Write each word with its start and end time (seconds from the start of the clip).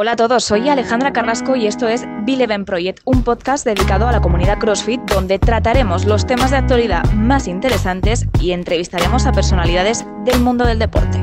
Hola 0.00 0.12
a 0.12 0.16
todos, 0.16 0.44
soy 0.44 0.68
Alejandra 0.68 1.12
Carrasco 1.12 1.56
y 1.56 1.66
esto 1.66 1.88
es 1.88 2.06
Bileven 2.22 2.64
Project, 2.64 3.00
un 3.04 3.24
podcast 3.24 3.66
dedicado 3.66 4.06
a 4.06 4.12
la 4.12 4.20
comunidad 4.20 4.60
CrossFit 4.60 5.00
donde 5.00 5.40
trataremos 5.40 6.04
los 6.04 6.24
temas 6.24 6.52
de 6.52 6.58
actualidad 6.58 7.02
más 7.14 7.48
interesantes 7.48 8.24
y 8.40 8.52
entrevistaremos 8.52 9.26
a 9.26 9.32
personalidades 9.32 10.06
del 10.24 10.38
mundo 10.38 10.64
del 10.66 10.78
deporte. 10.78 11.20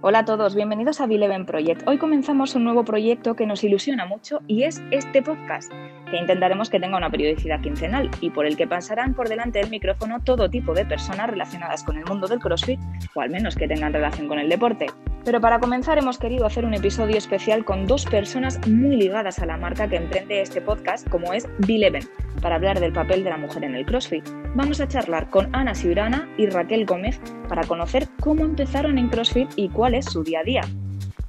Hola 0.00 0.20
a 0.20 0.24
todos, 0.24 0.54
bienvenidos 0.54 1.00
a 1.00 1.06
Bileven 1.06 1.44
Project. 1.44 1.88
Hoy 1.88 1.98
comenzamos 1.98 2.54
un 2.54 2.62
nuevo 2.62 2.84
proyecto 2.84 3.34
que 3.34 3.46
nos 3.46 3.64
ilusiona 3.64 4.06
mucho 4.06 4.42
y 4.46 4.62
es 4.62 4.80
este 4.92 5.22
podcast, 5.22 5.72
intentaremos 6.18 6.70
que 6.70 6.80
tenga 6.80 6.96
una 6.96 7.10
periodicidad 7.10 7.60
quincenal 7.60 8.10
y 8.20 8.30
por 8.30 8.46
el 8.46 8.56
que 8.56 8.66
pasarán 8.66 9.14
por 9.14 9.28
delante 9.28 9.58
del 9.58 9.70
micrófono 9.70 10.22
todo 10.22 10.50
tipo 10.50 10.74
de 10.74 10.84
personas 10.84 11.30
relacionadas 11.30 11.84
con 11.84 11.96
el 11.96 12.04
mundo 12.04 12.26
del 12.26 12.40
CrossFit 12.40 12.80
o 13.14 13.20
al 13.20 13.30
menos 13.30 13.56
que 13.56 13.68
tengan 13.68 13.92
relación 13.92 14.28
con 14.28 14.38
el 14.38 14.48
deporte. 14.48 14.86
Pero 15.24 15.40
para 15.40 15.58
comenzar 15.58 15.96
hemos 15.96 16.18
querido 16.18 16.44
hacer 16.44 16.64
un 16.64 16.74
episodio 16.74 17.16
especial 17.16 17.64
con 17.64 17.86
dos 17.86 18.04
personas 18.04 18.60
muy 18.68 18.96
ligadas 18.96 19.38
a 19.38 19.46
la 19.46 19.56
marca 19.56 19.88
que 19.88 19.96
emprende 19.96 20.42
este 20.42 20.60
podcast, 20.60 21.08
como 21.08 21.32
es 21.32 21.48
Bileven, 21.66 22.06
para 22.42 22.56
hablar 22.56 22.78
del 22.78 22.92
papel 22.92 23.24
de 23.24 23.30
la 23.30 23.38
mujer 23.38 23.64
en 23.64 23.74
el 23.74 23.86
CrossFit. 23.86 24.28
Vamos 24.54 24.80
a 24.80 24.88
charlar 24.88 25.30
con 25.30 25.48
Ana 25.54 25.74
Siurana 25.74 26.28
y 26.36 26.46
Raquel 26.46 26.84
Gómez 26.84 27.18
para 27.48 27.64
conocer 27.64 28.06
cómo 28.20 28.44
empezaron 28.44 28.98
en 28.98 29.08
CrossFit 29.08 29.48
y 29.56 29.70
cuál 29.70 29.94
es 29.94 30.04
su 30.04 30.22
día 30.22 30.40
a 30.40 30.44
día. 30.44 30.62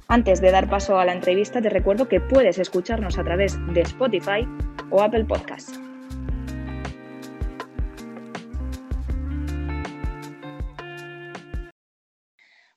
Antes 0.08 0.40
de 0.40 0.52
dar 0.52 0.70
paso 0.70 1.00
a 1.00 1.04
la 1.04 1.12
entrevista, 1.12 1.60
te 1.60 1.68
recuerdo 1.68 2.08
que 2.08 2.20
puedes 2.20 2.58
escucharnos 2.58 3.18
a 3.18 3.24
través 3.24 3.56
de 3.74 3.80
Spotify 3.80 4.46
o 4.90 5.02
Apple 5.02 5.24
Podcasts. 5.24 5.80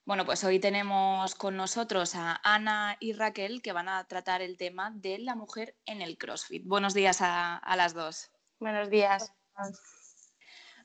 Bueno, 0.05 0.25
pues 0.25 0.44
hoy 0.44 0.59
tenemos 0.59 1.36
con 1.36 1.55
nosotros 1.55 2.16
a 2.16 2.41
Ana 2.44 2.97
y 2.99 3.13
Raquel 3.13 3.61
que 3.61 3.73
van 3.73 3.89
a 3.89 4.03
tratar 4.05 4.41
el 4.41 4.58
tema 4.58 4.89
de 4.89 5.19
la 5.19 5.36
mujer 5.36 5.75
en 5.86 6.02
el 6.02 6.17
CrossFit. 6.17 6.66
Buenos 6.66 6.95
días 6.95 7.19
a, 7.21 7.61
las 7.77 7.93
dos. 7.93 8.31
Buenos 8.59 8.89
días. 8.89 9.31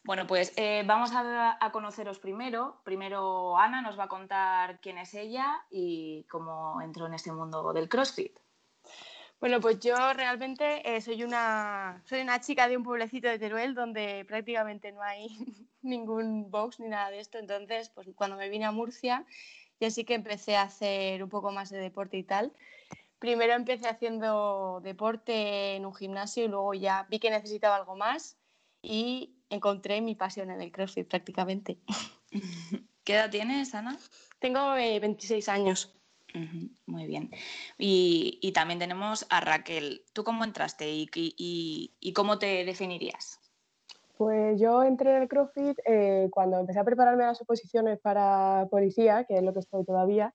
Bueno, 0.04 0.26
pues 0.26 0.52
eh, 0.56 0.82
vamos 0.84 1.12
a, 1.14 1.58
conoceros 1.72 2.18
primero. 2.18 2.78
Primero 2.84 3.56
Ana 3.56 3.80
nos 3.80 3.98
va 3.98 4.04
a 4.04 4.08
contar 4.08 4.78
quién 4.80 4.98
es 4.98 5.14
ella 5.14 5.64
y 5.70 6.24
cómo 6.24 6.82
entró 6.82 7.06
en 7.06 7.14
este 7.14 7.32
mundo 7.32 7.72
del 7.72 7.88
CrossFit. 7.88 8.38
Bueno, 9.40 9.60
pues 9.60 9.80
yo 9.80 9.94
realmente 10.12 10.94
eh, 10.94 11.00
soy, 11.00 11.24
una, 11.24 12.02
soy 12.04 12.20
una 12.20 12.38
chica 12.40 12.68
de 12.68 12.76
un 12.76 12.82
pueblecito 12.82 13.28
de 13.28 13.38
Teruel 13.38 13.74
donde 13.74 14.26
prácticamente 14.26 14.92
no 14.92 15.02
hay 15.02 15.28
ningún 15.82 16.50
box 16.50 16.80
ni 16.80 16.88
nada 16.88 17.10
de 17.10 17.20
esto. 17.20 17.38
Entonces, 17.38 17.88
pues 17.88 18.06
cuando 18.14 18.36
me 18.36 18.50
vine 18.50 18.66
a 18.66 18.72
Murcia, 18.72 19.24
ya 19.80 19.90
sí 19.90 20.04
que 20.04 20.14
empecé 20.14 20.56
a 20.56 20.62
hacer 20.62 21.22
un 21.22 21.30
poco 21.30 21.50
más 21.50 21.70
de 21.70 21.78
deporte 21.78 22.18
y 22.18 22.24
tal. 22.24 22.52
Primero 23.18 23.54
empecé 23.54 23.88
haciendo 23.88 24.80
deporte 24.82 25.76
en 25.76 25.86
un 25.86 25.94
gimnasio 25.94 26.44
y 26.44 26.48
luego 26.48 26.74
ya 26.74 27.06
vi 27.08 27.18
que 27.18 27.30
necesitaba 27.30 27.76
algo 27.76 27.96
más 27.96 28.36
y 28.82 29.33
encontré 29.50 30.00
mi 30.00 30.14
pasión 30.14 30.50
en 30.50 30.60
el 30.60 30.72
CrossFit 30.72 31.08
prácticamente. 31.08 31.78
¿Qué 33.04 33.14
edad 33.14 33.30
tienes, 33.30 33.74
Ana? 33.74 33.98
Tengo 34.38 34.72
26 34.72 35.46
eh, 35.46 35.50
años. 35.50 35.94
Muy 36.86 37.06
bien. 37.06 37.30
Y, 37.78 38.50
también 38.52 38.80
tenemos 38.80 39.26
a 39.30 39.40
Raquel. 39.40 40.02
¿Tú 40.12 40.24
cómo 40.24 40.42
entraste 40.42 40.86
y, 40.90 42.12
cómo 42.14 42.38
te 42.38 42.64
definirías? 42.64 43.38
Pues 44.16 44.60
yo 44.60 44.82
entré 44.82 45.16
en 45.16 45.22
el 45.22 45.28
CrossFit 45.28 45.78
eh, 45.84 46.28
cuando 46.30 46.58
empecé 46.58 46.80
a 46.80 46.84
prepararme 46.84 47.24
las 47.24 47.40
oposiciones 47.40 47.98
para 48.00 48.66
policía, 48.70 49.24
que 49.24 49.36
es 49.36 49.42
lo 49.42 49.52
que 49.52 49.60
estoy 49.60 49.84
todavía. 49.84 50.34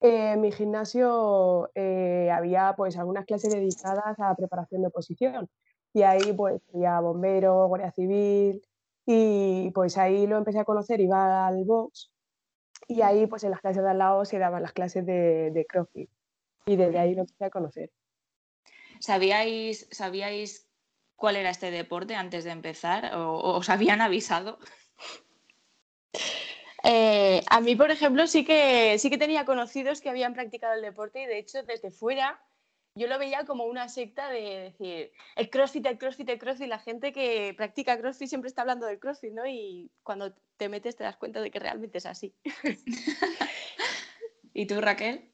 Eh, 0.00 0.32
en 0.32 0.40
mi 0.40 0.52
gimnasio 0.52 1.70
eh, 1.74 2.30
había 2.32 2.74
pues 2.76 2.96
algunas 2.96 3.24
clases 3.24 3.52
dedicadas 3.52 4.18
a 4.18 4.34
preparación 4.36 4.82
de 4.82 4.88
oposición 4.88 5.48
y 5.92 6.02
ahí 6.02 6.32
pues 6.32 6.60
había 6.74 7.00
bombero, 7.00 7.66
guardia 7.68 7.92
civil 7.92 8.62
y 9.06 9.70
pues 9.70 9.96
ahí 9.98 10.26
lo 10.26 10.38
empecé 10.38 10.60
a 10.60 10.64
conocer, 10.64 11.00
iba 11.00 11.46
al 11.46 11.64
box 11.64 12.10
y 12.86 13.02
ahí, 13.02 13.26
pues 13.26 13.44
en 13.44 13.50
las 13.50 13.60
clases 13.60 13.82
de 13.82 13.90
al 13.90 13.98
lado 13.98 14.24
se 14.24 14.38
daban 14.38 14.62
las 14.62 14.72
clases 14.72 15.04
de, 15.04 15.50
de 15.50 15.66
CrossFit. 15.66 16.10
Y 16.66 16.76
desde 16.76 16.98
ahí 16.98 17.14
lo 17.14 17.22
empecé 17.22 17.44
a 17.44 17.50
conocer. 17.50 17.90
¿Sabíais, 18.98 19.88
¿Sabíais 19.90 20.68
cuál 21.14 21.36
era 21.36 21.50
este 21.50 21.70
deporte 21.70 22.14
antes 22.14 22.44
de 22.44 22.50
empezar? 22.50 23.14
¿O, 23.14 23.56
os 23.56 23.68
habían 23.68 24.00
avisado? 24.00 24.58
Eh, 26.84 27.42
a 27.50 27.60
mí, 27.60 27.76
por 27.76 27.90
ejemplo, 27.90 28.26
sí 28.26 28.44
que, 28.44 28.98
sí 28.98 29.10
que 29.10 29.18
tenía 29.18 29.44
conocidos 29.44 30.00
que 30.00 30.08
habían 30.08 30.32
practicado 30.32 30.74
el 30.74 30.82
deporte 30.82 31.22
y 31.22 31.26
de 31.26 31.38
hecho 31.38 31.62
desde 31.64 31.90
fuera 31.90 32.40
yo 32.98 33.06
lo 33.06 33.18
veía 33.18 33.44
como 33.44 33.64
una 33.64 33.88
secta 33.88 34.28
de 34.28 34.72
decir, 34.72 35.12
el 35.36 35.50
CrossFit, 35.50 35.86
el 35.86 35.98
CrossFit, 35.98 36.28
el 36.28 36.38
CrossFit, 36.38 36.68
la 36.68 36.78
gente 36.78 37.12
que 37.12 37.54
practica 37.56 37.98
CrossFit 37.98 38.28
siempre 38.28 38.48
está 38.48 38.62
hablando 38.62 38.86
del 38.86 38.98
CrossFit, 38.98 39.32
¿no? 39.32 39.46
Y 39.46 39.90
cuando 40.02 40.34
te 40.56 40.68
metes 40.68 40.96
te 40.96 41.04
das 41.04 41.16
cuenta 41.16 41.40
de 41.40 41.50
que 41.50 41.60
realmente 41.60 41.98
es 41.98 42.06
así. 42.06 42.34
¿Y 44.52 44.66
tú, 44.66 44.80
Raquel? 44.80 45.32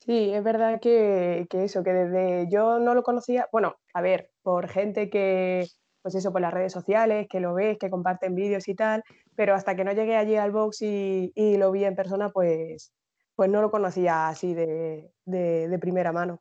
Sí, 0.00 0.32
es 0.32 0.42
verdad 0.42 0.80
que, 0.80 1.46
eso, 1.50 1.82
que 1.82 1.92
desde 1.92 2.48
yo 2.50 2.78
no 2.78 2.94
lo 2.94 3.02
conocía, 3.02 3.48
bueno, 3.52 3.76
a 3.94 4.00
ver, 4.00 4.30
por 4.42 4.68
gente 4.68 5.08
que, 5.08 5.66
pues 6.02 6.14
eso, 6.14 6.32
por 6.32 6.40
las 6.40 6.52
redes 6.52 6.72
sociales, 6.72 7.26
que 7.30 7.40
lo 7.40 7.54
ves, 7.54 7.78
que 7.78 7.90
comparten 7.90 8.34
vídeos 8.34 8.68
y 8.68 8.74
tal, 8.74 9.02
pero 9.34 9.54
hasta 9.54 9.74
que 9.74 9.84
no 9.84 9.92
llegué 9.92 10.16
allí 10.16 10.36
al 10.36 10.52
box 10.52 10.82
y, 10.82 11.56
lo 11.56 11.72
vi 11.72 11.84
en 11.84 11.96
persona, 11.96 12.30
pues, 12.30 12.92
pues 13.34 13.50
no 13.50 13.62
lo 13.62 13.70
conocía 13.70 14.28
así 14.28 14.54
de 14.54 15.78
primera 15.80 16.12
mano. 16.12 16.40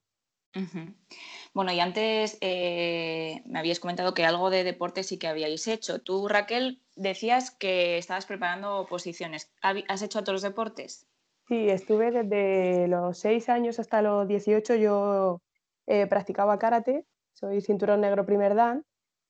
Bueno, 1.53 1.71
y 1.71 1.79
antes 1.79 2.37
eh, 2.41 3.41
me 3.45 3.59
habías 3.59 3.79
comentado 3.79 4.13
que 4.13 4.25
algo 4.25 4.49
de 4.49 4.63
deporte 4.63 5.03
sí 5.03 5.17
que 5.17 5.27
habíais 5.27 5.67
hecho. 5.67 6.01
Tú, 6.01 6.27
Raquel, 6.27 6.81
decías 6.95 7.51
que 7.51 7.97
estabas 7.97 8.25
preparando 8.25 8.85
posiciones. 8.89 9.51
¿Has 9.61 10.01
hecho 10.01 10.19
otros 10.19 10.41
deportes? 10.41 11.07
Sí, 11.47 11.69
estuve 11.69 12.11
desde 12.11 12.87
los 12.87 13.19
6 13.19 13.49
años 13.49 13.79
hasta 13.79 14.01
los 14.01 14.27
18. 14.27 14.75
Yo 14.75 15.41
eh, 15.87 16.07
practicaba 16.07 16.57
karate, 16.57 17.05
soy 17.33 17.61
cinturón 17.61 18.01
negro 18.01 18.25
primer 18.25 18.55
dan. 18.55 18.83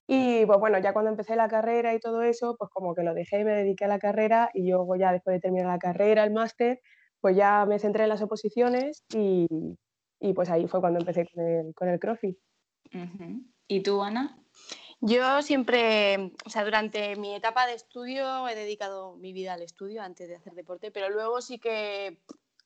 Y 0.08 0.46
pues 0.46 0.60
bueno, 0.60 0.78
ya 0.78 0.94
cuando 0.94 1.10
empecé 1.10 1.36
la 1.36 1.48
carrera 1.48 1.94
y 1.96 2.00
todo 2.00 2.22
eso, 2.22 2.56
pues 2.58 2.70
como 2.72 2.94
que 2.94 3.02
lo 3.04 3.16
dejé 3.16 3.40
y 3.40 3.44
me 3.44 3.54
dediqué 3.54 3.86
a 3.86 3.88
la 3.88 4.00
carrera. 4.00 4.52
Y 4.54 4.70
luego 4.70 4.96
ya 4.96 5.12
después 5.12 5.36
de 5.36 5.42
terminar 5.42 5.68
la 5.68 5.80
carrera, 5.80 6.24
el 6.24 6.32
máster, 6.32 6.80
pues 7.20 7.36
ya 7.36 7.66
me 7.66 7.80
centré 7.80 8.04
en 8.04 8.10
las 8.10 8.22
oposiciones 8.22 9.04
y, 9.14 9.48
y 10.26 10.34
pues 10.34 10.50
ahí 10.50 10.68
fue 10.68 10.82
cuando 10.82 11.00
empecé 11.00 11.28
con 11.28 11.46
el, 11.46 11.76
con 11.76 11.88
el 11.88 12.00
CrossFit. 12.00 12.38
¿Y 13.68 13.82
tú, 13.82 14.02
Ana? 14.02 14.38
Yo 15.02 15.42
siempre, 15.44 16.32
o 16.46 16.50
sea, 16.50 16.64
durante 16.64 17.16
mi 17.16 17.36
etapa 17.36 17.68
de 17.68 17.74
estudio 17.74 18.48
he 18.48 18.56
dedicado 18.56 19.16
mi 19.18 19.34
vida 19.34 19.54
al 19.54 19.62
estudio 19.62 20.02
antes 20.02 20.28
de 20.28 20.36
hacer 20.36 20.54
deporte, 20.54 20.90
pero 20.90 21.10
luego 21.10 21.42
sí 21.42 21.60
que 21.60 22.18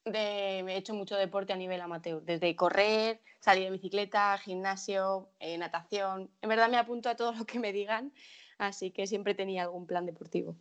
he 0.06 0.78
hecho 0.78 0.94
mucho 0.94 1.18
deporte 1.18 1.52
a 1.52 1.58
nivel 1.58 1.82
amateur, 1.82 2.22
desde 2.22 2.56
correr, 2.56 3.20
salir 3.42 3.66
de 3.66 3.72
bicicleta, 3.72 4.38
gimnasio, 4.38 5.30
eh, 5.40 5.58
natación. 5.58 6.30
En 6.42 6.50
verdad 6.50 6.70
me 6.70 6.78
apunto 6.78 7.10
a 7.10 7.16
todo 7.16 7.34
lo 7.34 7.46
que 7.46 7.60
me 7.60 7.74
digan, 7.74 8.14
así 8.58 8.92
que 8.92 9.06
siempre 9.06 9.36
tenía 9.36 9.64
algún 9.64 9.86
plan 9.86 10.06
deportivo. 10.06 10.56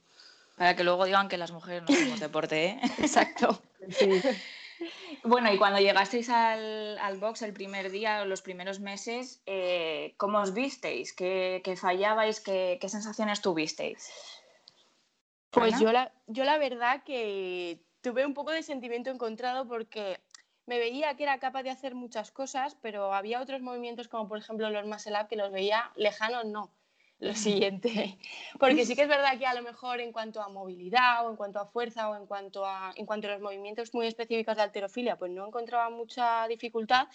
Para 0.57 0.75
que 0.75 0.83
luego 0.83 1.05
digan 1.05 1.29
que 1.29 1.39
las 1.39 1.53
mujeres 1.53 1.83
no 1.83 1.95
hacemos 1.95 2.19
deporte, 2.19 2.67
¿eh? 2.67 2.81
Exacto. 2.99 3.63
Sí. 3.91 4.21
Bueno, 5.25 5.53
y 5.53 5.59
cuando 5.59 5.79
llegasteis 5.79 6.29
al, 6.29 7.19
box 7.19 7.43
el 7.43 7.53
primer 7.53 7.91
día 7.91 8.23
o 8.23 8.25
los 8.25 8.43
primeros 8.43 8.81
meses, 8.81 9.43
eh, 9.47 10.15
¿cómo 10.17 10.39
os 10.39 10.55
visteis? 10.55 11.13
¿Qué, 11.13 11.75
fallabais? 11.77 12.41
¿Qué, 12.41 12.79
sensaciones 12.89 13.41
tuvisteis? 13.41 14.11
Pues 15.51 15.79
yo 15.81 15.93
la, 15.93 16.13
yo 16.27 16.45
la 16.45 16.59
verdad 16.59 17.03
que 17.03 17.83
tuve 18.01 18.27
un 18.27 18.35
poco 18.35 18.51
de 18.53 18.63
sentimiento 18.63 19.11
encontrado 19.11 19.67
porque 19.67 20.21
me 20.67 20.79
veía 20.79 21.17
que 21.17 21.23
era 21.23 21.39
capaz 21.39 21.63
de 21.63 21.71
hacer 21.71 21.95
muchas 21.95 22.31
cosas, 22.31 22.77
pero 22.83 23.15
había 23.15 23.41
otros 23.41 23.63
movimientos 23.63 24.09
como 24.09 24.29
por 24.29 24.39
ejemplo 24.39 24.71
los 24.71 24.87
muscle 24.87 25.19
up 25.21 25.29
que 25.29 25.37
los 25.37 25.51
veía 25.51 25.91
lejanos, 25.97 26.45
no 26.45 26.71
lo 27.21 27.35
siguiente. 27.35 28.19
Porque 28.59 28.85
sí 28.85 28.95
que 28.95 29.03
es 29.03 29.09
verdad 29.09 29.39
que 29.39 29.47
a 29.47 29.55
lo 29.55 29.63
mejor 29.63 30.01
en 30.01 30.13
cuanto 30.13 30.41
a 30.41 30.49
movilidad 30.49 31.27
o 31.27 31.31
en 31.31 31.37
cuanto 31.37 31.59
a 31.59 31.67
fuerza 31.67 32.09
o 32.11 32.17
en 32.17 32.27
cuanto 32.27 32.65
a, 32.65 32.93
en 32.97 33.07
cuanto 33.07 33.29
a 33.29 33.33
los 33.33 33.41
movimientos 33.41 33.93
muy 33.95 34.07
específicos 34.07 34.57
de 34.57 34.63
alterofilia, 34.63 35.17
pues 35.17 35.33
no 35.33 35.47
encontraba 35.47 35.91
mucha 35.91 36.47
dificultad, 36.49 37.09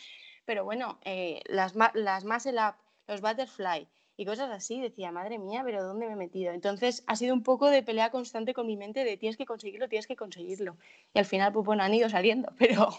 pero 0.46 0.66
bueno, 0.66 1.00
eh, 1.06 1.42
las, 1.46 1.74
las 1.94 2.26
muscle 2.26 2.60
up, 2.60 2.76
los 3.08 3.22
butterfly 3.22 3.88
y 4.16 4.26
cosas 4.26 4.52
así, 4.52 4.80
decía, 4.80 5.12
madre 5.12 5.40
mía, 5.40 5.62
pero 5.66 5.84
¿dónde 5.84 6.06
me 6.06 6.14
he 6.14 6.16
metido? 6.16 6.54
Entonces 6.54 7.04
ha 7.08 7.16
sido 7.16 7.34
un 7.34 7.42
poco 7.42 7.70
de 7.70 7.82
pelea 7.82 8.12
constante 8.12 8.54
con 8.54 8.68
mi 8.68 8.78
mente 8.78 9.04
de 9.04 9.18
tienes 9.18 9.38
que 9.38 9.46
conseguirlo, 9.46 9.90
tienes 9.90 10.06
que 10.06 10.16
conseguirlo. 10.16 10.78
Y 11.14 11.20
al 11.20 11.26
final, 11.26 11.52
pues 11.52 11.66
bueno, 11.66 11.84
han 11.84 11.94
ido 11.94 12.10
saliendo, 12.10 12.54
pero 12.60 12.90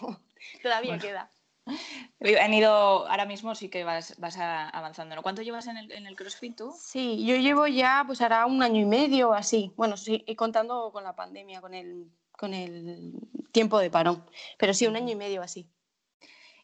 todavía 0.61 0.97
queda. 0.97 1.31
Han 2.41 2.53
ido, 2.53 2.69
ahora 3.07 3.25
mismo 3.25 3.55
sí 3.55 3.69
que 3.69 3.83
vas, 3.83 4.19
vas 4.19 4.37
avanzando, 4.37 5.15
¿no? 5.15 5.21
¿Cuánto 5.21 5.41
llevas 5.41 5.67
en 5.67 5.77
el, 5.77 5.91
en 5.91 6.07
el 6.07 6.15
CrossFit 6.15 6.55
tú? 6.55 6.73
Sí, 6.77 7.25
yo 7.25 7.35
llevo 7.35 7.67
ya, 7.67 8.03
pues 8.05 8.21
hará 8.21 8.45
un 8.45 8.61
año 8.63 8.81
y 8.81 8.85
medio 8.85 9.33
así. 9.33 9.71
Bueno, 9.75 9.97
sí, 9.97 10.23
contando 10.37 10.91
con 10.91 11.03
la 11.03 11.15
pandemia, 11.15 11.61
con 11.61 11.73
el, 11.73 12.11
con 12.31 12.53
el 12.53 13.13
tiempo 13.51 13.79
de 13.79 13.89
parón. 13.89 14.25
Pero 14.57 14.73
sí, 14.73 14.87
un 14.87 14.95
año 14.95 15.11
y 15.11 15.15
medio 15.15 15.41
así. 15.41 15.69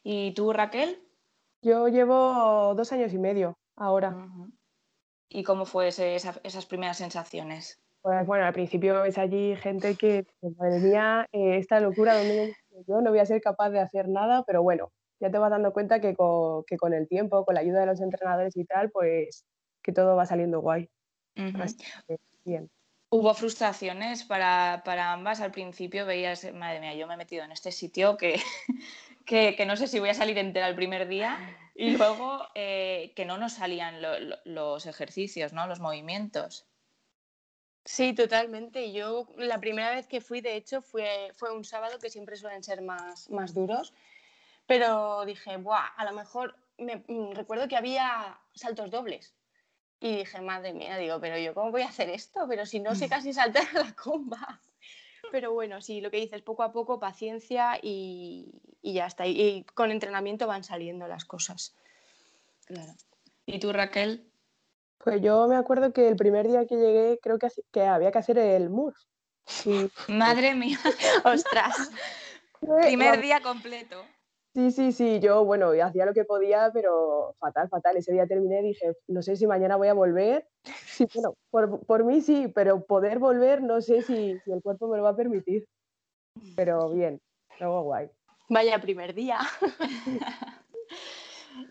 ¿Y 0.02 0.32
tú, 0.32 0.52
Raquel? 0.52 1.00
Yo 1.62 1.88
llevo 1.88 2.74
dos 2.74 2.92
años 2.92 3.12
y 3.12 3.18
medio 3.18 3.56
ahora. 3.76 4.28
¿Y 5.28 5.44
cómo 5.44 5.64
fue 5.64 5.88
esas 5.88 6.66
primeras 6.66 6.98
sensaciones? 6.98 7.80
Pues 8.02 8.26
bueno, 8.26 8.44
al 8.44 8.52
principio 8.52 9.00
ves 9.00 9.16
allí 9.16 9.54
gente 9.56 9.94
que, 9.94 10.26
madre 10.58 10.80
mía, 10.80 11.28
eh, 11.30 11.56
esta 11.58 11.78
locura 11.78 12.16
donde 12.16 12.56
yo 12.86 13.00
no 13.00 13.10
voy 13.10 13.18
a 13.18 13.26
ser 13.26 13.40
capaz 13.40 13.70
de 13.70 13.80
hacer 13.80 14.08
nada, 14.08 14.44
pero 14.46 14.62
bueno, 14.62 14.92
ya 15.20 15.30
te 15.30 15.38
vas 15.38 15.50
dando 15.50 15.72
cuenta 15.72 16.00
que 16.00 16.14
con, 16.14 16.64
que 16.64 16.76
con 16.76 16.94
el 16.94 17.08
tiempo, 17.08 17.44
con 17.44 17.54
la 17.54 17.60
ayuda 17.60 17.80
de 17.80 17.86
los 17.86 18.00
entrenadores 18.00 18.56
y 18.56 18.64
tal, 18.64 18.90
pues 18.90 19.44
que 19.82 19.92
todo 19.92 20.16
va 20.16 20.26
saliendo 20.26 20.60
guay. 20.60 20.88
bien. 22.44 22.70
¿Hubo 23.10 23.34
frustraciones 23.34 24.24
para, 24.24 24.82
para, 24.84 25.12
ambas? 25.12 25.40
Al 25.40 25.52
principio 25.52 26.06
veías, 26.06 26.50
madre 26.54 26.80
mía, 26.80 26.94
yo 26.94 27.06
me 27.06 27.14
he 27.14 27.18
metido 27.18 27.44
en 27.44 27.52
este 27.52 27.70
sitio 27.70 28.16
que, 28.16 28.40
que, 29.26 29.54
que 29.54 29.66
no 29.66 29.76
sé 29.76 29.86
si 29.86 30.00
voy 30.00 30.08
a 30.08 30.14
salir 30.14 30.38
entera 30.38 30.66
el 30.66 30.74
primer 30.74 31.06
día 31.06 31.38
y 31.74 31.96
luego 31.96 32.46
eh, 32.54 33.12
que 33.14 33.24
no 33.24 33.38
nos 33.38 33.54
salían 33.54 34.00
los 34.44 34.86
ejercicios, 34.86 35.52
¿no? 35.52 35.66
los 35.66 35.80
movimientos. 35.80 36.66
Sí, 37.84 38.14
totalmente. 38.14 38.92
Yo 38.92 39.28
la 39.36 39.60
primera 39.60 39.90
vez 39.90 40.06
que 40.06 40.20
fui, 40.20 40.40
de 40.40 40.56
hecho, 40.56 40.82
fue, 40.82 41.32
fue 41.34 41.52
un 41.52 41.64
sábado 41.64 41.98
que 41.98 42.10
siempre 42.10 42.36
suelen 42.36 42.62
ser 42.62 42.80
más, 42.82 43.28
más 43.30 43.54
duros, 43.54 43.92
pero 44.66 45.24
dije, 45.24 45.56
Buah, 45.56 45.86
a 45.96 46.04
lo 46.04 46.12
mejor 46.12 46.56
me, 46.78 47.04
mm, 47.06 47.32
recuerdo 47.32 47.68
que 47.68 47.76
había 47.76 48.38
saltos 48.54 48.90
dobles. 48.90 49.34
Y 50.00 50.16
dije, 50.16 50.40
madre 50.40 50.72
mía, 50.72 50.96
digo, 50.96 51.20
pero 51.20 51.38
yo 51.38 51.54
cómo 51.54 51.70
voy 51.70 51.82
a 51.82 51.88
hacer 51.88 52.10
esto, 52.10 52.46
pero 52.48 52.66
si 52.66 52.80
no 52.80 52.94
sé 52.94 53.08
casi 53.08 53.32
saltar 53.32 53.72
la 53.74 53.92
comba. 53.94 54.60
Pero 55.30 55.52
bueno, 55.52 55.80
sí, 55.80 56.00
lo 56.00 56.10
que 56.10 56.18
dices, 56.18 56.42
poco 56.42 56.62
a 56.62 56.72
poco, 56.72 57.00
paciencia 57.00 57.78
y, 57.80 58.60
y 58.82 58.92
ya 58.94 59.06
está. 59.06 59.26
Y, 59.26 59.64
con 59.74 59.90
entrenamiento 59.90 60.46
van 60.46 60.64
saliendo 60.64 61.06
las 61.08 61.24
cosas. 61.24 61.74
Claro. 62.66 62.92
¿Y 63.46 63.58
tú, 63.58 63.72
Raquel? 63.72 64.31
Pues 65.02 65.20
yo 65.20 65.48
me 65.48 65.56
acuerdo 65.56 65.92
que 65.92 66.08
el 66.08 66.16
primer 66.16 66.46
día 66.46 66.66
que 66.66 66.76
llegué 66.76 67.18
creo 67.20 67.38
que, 67.38 67.48
que 67.72 67.82
había 67.82 68.12
que 68.12 68.18
hacer 68.18 68.38
el 68.38 68.70
MUR. 68.70 68.94
Madre 70.08 70.54
mía, 70.54 70.78
ostras. 71.24 71.90
primer 72.60 73.20
día 73.20 73.40
completo. 73.40 74.04
Sí, 74.54 74.70
sí, 74.70 74.92
sí, 74.92 75.18
yo, 75.18 75.46
bueno, 75.46 75.70
hacía 75.82 76.04
lo 76.04 76.12
que 76.12 76.24
podía, 76.24 76.70
pero 76.74 77.34
fatal, 77.38 77.70
fatal. 77.70 77.96
Ese 77.96 78.12
día 78.12 78.26
terminé 78.26 78.60
y 78.60 78.68
dije, 78.68 78.92
no 79.08 79.22
sé 79.22 79.34
si 79.34 79.46
mañana 79.46 79.76
voy 79.76 79.88
a 79.88 79.94
volver. 79.94 80.46
Sí, 80.92 81.08
bueno, 81.14 81.34
por, 81.50 81.86
por 81.86 82.04
mí 82.04 82.20
sí, 82.20 82.48
pero 82.54 82.84
poder 82.84 83.18
volver 83.18 83.62
no 83.62 83.80
sé 83.80 84.02
si, 84.02 84.38
si, 84.44 84.52
el 84.52 84.62
cuerpo 84.62 84.88
me 84.88 84.98
lo 84.98 85.02
va 85.02 85.10
a 85.10 85.16
permitir. 85.16 85.66
Pero 86.54 86.90
bien, 86.90 87.18
luego 87.58 87.82
guay. 87.84 88.10
Vaya 88.50 88.78
primer 88.78 89.14
día. 89.14 89.38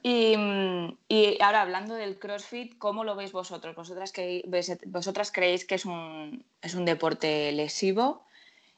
Y, 0.04 1.38
ahora 1.42 1.62
hablando 1.62 1.96
del 1.96 2.20
CrossFit, 2.20 2.78
¿cómo 2.78 3.04
lo 3.04 3.16
veis 3.16 3.32
vosotros? 3.32 3.76
¿Vosotras, 3.76 4.12
que, 4.12 4.44
vosotras 4.88 5.32
creéis 5.32 5.66
que 5.66 5.76
es 5.76 5.86
un, 5.86 6.46
es 6.62 6.76
un 6.76 6.86
deporte 6.86 7.52
lesivo? 7.52 8.26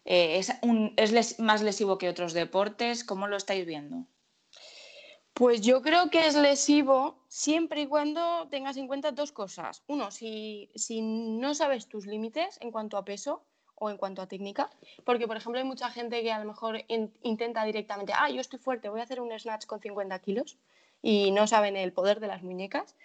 Eh, 0.05 0.37
¿Es, 0.37 0.51
un, 0.61 0.93
¿Es 0.97 1.39
más 1.39 1.61
lesivo 1.61 1.97
que 1.97 2.09
otros 2.09 2.33
deportes? 2.33 3.03
¿Cómo 3.03 3.27
lo 3.27 3.37
estáis 3.37 3.65
viendo? 3.65 4.05
Pues 5.33 5.61
yo 5.61 5.81
creo 5.81 6.09
que 6.09 6.27
es 6.27 6.35
lesivo 6.35 7.23
siempre 7.27 7.81
y 7.81 7.87
cuando 7.87 8.47
tengas 8.49 8.77
en 8.77 8.87
cuenta 8.87 9.11
dos 9.11 9.31
cosas. 9.31 9.83
Uno, 9.87 10.11
si, 10.11 10.69
si 10.75 11.01
no 11.01 11.55
sabes 11.55 11.87
tus 11.87 12.05
límites 12.05 12.59
en 12.61 12.71
cuanto 12.71 12.97
a 12.97 13.05
peso, 13.05 13.43
o 13.75 13.89
en 13.89 13.97
cuanto 13.97 14.21
a 14.21 14.27
técnica, 14.27 14.69
porque 15.03 15.27
por 15.27 15.35
ejemplo 15.35 15.59
hay 15.59 15.65
mucha 15.65 15.89
gente 15.89 16.21
que 16.21 16.31
a 16.31 16.39
lo 16.39 16.45
mejor 16.45 16.85
intenta 16.87 17.65
directamente, 17.65 18.13
ah, 18.15 18.29
yo 18.29 18.39
estoy 18.39 18.59
fuerte, 18.59 18.87
voy 18.87 19.01
a 19.01 19.03
hacer 19.03 19.19
un 19.19 19.37
snatch 19.37 19.65
con 19.65 19.81
50 19.81 20.19
kilos 20.19 20.57
y 21.03 21.29
no 21.31 21.45
saben 21.45 21.75
el 21.77 21.93
poder 21.93 22.19
de 22.19 22.27
las 22.27 22.41
muñecas. 22.41 22.95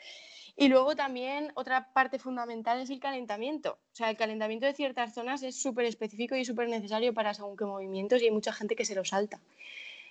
Y 0.56 0.68
luego 0.68 0.96
también 0.96 1.52
otra 1.54 1.92
parte 1.92 2.18
fundamental 2.18 2.80
es 2.80 2.90
el 2.90 2.98
calentamiento. 2.98 3.78
O 3.92 3.94
sea, 3.94 4.08
el 4.08 4.16
calentamiento 4.16 4.66
de 4.66 4.72
ciertas 4.72 5.14
zonas 5.14 5.42
es 5.42 5.60
súper 5.60 5.84
específico 5.84 6.34
y 6.34 6.44
súper 6.44 6.68
necesario 6.68 7.12
para 7.12 7.34
según 7.34 7.56
qué 7.56 7.64
movimientos 7.64 8.22
y 8.22 8.24
hay 8.24 8.30
mucha 8.30 8.52
gente 8.52 8.74
que 8.74 8.84
se 8.84 8.94
lo 8.94 9.04
salta. 9.04 9.40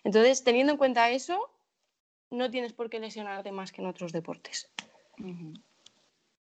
Entonces, 0.04 0.44
teniendo 0.44 0.74
en 0.74 0.78
cuenta 0.78 1.10
eso, 1.10 1.50
no 2.30 2.52
tienes 2.52 2.74
por 2.74 2.90
qué 2.90 3.00
lesionarte 3.00 3.52
más 3.52 3.72
que 3.72 3.82
en 3.82 3.88
otros 3.88 4.12
deportes. 4.12 4.70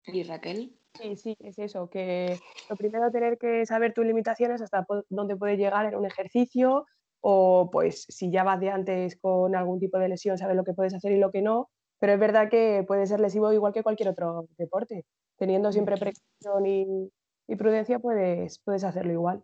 ¿Y 0.05 0.23
Raquel? 0.23 0.73
Sí, 0.93 1.15
sí, 1.15 1.37
es 1.39 1.57
eso, 1.57 1.89
que 1.89 2.37
lo 2.69 2.75
primero 2.75 3.11
tener 3.11 3.37
que 3.37 3.65
saber 3.65 3.93
tus 3.93 4.05
limitaciones 4.05 4.61
hasta 4.61 4.85
dónde 5.09 5.35
puedes 5.35 5.57
llegar 5.57 5.85
en 5.85 5.95
un 5.95 6.05
ejercicio 6.05 6.85
o 7.21 7.69
pues 7.71 8.05
si 8.09 8.31
ya 8.31 8.43
vas 8.43 8.59
de 8.59 8.71
antes 8.71 9.15
con 9.15 9.55
algún 9.55 9.79
tipo 9.79 9.97
de 9.99 10.09
lesión, 10.09 10.37
sabes 10.37 10.55
lo 10.55 10.63
que 10.63 10.73
puedes 10.73 10.93
hacer 10.93 11.11
y 11.11 11.19
lo 11.19 11.31
que 11.31 11.41
no, 11.41 11.69
pero 11.99 12.13
es 12.13 12.19
verdad 12.19 12.49
que 12.49 12.83
puede 12.87 13.05
ser 13.05 13.19
lesivo 13.19 13.53
igual 13.53 13.73
que 13.73 13.83
cualquier 13.83 14.09
otro 14.09 14.47
deporte. 14.57 15.05
Teniendo 15.37 15.71
siempre 15.71 15.97
precaución 15.97 16.65
y, 16.65 17.55
prudencia 17.55 17.99
puedes, 17.99 18.59
puedes 18.59 18.83
hacerlo 18.83 19.13
igual. 19.13 19.43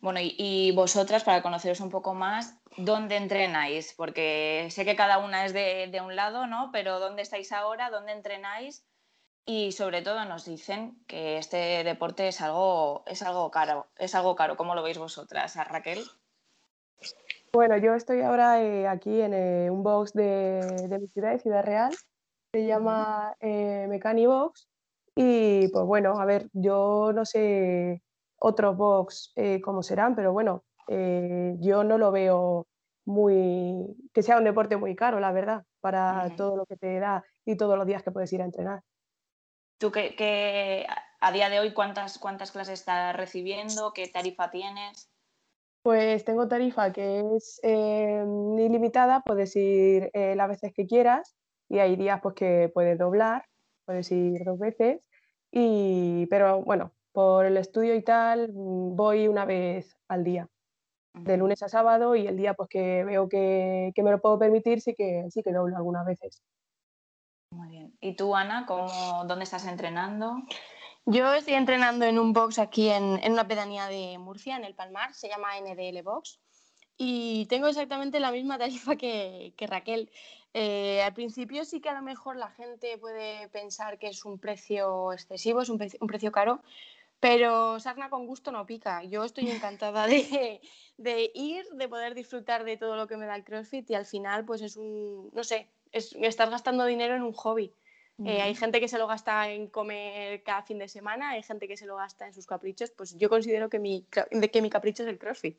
Bueno, 0.00 0.20
y, 0.22 0.72
vosotras, 0.72 1.24
para 1.24 1.42
conoceros 1.42 1.80
un 1.80 1.90
poco 1.90 2.14
más, 2.14 2.58
¿dónde 2.76 3.16
entrenáis? 3.16 3.92
Porque 3.96 4.68
sé 4.70 4.84
que 4.84 4.96
cada 4.96 5.18
una 5.18 5.44
es 5.44 5.52
de, 5.52 5.88
de 5.90 6.00
un 6.00 6.14
lado, 6.14 6.46
¿no? 6.46 6.70
Pero 6.72 7.00
¿dónde 7.00 7.22
estáis 7.22 7.52
ahora? 7.52 7.90
¿Dónde 7.90 8.12
entrenáis? 8.12 8.84
Y 9.46 9.72
sobre 9.72 10.02
todo 10.02 10.24
nos 10.26 10.44
dicen 10.44 11.02
que 11.08 11.38
este 11.38 11.82
deporte 11.82 12.28
es 12.28 12.40
algo, 12.40 13.02
es 13.06 13.22
algo 13.22 13.50
caro. 13.50 13.88
Es 13.96 14.14
algo 14.14 14.36
caro. 14.36 14.56
¿Cómo 14.56 14.74
lo 14.76 14.82
veis 14.82 14.98
vosotras, 14.98 15.56
Raquel? 15.56 16.04
Bueno, 17.52 17.76
yo 17.78 17.94
estoy 17.94 18.20
ahora 18.20 18.62
eh, 18.62 18.86
aquí 18.86 19.20
en 19.20 19.34
eh, 19.34 19.70
un 19.70 19.82
box 19.82 20.12
de, 20.12 20.86
mi 21.00 21.08
ciudad, 21.08 21.32
de 21.32 21.40
Ciudad 21.40 21.64
Real. 21.64 21.92
Se 22.52 22.64
llama 22.64 23.34
eh, 23.40 23.86
Mecanibox. 23.88 24.68
Y 25.16 25.66
pues 25.68 25.84
bueno, 25.84 26.20
a 26.20 26.24
ver, 26.24 26.48
yo 26.52 27.10
no 27.12 27.24
sé 27.24 28.02
otros 28.38 28.76
box 28.76 29.32
eh, 29.34 29.60
cómo 29.60 29.82
serán, 29.82 30.14
pero 30.14 30.32
bueno, 30.32 30.64
yo 30.88 31.84
no 31.84 31.98
lo 31.98 32.10
veo 32.10 32.66
muy. 33.04 33.96
que 34.12 34.22
sea 34.22 34.38
un 34.38 34.44
deporte 34.44 34.76
muy 34.76 34.96
caro, 34.96 35.20
la 35.20 35.30
verdad, 35.30 35.64
para 35.80 36.34
todo 36.36 36.56
lo 36.56 36.66
que 36.66 36.76
te 36.76 36.98
da 36.98 37.24
y 37.44 37.56
todos 37.56 37.76
los 37.76 37.86
días 37.86 38.02
que 38.02 38.10
puedes 38.10 38.32
ir 38.32 38.42
a 38.42 38.46
entrenar. 38.46 38.80
¿Tú 39.78 39.92
que, 39.92 40.86
a 41.20 41.32
día 41.32 41.48
de 41.48 41.60
hoy 41.60 41.72
cuántas, 41.72 42.18
cuántas 42.18 42.50
clases 42.50 42.80
estás 42.80 43.14
recibiendo? 43.16 43.92
¿Qué 43.92 44.08
tarifa 44.08 44.50
tienes? 44.50 45.10
Pues 45.90 46.24
tengo 46.24 46.46
tarifa 46.46 46.92
que 46.92 47.20
es 47.34 47.58
eh, 47.64 48.24
ilimitada, 48.58 49.22
puedes 49.26 49.56
ir 49.56 50.08
eh, 50.12 50.36
las 50.36 50.48
veces 50.48 50.72
que 50.72 50.86
quieras 50.86 51.34
y 51.68 51.80
hay 51.80 51.96
días 51.96 52.20
pues, 52.22 52.36
que 52.36 52.70
puedes 52.72 52.96
doblar, 52.96 53.44
puedes 53.84 54.08
ir 54.12 54.44
dos 54.44 54.56
veces, 54.56 55.08
y, 55.50 56.26
pero 56.26 56.62
bueno, 56.62 56.92
por 57.10 57.44
el 57.44 57.56
estudio 57.56 57.96
y 57.96 58.04
tal 58.04 58.52
mm, 58.52 58.94
voy 58.94 59.26
una 59.26 59.44
vez 59.46 59.96
al 60.06 60.22
día, 60.22 60.46
de 61.14 61.36
lunes 61.36 61.60
a 61.64 61.68
sábado 61.68 62.14
y 62.14 62.28
el 62.28 62.36
día 62.36 62.54
pues 62.54 62.68
que 62.68 63.02
veo 63.02 63.28
que, 63.28 63.90
que 63.92 64.02
me 64.04 64.12
lo 64.12 64.20
puedo 64.20 64.38
permitir 64.38 64.80
sí 64.80 64.94
que, 64.94 65.26
sí 65.28 65.42
que 65.42 65.52
doblo 65.52 65.76
algunas 65.76 66.06
veces. 66.06 66.40
Muy 67.52 67.68
bien. 67.68 67.98
¿Y 68.00 68.14
tú, 68.14 68.36
Ana, 68.36 68.64
cómo, 68.64 69.24
dónde 69.26 69.42
estás 69.42 69.66
entrenando? 69.66 70.36
Yo 71.06 71.32
estoy 71.34 71.54
entrenando 71.54 72.04
en 72.04 72.18
un 72.18 72.32
box 72.32 72.58
aquí 72.58 72.88
en, 72.88 73.20
una 73.32 73.48
pedanía 73.48 73.86
de 73.86 74.18
Murcia, 74.18 74.56
en 74.56 74.64
el 74.64 74.74
Palmar, 74.74 75.14
se 75.14 75.28
llama 75.28 75.58
NDL 75.58 76.02
Box. 76.02 76.38
Y 76.96 77.46
tengo 77.46 77.68
exactamente 77.68 78.20
la 78.20 78.30
misma 78.30 78.58
tarifa 78.58 78.96
que, 78.96 79.54
Raquel. 79.58 80.10
Eh, 80.52 81.00
al 81.02 81.14
principio 81.14 81.64
sí 81.64 81.80
que 81.80 81.88
a 81.88 81.94
lo 81.94 82.02
mejor 82.02 82.36
la 82.36 82.50
gente 82.50 82.98
puede 82.98 83.48
pensar 83.48 83.98
que 83.98 84.08
es 84.08 84.24
un 84.24 84.38
precio 84.38 85.12
excesivo, 85.12 85.62
es 85.62 85.70
un, 85.70 85.78
precio 85.78 86.32
caro, 86.32 86.60
pero 87.18 87.80
sarna 87.80 88.10
con 88.10 88.26
gusto 88.26 88.52
no 88.52 88.66
pica. 88.66 89.02
Yo 89.04 89.24
estoy 89.24 89.50
encantada 89.50 90.06
de, 90.06 90.60
de, 90.98 91.30
ir, 91.34 91.64
de 91.72 91.88
poder 91.88 92.14
disfrutar 92.14 92.64
de 92.64 92.76
todo 92.76 92.96
lo 92.96 93.06
que 93.06 93.16
me 93.16 93.26
da 93.26 93.36
el 93.36 93.44
CrossFit 93.44 93.88
y 93.90 93.94
al 93.94 94.06
final 94.06 94.44
pues 94.44 94.60
es 94.60 94.76
un, 94.76 95.30
no 95.32 95.44
sé, 95.44 95.68
es, 95.92 96.14
estás 96.20 96.50
gastando 96.50 96.84
dinero 96.84 97.14
en 97.16 97.22
un 97.22 97.32
hobby. 97.32 97.72
Eh, 98.24 98.42
hay 98.42 98.54
gente 98.54 98.80
que 98.80 98.88
se 98.88 98.98
lo 98.98 99.06
gasta 99.06 99.48
en 99.48 99.68
comer 99.68 100.42
cada 100.42 100.62
fin 100.62 100.78
de 100.78 100.88
semana, 100.88 101.30
hay 101.30 101.42
gente 101.42 101.66
que 101.66 101.76
se 101.76 101.86
lo 101.86 101.96
gasta 101.96 102.26
en 102.26 102.34
sus 102.34 102.46
caprichos. 102.46 102.90
Pues 102.90 103.16
yo 103.16 103.28
considero 103.28 103.70
que 103.70 103.78
mi, 103.78 104.06
que 104.52 104.62
mi 104.62 104.70
capricho 104.70 105.02
es 105.02 105.08
el 105.08 105.18
CrossFit. 105.18 105.58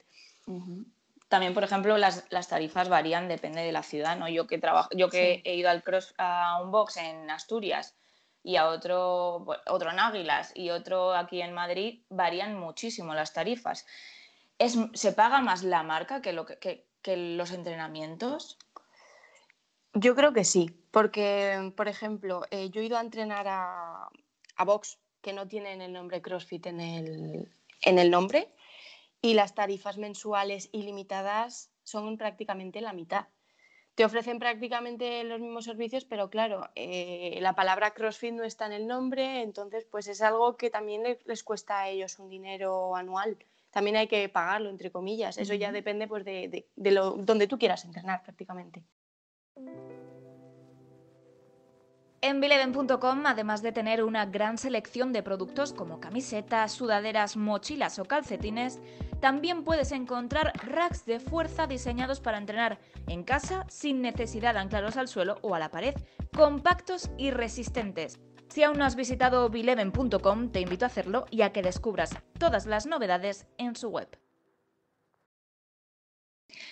También, 1.28 1.54
por 1.54 1.64
ejemplo, 1.64 1.98
las, 1.98 2.26
las, 2.30 2.50
tarifas 2.50 2.90
varían, 2.90 3.28
depende 3.28 3.62
de 3.62 3.72
la 3.72 3.84
ciudad. 3.84 4.18
¿no? 4.18 4.28
Yo 4.28 4.48
que, 4.48 4.58
trabajo, 4.58 4.90
yo 4.96 5.10
que 5.10 5.42
he 5.46 5.56
ido 5.56 5.70
al 5.70 5.82
cross, 5.82 6.14
a 6.18 6.62
un 6.62 6.72
box 6.72 6.98
en 6.98 7.30
Asturias 7.30 7.96
y 8.44 8.58
a 8.58 8.68
otro, 8.68 9.46
otro 9.68 9.92
en 9.92 10.00
Águilas 10.00 10.52
y 10.54 10.72
otro 10.72 11.16
aquí 11.16 11.42
en 11.42 11.54
Madrid, 11.54 12.02
varían 12.10 12.60
muchísimo 12.60 13.14
las 13.14 13.34
tarifas. 13.34 13.86
Es, 14.60 14.78
se 14.94 15.14
paga 15.14 15.42
más 15.42 15.64
la 15.64 15.84
marca 15.84 16.22
que 16.22 16.34
lo 16.34 16.46
que, 16.46 16.86
que 17.02 17.18
los 17.18 17.52
entrenamientos? 17.52 18.58
Yo 19.94 20.16
creo 20.16 20.34
que 20.34 20.44
sí, 20.44 20.81
porque, 20.92 21.74
por 21.76 21.88
ejemplo, 21.88 22.44
eh, 22.52 22.70
yo 22.70 22.82
he 22.82 22.86
ido 22.86 22.98
a 22.98 23.02
entrenar 23.02 23.48
a, 23.48 24.10
a 24.56 24.66
box 24.66 25.00
que 25.22 25.34
no 25.34 25.48
tienen 25.48 25.82
el 25.82 25.94
nombre 25.94 26.22
CrossFit 26.22 26.68
en 26.68 26.80
el, 26.82 27.52
en 27.82 28.00
el 28.00 28.12
nombre 28.12 28.54
y 29.22 29.34
las 29.34 29.56
tarifas 29.56 29.98
mensuales 29.98 30.70
ilimitadas 30.72 31.72
son 31.84 32.18
prácticamente 32.18 32.82
la 32.82 32.94
mitad. 32.94 33.28
Te 33.96 34.06
ofrecen 34.06 34.40
prácticamente 34.40 35.24
los 35.24 35.40
mismos 35.40 35.66
servicios, 35.66 36.06
pero 36.06 36.30
claro, 36.30 36.70
eh, 36.76 37.38
la 37.42 37.54
palabra 37.54 37.92
CrossFit 37.92 38.34
no 38.34 38.44
está 38.44 38.66
en 38.66 38.72
el 38.72 38.88
nombre, 38.88 39.42
entonces 39.42 39.86
pues 39.86 40.08
es 40.08 40.22
algo 40.22 40.56
que 40.56 40.70
también 40.70 41.04
les 41.26 41.44
cuesta 41.44 41.82
a 41.82 41.90
ellos 41.90 42.18
un 42.18 42.30
dinero 42.30 42.96
anual. 42.96 43.38
También 43.70 43.98
hay 43.98 44.08
que 44.08 44.28
pagarlo, 44.28 44.70
entre 44.70 44.92
comillas. 44.92 45.38
Eso 45.38 45.54
ya 45.54 45.72
depende 45.72 46.08
pues, 46.08 46.26
de, 46.26 46.68
de 46.76 46.92
lo, 46.92 47.12
donde 47.12 47.48
tú 47.48 47.58
quieras 47.58 47.86
entrenar 47.86 48.22
prácticamente. 48.24 48.84
En 52.24 52.40
Bileven.com, 52.40 53.26
además 53.26 53.64
de 53.64 53.72
tener 53.72 54.04
una 54.04 54.28
gran 54.28 54.60
selección 54.60 55.12
de 55.12 55.24
productos 55.24 55.74
como 55.74 56.00
camisetas, 56.00 56.72
sudaderas, 56.72 57.36
mochilas 57.36 57.98
o 57.98 58.06
calcetines, 58.06 58.80
también 59.20 59.64
puedes 59.64 59.92
encontrar 59.92 60.54
racks 60.64 61.04
de 61.06 61.20
fuerza 61.20 61.66
diseñados 61.66 62.20
para 62.20 62.38
entrenar 62.38 62.78
en 63.08 63.24
casa 63.24 63.66
sin 63.70 64.04
necesidad 64.04 64.54
de 64.54 64.60
anclarlos 64.60 64.98
al 64.98 65.08
suelo 65.08 65.40
o 65.42 65.56
a 65.56 65.60
la 65.60 65.72
pared, 65.72 65.96
compactos 66.36 67.10
y 67.18 67.32
resistentes. 67.32 68.20
Si 68.50 68.62
aún 68.62 68.78
no 68.78 68.86
has 68.86 68.96
visitado 68.96 69.50
Bileven.com, 69.50 70.52
te 70.52 70.60
invito 70.60 70.86
a 70.86 70.90
hacerlo 70.90 71.26
y 71.32 71.42
a 71.42 71.52
que 71.52 71.64
descubras 71.64 72.12
todas 72.38 72.68
las 72.68 72.86
novedades 72.86 73.48
en 73.58 73.76
su 73.76 73.90
web. 73.90 74.16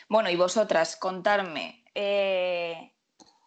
Bueno, 0.07 0.29
y 0.29 0.35
vosotras, 0.35 0.95
contarme, 0.95 1.85
eh, 1.95 2.93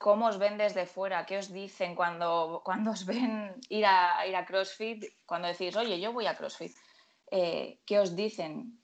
¿Cómo 0.03 0.27
os 0.27 0.37
ven 0.37 0.59
desde 0.59 0.85
fuera? 0.85 1.25
¿Qué 1.25 1.39
os 1.39 1.53
dicen 1.53 1.95
cuando, 1.95 2.61
cuando 2.67 2.91
os 2.91 3.07
ven 3.07 3.55
ir 3.69 3.87
a, 3.87 4.27
ir 4.27 4.35
a 4.35 4.45
CrossFit? 4.45 5.05
Cuando 5.25 5.47
decís, 5.47 5.77
oye, 5.77 6.01
yo 6.01 6.13
voy 6.13 6.27
a 6.27 6.37
CrossFit. 6.37 6.73
Eh, 7.31 7.81
¿Qué 7.87 8.01
os 8.01 8.15
dicen? 8.15 8.83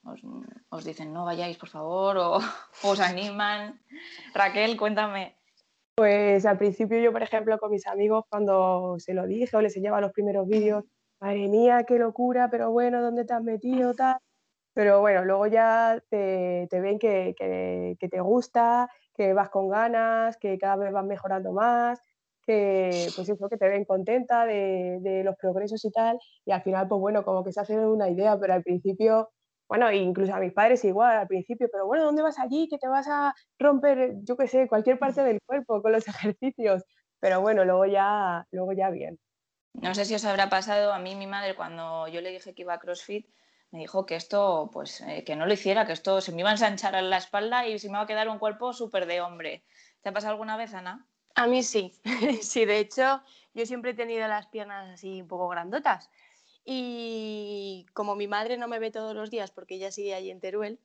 Os, 0.70 0.84
dicen, 0.84 1.12
no 1.12 1.24
vayáis, 1.24 1.58
por 1.58 1.68
favor? 1.68 2.16
¿O 2.16 2.38
os 2.82 3.00
animan? 3.00 3.80
Raquel, 4.32 4.76
cuéntame. 4.76 5.36
Pues 5.96 6.46
al 6.46 6.56
principio 6.56 7.00
yo, 7.00 7.12
por 7.12 7.24
ejemplo, 7.24 7.58
con 7.58 7.72
mis 7.72 7.86
amigos, 7.88 8.24
cuando 8.30 8.96
se 9.00 9.12
lo 9.12 9.26
dije 9.26 9.56
o 9.56 9.60
les 9.60 9.72
enseñaba 9.72 10.00
los 10.00 10.12
primeros 10.12 10.46
vídeos, 10.46 10.84
madre 11.20 11.48
mía, 11.48 11.84
qué 11.86 11.98
locura, 11.98 12.48
pero 12.48 12.70
bueno, 12.70 13.02
¿dónde 13.02 13.24
te 13.24 13.34
has 13.34 13.42
metido? 13.42 13.92
Tal. 13.94 14.18
Pero 14.78 15.00
bueno, 15.00 15.24
luego 15.24 15.48
ya 15.48 16.00
te, 16.08 16.68
ven 16.70 17.00
que, 17.00 17.34
que, 17.36 18.08
te 18.08 18.20
gusta, 18.20 18.88
que 19.12 19.32
vas 19.32 19.48
con 19.50 19.68
ganas, 19.68 20.36
que 20.36 20.56
cada 20.56 20.76
vez 20.76 20.92
vas 20.92 21.04
mejorando 21.04 21.50
más, 21.50 22.00
que 22.42 23.08
pues 23.16 23.28
eso, 23.28 23.48
que 23.48 23.56
te 23.56 23.68
ven 23.68 23.84
contenta 23.84 24.46
de, 24.46 25.22
los 25.24 25.34
progresos 25.34 25.84
y 25.84 25.90
tal, 25.90 26.20
y 26.44 26.52
al 26.52 26.62
final, 26.62 26.86
pues 26.86 27.00
bueno, 27.00 27.24
como 27.24 27.42
que 27.42 27.52
se 27.52 27.58
hacen 27.58 27.80
una 27.80 28.08
idea, 28.08 28.38
pero 28.38 28.54
al 28.54 28.62
principio, 28.62 29.32
bueno, 29.68 29.90
incluso 29.90 30.32
a 30.32 30.38
mis 30.38 30.52
padres 30.52 30.84
igual 30.84 31.16
al 31.16 31.26
principio, 31.26 31.68
pero 31.72 31.84
bueno, 31.84 32.04
¿dónde 32.04 32.22
vas 32.22 32.38
allí? 32.38 32.68
Que 32.70 32.78
te 32.78 32.86
vas 32.86 33.08
a 33.08 33.34
romper, 33.58 34.12
yo 34.22 34.36
qué 34.36 34.46
sé, 34.46 34.68
cualquier 34.68 35.00
parte 35.00 35.24
del 35.24 35.40
cuerpo 35.44 35.82
con 35.82 35.90
los 35.90 36.06
ejercicios, 36.06 36.84
pero 37.18 37.40
bueno, 37.40 37.64
luego 37.64 37.84
ya, 37.86 38.46
luego 38.52 38.74
ya 38.74 38.90
bien. 38.90 39.18
No 39.72 39.92
sé 39.96 40.04
si 40.04 40.14
os 40.14 40.24
habrá 40.24 40.48
pasado 40.48 40.92
a 40.92 41.00
mí, 41.00 41.16
mi 41.16 41.26
madre, 41.26 41.56
cuando 41.56 42.06
yo 42.06 42.20
le 42.20 42.30
dije 42.30 42.54
que 42.54 42.62
iba 42.62 42.74
a 42.74 42.78
CrossFit, 42.78 43.26
me 43.70 43.80
dijo 43.80 44.06
que 44.06 44.16
esto, 44.16 44.70
pues, 44.72 45.00
eh, 45.02 45.24
que 45.24 45.36
no 45.36 45.46
lo 45.46 45.52
hiciera, 45.52 45.86
que 45.86 45.92
esto 45.92 46.20
se 46.20 46.32
me 46.32 46.40
iba 46.40 46.50
a 46.50 46.52
ensanchar 46.52 46.94
en 46.94 47.10
la 47.10 47.18
espalda 47.18 47.66
y 47.66 47.78
se 47.78 47.88
me 47.88 47.92
iba 47.92 48.02
a 48.02 48.06
quedar 48.06 48.28
un 48.28 48.38
cuerpo 48.38 48.72
súper 48.72 49.06
de 49.06 49.20
hombre. 49.20 49.64
¿Te 50.02 50.08
ha 50.08 50.12
pasado 50.12 50.32
alguna 50.32 50.56
vez, 50.56 50.74
Ana? 50.74 51.06
A 51.34 51.46
mí 51.46 51.62
sí, 51.62 51.92
sí, 52.42 52.64
de 52.64 52.78
hecho, 52.78 53.22
yo 53.54 53.66
siempre 53.66 53.90
he 53.90 53.94
tenido 53.94 54.26
las 54.26 54.46
piernas 54.46 54.90
así 54.94 55.20
un 55.20 55.28
poco 55.28 55.48
grandotas. 55.48 56.10
Y 56.64 57.86
como 57.94 58.14
mi 58.14 58.26
madre 58.26 58.56
no 58.56 58.68
me 58.68 58.78
ve 58.78 58.90
todos 58.90 59.14
los 59.14 59.30
días 59.30 59.50
porque 59.50 59.76
ella 59.76 59.90
sigue 59.90 60.14
allí 60.14 60.30
en 60.30 60.40
Teruel, 60.40 60.80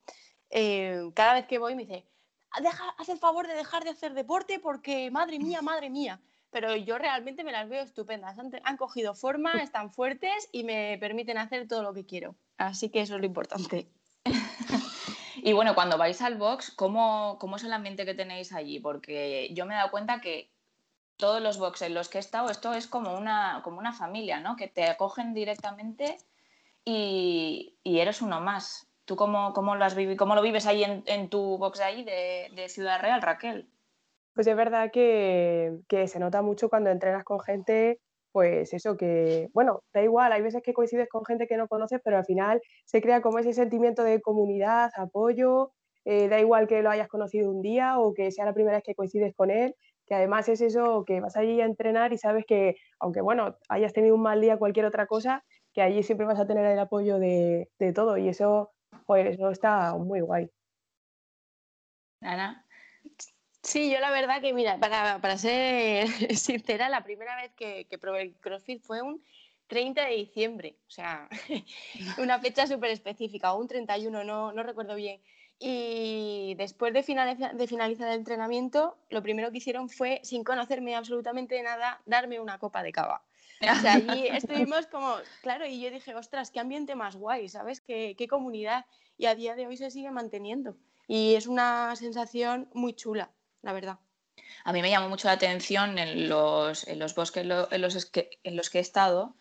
eh, 0.49 1.09
cada 1.13 1.33
vez 1.33 1.45
que 1.47 1.57
voy 1.57 1.75
me 1.75 1.85
dice, 1.85 2.05
Deja, 2.61 2.89
haz 2.97 3.09
el 3.09 3.17
favor 3.17 3.47
de 3.47 3.55
dejar 3.55 3.83
de 3.83 3.89
hacer 3.89 4.13
deporte 4.13 4.59
porque, 4.59 5.09
madre 5.09 5.39
mía, 5.39 5.61
madre 5.61 5.89
mía 5.89 6.21
pero 6.53 6.75
yo 6.75 6.98
realmente 6.98 7.43
me 7.43 7.51
las 7.51 7.67
veo 7.67 7.81
estupendas. 7.81 8.38
Han, 8.63 8.77
cogido 8.77 9.15
forma, 9.15 9.51
están 9.62 9.91
fuertes 9.91 10.48
y 10.51 10.63
me 10.63 10.98
permiten 11.00 11.38
hacer 11.38 11.67
todo 11.67 11.83
lo 11.83 11.93
que 11.93 12.05
quiero. 12.05 12.36
Así 12.57 12.89
que 12.89 13.01
eso 13.01 13.15
es 13.15 13.19
lo 13.19 13.25
importante. 13.25 13.89
y 15.36 15.51
bueno, 15.51 15.75
cuando 15.75 15.98
vais 15.98 16.22
al 16.22 16.38
box, 16.38 16.72
¿cómo, 16.72 17.38
¿cómo, 17.39 17.57
es 17.57 17.63
el 17.63 17.74
ambiente 17.74 18.05
que 18.05 18.13
tenéis 18.13 18.53
allí? 18.53 18.79
Porque 18.79 19.50
yo 19.53 19.65
me 19.65 19.74
he 19.74 19.77
dado 19.77 19.91
cuenta 19.91 20.22
que 20.22 20.51
todos 21.17 21.41
los 21.41 21.57
boxes 21.57 21.88
en 21.88 21.95
los 21.95 22.07
que 22.07 22.19
he 22.19 22.22
estado, 22.22 22.50
esto 22.50 22.74
es 22.74 22.88
como 22.88 23.17
una, 23.17 23.62
como 23.63 23.79
una 23.79 23.91
familia, 23.91 24.39
¿no? 24.39 24.55
Que 24.55 24.67
te 24.67 24.86
acogen 24.86 25.33
directamente 25.33 26.17
y, 26.86 27.75
eres 27.83 28.22
uno 28.22 28.39
más. 28.39 28.88
¿Tú 29.05 29.15
cómo, 29.17 29.53
cómo, 29.53 29.75
lo, 29.75 29.83
has 29.83 29.98
cómo 30.17 30.36
lo 30.36 30.41
vives 30.41 30.65
ahí 30.65 30.83
en, 30.83 31.29
tu 31.29 31.57
box 31.57 31.79
de 31.79 31.83
ahí 31.83 32.03
de 32.03 32.69
Ciudad 32.69 33.01
Real, 33.01 33.22
Raquel? 33.22 33.67
Pues 34.33 34.47
es 34.47 34.55
verdad 34.55 34.91
que, 34.91 35.79
se 36.07 36.19
nota 36.19 36.41
mucho 36.41 36.69
cuando 36.69 36.89
entrenas 36.89 37.23
con 37.23 37.39
gente, 37.39 37.99
pues 38.31 38.73
eso, 38.73 38.97
que, 38.97 39.49
bueno, 39.53 39.83
da 39.93 40.01
igual, 40.01 40.31
hay 40.31 40.41
veces 40.41 40.63
que 40.63 40.73
coincides 40.73 41.07
con 41.07 41.23
gente 41.23 41.45
que 41.47 41.55
no 41.55 41.67
conoces, 41.67 42.01
pero 42.03 42.17
al 42.17 42.25
final 42.25 42.59
se 42.85 43.01
crea 43.01 43.21
como 43.21 43.37
ese 43.39 43.53
sentimiento 43.53 44.03
de 44.03 44.21
comunidad, 44.21 44.91
apoyo, 44.97 45.71
eh, 46.05 46.27
da 46.29 46.39
igual 46.39 46.67
que 46.67 46.81
lo 46.81 46.89
hayas 46.89 47.07
conocido 47.07 47.51
un 47.51 47.61
día 47.61 47.99
o 47.99 48.13
que 48.13 48.31
sea 48.31 48.45
la 48.45 48.53
primera 48.53 48.77
vez 48.77 48.83
que 48.83 48.95
coincides 48.95 49.35
con 49.35 49.51
él, 49.51 49.75
que 50.07 50.15
además 50.15 50.49
es 50.49 50.61
eso, 50.61 51.05
que 51.05 51.21
vas 51.21 51.37
allí 51.37 51.61
a 51.61 51.65
entrenar 51.65 52.11
y 52.11 52.17
sabes 52.17 52.45
que, 52.47 52.75
aunque 52.99 53.21
bueno, 53.21 53.57
hayas 53.69 53.93
tenido 53.93 54.15
un 54.15 54.23
mal 54.23 54.41
día, 54.41 54.57
cualquier 54.57 54.85
otra 54.87 55.05
cosa, 55.05 55.43
que 55.73 55.81
allí 55.83 56.01
siempre 56.03 56.25
vas 56.25 56.39
a 56.39 56.47
tener 56.47 56.65
el 56.65 56.79
apoyo 56.79 57.19
de, 57.19 57.69
de 57.79 57.93
todo 57.93 58.17
y 58.17 58.29
eso, 58.29 58.71
pues 59.05 59.35
eso 59.35 59.51
está 59.51 59.95
muy 59.95 60.21
guay. 60.21 60.49
Ana. 62.21 62.62
Sí, 63.63 63.89
yo 63.89 64.01
la 64.01 64.12
verdad 64.12 64.41
que, 64.41 64.53
mira, 64.53 64.77
para, 64.77 65.20
para 65.20 65.38
ser 65.38 66.08
sincera, 66.38 66.89
la 66.89 67.03
primera 67.03 67.36
vez 67.38 67.53
que, 67.55 67.86
que, 67.86 67.98
probé 67.98 68.24
el 68.24 68.36
CrossFit 68.36 68.84
fue 68.84 69.01
un 69.01 69.24
30 69.67 70.05
de 70.05 70.15
diciembre, 70.15 70.75
o 70.86 70.91
sea, 70.91 71.29
una 72.17 72.39
fecha 72.39 72.67
súper 72.67 72.91
específica, 72.91 73.53
o 73.53 73.62
un 73.62 73.70
31, 73.70 74.25
no, 74.25 74.51
no 74.51 74.63
recuerdo 74.63 74.96
bien. 74.96 75.22
Y 75.60 76.55
después 76.58 76.93
de, 76.93 77.03
de 77.53 77.67
finalizar 77.67 78.08
el 78.10 78.15
entrenamiento, 78.15 78.98
lo 79.10 79.24
primero 79.24 79.50
que 79.50 79.60
hicieron 79.60 79.88
fue, 79.88 80.20
sin 80.24 80.43
conocerme 80.43 80.96
absolutamente 80.96 81.62
nada, 81.63 82.01
darme 82.05 82.41
una 82.41 82.60
copa 82.60 82.84
de 82.84 82.91
cava. 82.91 83.24
O 83.62 83.75
sea, 83.79 83.93
allí 83.93 84.27
estuvimos 84.32 84.88
como, 84.88 85.15
claro, 85.41 85.65
y 85.65 85.79
yo 85.79 85.89
dije, 85.89 86.13
ostras, 86.15 86.51
qué 86.51 86.60
ambiente 86.60 86.96
más 86.96 87.15
guay, 87.15 87.48
¿sabes? 87.48 87.79
Qué, 87.79 88.15
qué 88.17 88.27
comunidad. 88.27 88.86
Y 89.17 89.27
a 89.27 89.36
día 89.36 89.55
de 89.55 89.67
hoy 89.67 89.77
se 89.77 89.89
sigue 89.89 90.12
manteniendo. 90.12 90.75
Y 91.08 91.36
es 91.36 91.48
una 91.48 91.96
sensación 91.96 92.67
muy 92.74 92.93
chula 92.93 93.32
la 93.63 93.74
verdad. 93.74 93.98
A 94.65 94.72
mí 94.72 94.82
me 94.82 94.89
llamó 94.89 95.10
mucho 95.10 95.27
la 95.27 95.34
atención 95.34 95.98
en 95.98 96.29
los, 96.29 96.88
en 96.88 97.00
los 97.00 97.15
bosques 97.15 97.43
en 97.43 97.82
los, 97.82 98.05
que, 98.05 98.29
en 98.43 98.55
los 98.55 98.70
que 98.70 98.77
he 98.77 98.82
estado 98.82 99.36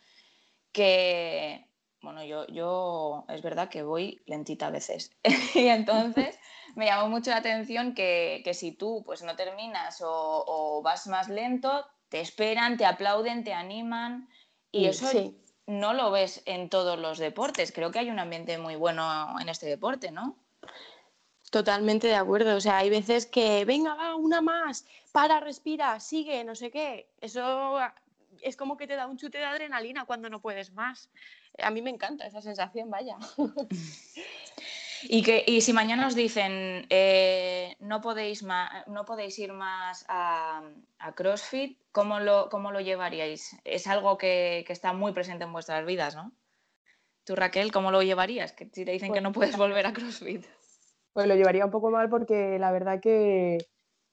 que, 0.73 1.69
bueno, 2.00 2.25
yo, 2.25 2.47
yo 2.49 3.25
es 3.29 3.43
verdad 3.43 3.69
que 3.69 3.83
voy 3.83 4.23
lentita 4.26 4.69
a 4.69 4.71
veces. 4.71 5.12
y 5.55 5.69
entonces 5.69 6.38
me 6.75 6.87
llamó 6.87 7.09
mucho 7.09 7.31
la 7.31 7.37
atención 7.37 7.95
que, 7.95 8.50
si 8.55 8.73
tú 8.73 9.02
pues 9.05 9.23
no 9.23 9.37
terminas 9.37 10.02
o, 10.05 10.81
vas 10.83 11.07
más 11.07 11.29
lento, 11.29 11.87
te 12.09 12.21
esperan, 12.21 12.76
te 12.76 12.87
aplauden, 12.87 13.45
te 13.45 13.52
animan. 13.52 14.29
Y 14.71 14.87
eso 14.87 15.07
no 15.67 15.93
lo 15.93 16.11
ves 16.11 16.43
en 16.47 16.71
todos 16.71 16.99
los 16.99 17.19
deportes. 17.19 17.73
Creo 17.73 17.91
que 17.91 17.99
hay 17.99 18.11
un 18.11 18.19
ambiente 18.19 18.57
muy 18.59 18.75
bueno 18.75 19.38
en 19.38 19.49
este 19.49 19.67
deporte, 19.67 20.11
¿no? 20.11 20.38
Totalmente 21.52 22.06
de 22.06 22.14
acuerdo. 22.14 22.56
O 22.56 22.61
sea, 22.62 22.78
hay 22.78 22.88
veces 22.88 23.26
que, 23.26 23.66
venga, 23.66 23.94
va, 23.94 24.16
una 24.16 24.40
más, 24.40 24.87
para, 25.12 25.38
respira, 25.38 26.00
sigue, 26.00 26.42
no 26.44 26.54
sé 26.54 26.71
qué. 26.71 27.11
Eso 27.21 27.78
es 28.40 28.56
como 28.56 28.78
que 28.78 28.87
te 28.87 28.97
da 28.97 29.06
un 29.06 29.18
chute 29.18 29.37
de 29.37 29.44
adrenalina 29.44 30.06
cuando 30.06 30.30
no 30.30 30.40
puedes 30.40 30.73
más. 30.73 31.11
A 31.62 31.71
mí 31.71 31.82
me 31.82 31.90
encanta 31.90 32.26
esa 32.26 32.40
sensación, 32.40 32.90
vaya. 32.90 33.18
Y, 35.09 35.25
que, 35.25 35.61
si 35.61 35.73
mañana 35.73 36.06
os 36.06 36.14
dicen 36.14 36.87
eh, 36.88 37.75
no, 37.80 38.00
podéis 38.00 38.44
no 38.44 39.04
podéis 39.04 39.37
ir 39.40 39.52
más 39.52 40.04
a, 40.06 40.62
CrossFit, 41.16 41.76
¿cómo 41.90 42.21
lo, 42.21 42.49
¿cómo 42.49 42.71
lo, 42.71 42.80
llevaríais? 42.80 43.56
Es 43.64 43.88
algo 43.88 44.16
que, 44.16 44.64
está 44.68 44.92
muy 44.92 45.11
presente 45.11 45.42
en 45.42 45.52
vuestras 45.52 45.85
vidas, 45.85 46.14
¿no? 46.14 46.30
Tú, 47.25 47.35
Raquel, 47.35 47.73
¿cómo 47.73 47.90
lo 47.90 48.00
llevarías? 48.02 48.52
Que 48.52 48.66
si 48.73 48.85
te 48.85 48.92
dicen 48.92 49.12
que 49.12 49.21
no 49.21 49.32
pues 49.32 49.49
puedes 49.49 49.59
volver 49.59 49.87
a 49.87 49.92
CrossFit 49.92 50.47
pues 51.12 51.26
lo 51.26 51.35
llevaría 51.35 51.64
un 51.64 51.71
poco 51.71 51.90
mal 51.90 52.09
porque 52.09 52.59
la 52.59 52.73
verdad 52.73 53.00
que, 53.00 53.59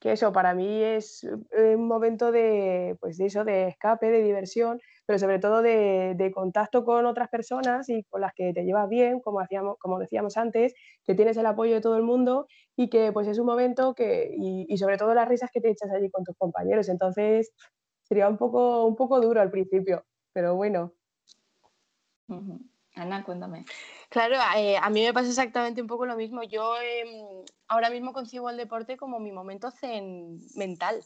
eso 0.02 0.32
para 0.32 0.54
mí 0.54 0.82
es 0.82 1.26
eh, 1.52 1.76
un 1.76 1.88
momento 1.88 2.32
de, 2.32 2.96
pues 3.02 3.18
de 3.18 3.26
eso, 3.26 3.44
de 3.44 3.68
escape, 3.68 4.10
de 4.10 4.24
diversión, 4.24 4.80
pero 5.06 5.20
sobre 5.20 5.40
todo 5.40 5.62
de, 5.62 6.32
contacto 6.34 6.86
con 6.86 7.06
otras 7.06 7.30
personas 7.30 7.90
y 7.90 8.04
con 8.04 8.22
las 8.22 8.34
que 8.34 8.54
te 8.54 8.64
llevas 8.64 8.88
bien, 8.88 9.20
como, 9.20 9.42
hacíamos, 9.42 9.78
como 9.80 10.00
decíamos 10.00 10.38
antes, 10.38 10.74
que 11.04 11.16
tienes 11.16 11.36
el 11.36 11.46
apoyo 11.48 11.74
de 11.74 11.82
todo 11.82 11.98
el 11.98 12.04
mundo 12.04 12.48
y 12.78 12.90
que 12.90 13.12
pues 13.12 13.28
es 13.28 13.40
un 13.40 13.48
momento 13.48 13.94
que, 13.94 14.32
y, 14.38 14.78
sobre 14.78 14.98
todo 14.98 15.14
las 15.14 15.28
risas 15.28 15.50
que 15.52 15.60
te 15.62 15.70
echas 15.70 15.90
allí 15.92 16.10
con 16.10 16.24
tus 16.24 16.38
compañeros. 16.38 16.88
Entonces 16.88 17.52
sería 18.04 18.30
un 18.30 18.38
poco, 18.38 18.86
un 18.86 18.96
poco 18.96 19.20
duro 19.20 19.42
al 19.42 19.52
principio, 19.52 20.06
pero 20.32 20.56
bueno. 20.56 20.94
Ana, 23.00 23.24
cuéntame. 23.24 23.66
Claro, 24.10 24.36
eh, 24.58 24.78
a 24.78 24.90
mí 24.90 25.04
me 25.04 25.14
pasa 25.14 25.30
exactamente 25.30 25.82
un 25.82 25.88
poco 25.88 26.06
lo 26.06 26.16
mismo. 26.16 26.44
Yo 26.44 26.76
em, 26.82 27.46
ahora 27.68 27.90
mismo 27.90 28.14
concibo 28.14 28.50
el 28.50 28.58
deporte 28.58 28.98
como 28.98 29.20
mi 29.20 29.32
momento 29.32 29.72
zen 29.72 30.40
mental, 30.56 31.04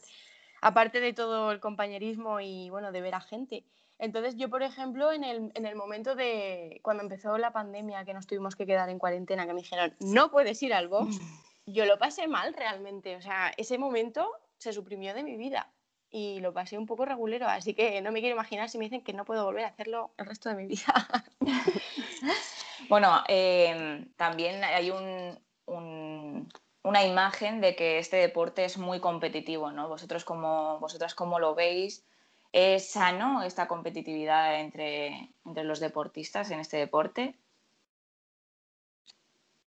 aparte 0.60 1.00
de 1.00 1.12
todo 1.12 1.52
el 1.52 1.60
compañerismo 1.60 2.40
y 2.40 2.70
bueno, 2.70 2.92
de 2.92 3.00
ver 3.00 3.14
a 3.14 3.20
gente. 3.20 3.64
Entonces 3.98 4.36
yo, 4.36 4.50
por 4.50 4.62
ejemplo, 4.62 5.12
en 5.12 5.22
el, 5.22 5.52
en 5.54 5.66
el 5.66 5.76
momento 5.76 6.14
de 6.14 6.80
cuando 6.82 7.02
empezó 7.02 7.38
la 7.38 7.52
pandemia, 7.52 8.04
que 8.04 8.14
nos 8.14 8.26
tuvimos 8.26 8.56
que 8.56 8.66
quedar 8.66 8.88
en 8.88 8.98
cuarentena, 8.98 9.46
que 9.46 9.54
me 9.54 9.60
dijeron, 9.60 9.94
no 10.00 10.30
puedes 10.30 10.62
ir 10.62 10.74
al 10.74 10.88
box, 10.88 11.20
yo 11.66 11.86
lo 11.86 11.98
pasé 11.98 12.26
mal 12.26 12.54
realmente. 12.54 13.16
O 13.16 13.20
sea, 13.20 13.52
ese 13.56 13.78
momento 13.78 14.28
se 14.58 14.72
suprimió 14.72 15.14
de 15.14 15.22
mi 15.22 15.36
vida 15.36 15.73
y 16.14 16.38
lo 16.38 16.52
pasé 16.52 16.78
un 16.78 16.86
poco 16.86 17.04
regulero, 17.04 17.48
así 17.48 17.74
que 17.74 18.00
no 18.00 18.12
me 18.12 18.20
quiero 18.20 18.36
imaginar 18.36 18.70
si 18.70 18.78
me 18.78 18.84
dicen 18.84 19.02
que 19.02 19.12
no 19.12 19.24
puedo 19.24 19.44
volver 19.44 19.64
a 19.64 19.68
hacerlo 19.68 20.12
el 20.16 20.26
resto 20.26 20.48
de 20.48 20.54
mi 20.54 20.66
vida. 20.66 21.24
bueno, 22.88 23.24
em, 23.26 24.08
también 24.12 24.62
hay 24.62 24.92
una 24.92 27.04
imagen 27.04 27.60
de 27.60 27.74
que 27.74 27.98
este 27.98 28.18
deporte 28.18 28.64
es 28.64 28.78
muy 28.78 29.00
competitivo, 29.00 29.72
¿no? 29.72 29.88
Vosotros 29.88 30.24
como, 30.24 30.78
vosotras 30.78 31.16
cómo 31.16 31.40
lo 31.40 31.56
veis, 31.56 32.06
¿es 32.52 32.88
sano 32.88 33.42
esta 33.42 33.66
competitividad 33.66 34.60
entre, 34.60 35.30
entre 35.44 35.64
los 35.64 35.80
deportistas 35.80 36.48
en 36.52 36.60
este 36.60 36.76
deporte? 36.76 37.34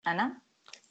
Ana. 0.04 0.42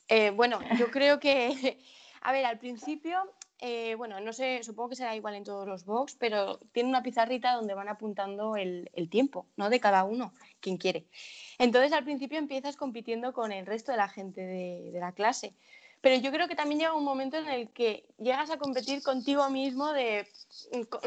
Eh, 0.09 0.29
bueno, 0.29 0.59
yo 0.77 0.91
creo 0.91 1.19
que, 1.19 1.79
a 2.21 2.31
ver, 2.33 2.45
al 2.45 2.59
principio 2.59 3.33
eh, 3.61 3.95
bueno, 3.95 4.21
no 4.21 4.31
sé, 4.31 4.63
supongo 4.63 4.89
que 4.89 4.95
será 4.95 5.15
igual 5.15 5.35
en 5.35 5.43
todos 5.43 5.67
los 5.67 5.83
box, 5.83 6.15
pero 6.17 6.59
tiene 6.71 6.87
una 6.87 7.03
pizarrita 7.03 7.53
donde 7.53 7.73
van 7.73 7.89
apuntando 7.89 8.55
el, 8.55 8.89
tiempo, 9.09 9.47
¿no? 9.57 9.69
De 9.69 9.81
cada 9.81 10.05
uno, 10.05 10.33
quien 10.61 10.77
quiere. 10.77 11.07
Entonces 11.57 11.91
al 11.91 12.05
principio 12.05 12.37
empiezas 12.39 12.77
compitiendo 12.77 13.33
con 13.33 13.51
el 13.51 13.65
resto 13.65 13.91
de 13.91 13.97
la 13.97 14.07
gente 14.07 14.41
de, 14.41 14.97
la 14.99 15.11
clase. 15.11 15.53
Pero 16.01 16.15
yo 16.15 16.31
creo 16.31 16.47
que 16.47 16.55
también 16.55 16.79
llega 16.79 16.93
un 16.93 17.03
momento 17.03 17.35
en 17.37 17.49
el 17.49 17.69
que 17.71 18.05
llegas 18.17 18.49
a 18.49 18.57
competir 18.57 19.03
contigo 19.03 19.49
mismo, 19.49 19.91
de, 19.91 20.25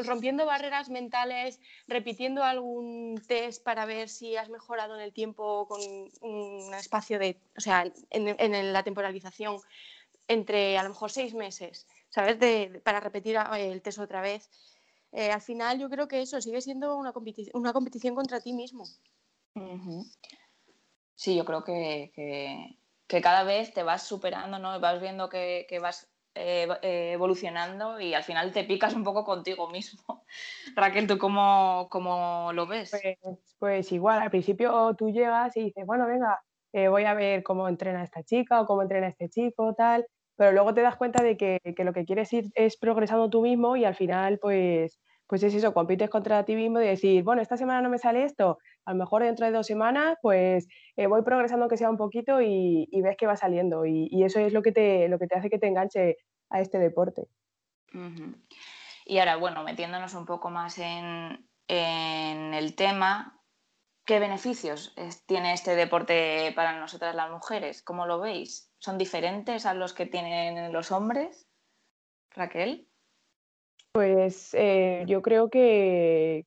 rompiendo 0.05 0.45
barreras 0.45 0.89
mentales, 0.89 1.59
repitiendo 1.87 2.43
algún 2.43 3.19
test 3.27 3.63
para 3.63 3.85
ver 3.85 4.09
si 4.09 4.35
has 4.35 4.49
mejorado 4.49 4.93
en 4.93 5.01
el 5.01 5.11
tiempo 5.11 5.67
con 5.67 5.81
un 6.21 6.73
espacio 6.75 7.17
de, 7.17 7.39
o 7.57 7.61
sea, 7.61 7.91
en, 8.11 8.35
en 8.39 8.73
la 8.73 8.83
temporalización 8.83 9.59
entre 10.27 10.77
a 10.77 10.83
lo 10.83 10.89
mejor 10.89 11.11
seis 11.11 11.33
meses 11.33 11.87
¿sabes? 12.13 12.39
De, 12.39 12.81
para 12.83 12.99
repetir 12.99 13.37
el 13.57 13.81
test 13.81 13.97
otra 13.97 14.21
vez. 14.21 14.49
Eh, 15.11 15.31
al 15.31 15.41
final 15.41 15.79
yo 15.79 15.89
creo 15.89 16.07
que 16.07 16.21
eso 16.21 16.39
sigue 16.41 16.61
siendo 16.61 16.95
una, 16.95 17.11
una 17.53 17.73
competición 17.73 18.15
contra 18.15 18.39
ti 18.39 18.53
mismo. 18.53 18.85
Sí, 21.15 21.35
yo 21.35 21.45
creo 21.45 21.63
que, 21.63 22.77
cada 23.07 23.43
vez 23.43 23.73
te 23.73 23.83
vas 23.83 24.03
superando, 24.03 24.59
¿no? 24.59 24.79
Vas 24.79 25.01
viendo 25.01 25.27
que, 25.27 25.79
vas 25.81 26.07
eh, 26.35 26.67
eh, 26.83 27.11
evolucionando 27.13 27.99
y 27.99 28.13
al 28.13 28.23
final 28.23 28.51
te 28.51 28.63
picas 28.63 28.93
un 28.93 29.03
poco 29.03 29.23
contigo 29.23 29.67
mismo. 29.69 30.23
Raquel, 30.75 31.07
¿tú 31.07 31.17
cómo, 31.17 31.87
cómo 31.89 32.51
lo 32.53 32.67
ves? 32.67 32.91
Pues, 32.91 33.57
pues, 33.57 33.91
igual, 33.91 34.21
al 34.21 34.29
principio 34.29 34.95
tú 34.95 35.09
llegas 35.09 35.57
y 35.57 35.65
dices, 35.65 35.85
bueno, 35.85 36.05
venga, 36.05 36.43
voy 36.89 37.05
a 37.05 37.13
ver 37.15 37.41
cómo 37.41 37.67
entrena 37.67 38.03
esta 38.03 38.23
chica 38.23 38.61
o 38.61 38.67
cómo 38.67 38.83
entrena 38.83 39.07
este 39.07 39.29
chico, 39.29 39.73
tal 39.73 40.05
pero 40.35 40.51
luego 40.51 40.73
te 40.73 40.81
das 40.81 40.95
cuenta 40.95 41.23
de 41.23 41.37
que, 41.37 41.59
lo 41.77 41.93
que 41.93 42.05
quieres 42.05 42.31
ir 42.33 42.51
es 42.55 42.77
progresando 42.77 43.29
tú 43.29 43.41
mismo 43.41 43.75
y 43.75 43.85
al 43.85 43.95
final, 43.95 44.39
pues, 44.39 44.99
pues 45.27 45.43
es 45.43 45.53
eso, 45.53 45.73
compites 45.73 46.09
contra 46.09 46.45
ti 46.45 46.55
mismo 46.55 46.81
y 46.81 46.85
decir, 46.85 47.23
bueno, 47.23 47.41
esta 47.41 47.57
semana 47.57 47.81
no 47.81 47.89
me 47.89 47.97
sale 47.97 48.23
esto, 48.23 48.57
a 48.85 48.91
lo 48.91 48.97
mejor 48.97 49.23
dentro 49.23 49.45
de 49.45 49.51
dos 49.51 49.67
semanas, 49.67 50.17
pues 50.21 50.67
eh, 50.95 51.07
voy 51.07 51.23
progresando 51.23 51.67
que 51.67 51.77
sea 51.77 51.89
un 51.89 51.97
poquito 51.97 52.41
y, 52.41 52.87
ves 53.01 53.15
que 53.17 53.27
va 53.27 53.35
saliendo. 53.35 53.85
Y, 53.85 54.23
eso 54.23 54.39
es 54.39 54.53
lo 54.53 54.61
que, 54.61 54.71
te, 54.71 55.07
lo 55.07 55.19
que 55.19 55.27
te 55.27 55.37
hace 55.37 55.49
que 55.49 55.59
te 55.59 55.67
enganche 55.67 56.17
a 56.49 56.61
este 56.61 56.79
deporte. 56.79 57.27
Y 59.05 59.19
ahora, 59.19 59.35
bueno, 59.35 59.63
metiéndonos 59.63 60.13
un 60.15 60.25
poco 60.25 60.49
más 60.49 60.77
en, 60.79 61.47
en 61.67 62.53
el 62.53 62.75
tema, 62.75 63.39
¿qué 64.05 64.19
beneficios 64.19 64.95
tiene 65.25 65.53
este 65.53 65.75
deporte 65.75 66.51
para 66.55 66.79
nosotras 66.79 67.15
las 67.15 67.29
mujeres? 67.29 67.81
¿Cómo 67.83 68.05
lo 68.05 68.19
veis? 68.19 68.72
Son 68.83 68.97
diferentes 68.97 69.65
a 69.65 69.73
los 69.73 69.93
que 69.93 70.05
tienen 70.05 70.73
los 70.73 70.91
hombres? 70.91 71.47
Raquel. 72.31 72.89
Pues 73.93 74.53
eh, 74.53 75.05
yo 75.07 75.21
creo 75.21 75.49
que, 75.49 76.45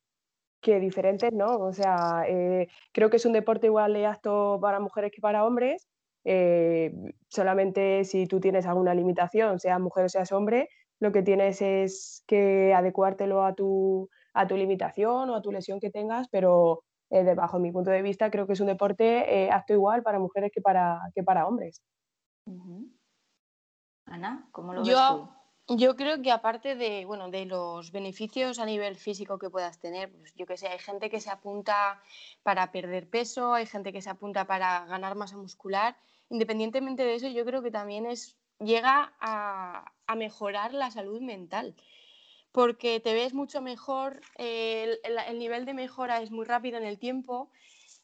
que, 0.60 0.78
diferentes, 0.78 1.32
¿no? 1.32 1.56
O 1.58 1.72
sea, 1.72 2.24
eh, 2.28 2.68
creo 2.92 3.08
que 3.08 3.16
es 3.16 3.24
un 3.24 3.32
deporte 3.32 3.68
igual 3.68 3.94
de 3.94 4.04
apto 4.04 4.58
para 4.60 4.80
mujeres 4.80 5.12
que 5.12 5.22
para 5.22 5.46
hombres. 5.46 5.88
Eh, 6.24 6.92
solamente 7.28 8.04
si 8.04 8.26
tú 8.26 8.38
tienes 8.38 8.66
alguna 8.66 8.92
limitación, 8.94 9.58
seas 9.58 9.80
mujer 9.80 10.04
o 10.04 10.08
seas 10.10 10.32
hombre, 10.32 10.68
lo 11.00 11.12
que 11.12 11.22
tienes 11.22 11.62
es 11.62 12.22
que 12.26 12.74
adecuártelo 12.74 13.44
a 13.44 13.54
tu, 13.54 14.10
a 14.34 14.46
tu 14.46 14.56
limitación 14.56 15.30
o 15.30 15.36
a 15.36 15.42
tu 15.42 15.52
lesión 15.52 15.80
que 15.80 15.90
tengas, 15.90 16.28
pero 16.28 16.82
bajo 17.36 17.60
mi 17.60 17.70
punto 17.70 17.92
de 17.92 18.02
vista 18.02 18.30
creo 18.30 18.48
que 18.48 18.54
es 18.54 18.60
un 18.60 18.66
deporte 18.66 19.48
apto 19.52 19.72
igual 19.72 20.02
para 20.02 20.18
mujeres 20.18 20.50
que 20.52 20.60
para, 20.60 20.98
que 21.14 21.22
para 21.22 21.46
hombres. 21.46 21.80
Ana, 24.06 24.48
¿cómo 24.52 24.72
lo 24.72 24.84
yo, 24.84 24.96
ves 24.96 25.08
tú? 25.08 25.36
Yo 25.68 25.96
creo 25.96 26.22
que 26.22 26.30
aparte 26.30 26.76
de, 26.76 27.04
bueno, 27.06 27.28
de 27.28 27.44
los 27.44 27.90
beneficios 27.90 28.60
a 28.60 28.66
nivel 28.66 28.94
físico 28.94 29.36
que 29.36 29.50
puedas 29.50 29.80
tener, 29.80 30.12
pues 30.12 30.32
yo 30.36 30.46
que 30.46 30.56
sé, 30.56 30.68
hay 30.68 30.78
gente 30.78 31.10
que 31.10 31.20
se 31.20 31.28
apunta 31.28 32.00
para 32.44 32.70
perder 32.70 33.10
peso, 33.10 33.52
hay 33.52 33.66
gente 33.66 33.92
que 33.92 34.00
se 34.00 34.10
apunta 34.10 34.46
para 34.46 34.86
ganar 34.86 35.16
masa 35.16 35.36
muscular. 35.36 35.96
Independientemente 36.28 37.04
de 37.04 37.16
eso, 37.16 37.26
yo 37.26 37.44
creo 37.44 37.62
que 37.62 37.72
también 37.72 38.06
es, 38.06 38.36
llega 38.60 39.14
a, 39.18 39.92
mejorar 40.16 40.72
la 40.72 40.90
salud 40.90 41.20
mental 41.20 41.74
porque 42.52 43.00
te 43.00 43.12
ves 43.12 43.34
mucho 43.34 43.60
mejor, 43.60 44.22
el, 44.36 44.98
el, 45.04 45.38
nivel 45.38 45.66
de 45.66 45.74
mejora 45.74 46.22
es 46.22 46.30
muy 46.30 46.46
rápido 46.46 46.78
en 46.78 46.84
el 46.84 46.98
tiempo 46.98 47.50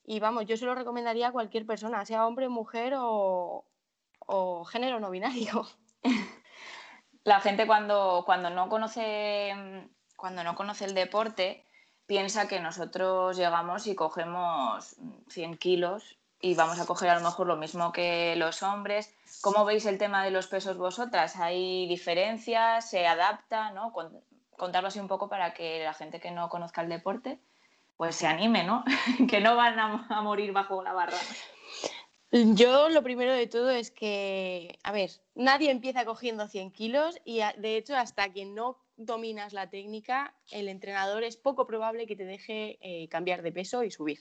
y 0.05 0.21
vamos, 0.21 0.45
yo 0.45 0.59
se 0.59 0.67
lo 0.67 0.75
recomendaría 0.75 1.29
a 1.29 1.33
cualquier 1.33 1.65
persona, 1.65 2.05
sea 2.05 2.27
hombre, 2.27 2.51
mujer 2.51 2.93
o, 2.99 3.65
o 4.33 4.65
género 4.65 4.99
no 4.99 5.11
binario. 5.11 5.67
La 7.25 7.41
gente 7.41 7.67
cuando, 7.67 8.23
cuando, 8.25 8.51
no 8.51 8.69
conoce, 8.69 9.53
cuando 10.17 10.43
no 10.43 10.57
conoce 10.57 10.87
el 10.87 10.95
deporte 10.95 11.67
piensa 12.07 12.49
que 12.49 12.59
nosotros 12.59 13.37
llegamos 13.37 13.87
y 13.87 13.95
cogemos 13.95 14.97
100 15.29 15.57
kilos 15.59 16.19
y 16.41 16.55
vamos 16.55 16.81
a 16.81 16.87
coger 16.87 17.11
a 17.11 17.15
lo 17.15 17.21
mejor 17.21 17.47
lo 17.47 17.57
mismo 17.57 17.93
que 17.93 18.35
los 18.37 18.63
hombres. 18.63 19.15
¿Cómo 19.43 19.65
veis 19.65 19.87
el 19.87 19.99
tema 19.99 20.25
de 20.25 20.31
los 20.31 20.47
pesos 20.49 20.79
vosotras? 20.79 21.37
¿Hay 21.37 21.87
diferencias? 21.87 22.89
¿Se 22.89 23.07
adapta? 23.07 23.71
¿no? 23.71 23.93
Contarlo 24.57 24.89
así 24.89 24.99
un 24.99 25.09
poco 25.09 25.29
para 25.29 25.53
que 25.55 25.85
la 25.85 25.95
gente 25.95 26.21
que 26.21 26.31
no 26.31 26.49
conozca 26.49 26.81
el 26.81 26.89
deporte 26.89 27.39
pues 27.99 28.17
se 28.17 28.27
anime, 28.27 28.65
¿no? 28.65 28.83
que 29.29 29.41
no 29.41 29.55
van 29.55 29.79
a 29.79 30.23
morir 30.23 30.53
bajo 30.53 30.83
la 30.83 30.93
barra. 30.93 31.19
Yo 32.33 32.89
lo 32.89 33.03
primero 33.03 33.35
de 33.35 33.47
todo 33.47 33.69
es 33.71 33.91
que, 33.91 34.79
a 34.83 34.93
ver, 34.93 35.11
nadie 35.35 35.71
empieza 35.71 36.07
cogiendo 36.07 36.49
100 36.49 36.71
kilos 36.71 37.21
y 37.27 37.41
de 37.59 37.77
hecho 37.77 37.95
hasta 37.95 38.33
que 38.33 38.47
no 38.47 38.79
dominas 38.97 39.53
la 39.53 39.69
técnica, 39.69 40.35
el 40.51 40.69
entrenador 40.69 41.25
es 41.25 41.37
poco 41.37 41.67
probable 41.67 42.07
que 42.07 42.17
te 42.17 42.25
deje 42.25 42.79
eh, 42.81 43.09
cambiar 43.09 43.43
de 43.43 43.53
peso 43.53 43.85
y 43.85 43.91
subir, 43.91 44.21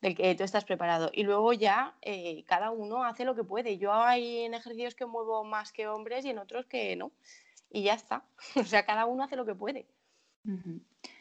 del 0.00 0.14
que 0.14 0.34
tú 0.34 0.44
estás 0.44 0.64
preparado. 0.64 1.10
Y 1.12 1.24
luego 1.24 1.52
ya 1.52 1.94
eh, 2.00 2.42
cada 2.46 2.70
uno 2.70 3.04
hace 3.04 3.26
lo 3.26 3.34
que 3.34 3.44
puede. 3.44 3.76
Yo 3.76 3.92
hay 3.92 4.44
en 4.44 4.54
ejercicios 4.54 4.94
que 4.94 5.04
muevo 5.04 5.44
más 5.44 5.72
que 5.72 5.88
hombres 5.88 6.24
y 6.24 6.30
en 6.30 6.38
otros 6.38 6.64
que 6.64 6.96
no. 6.96 7.12
Y 7.70 7.82
ya 7.82 7.92
está. 7.92 8.24
O 8.56 8.64
sea, 8.64 8.86
cada 8.86 9.04
uno 9.04 9.24
hace 9.24 9.36
lo 9.36 9.44
que 9.44 9.54
puede. 9.54 9.86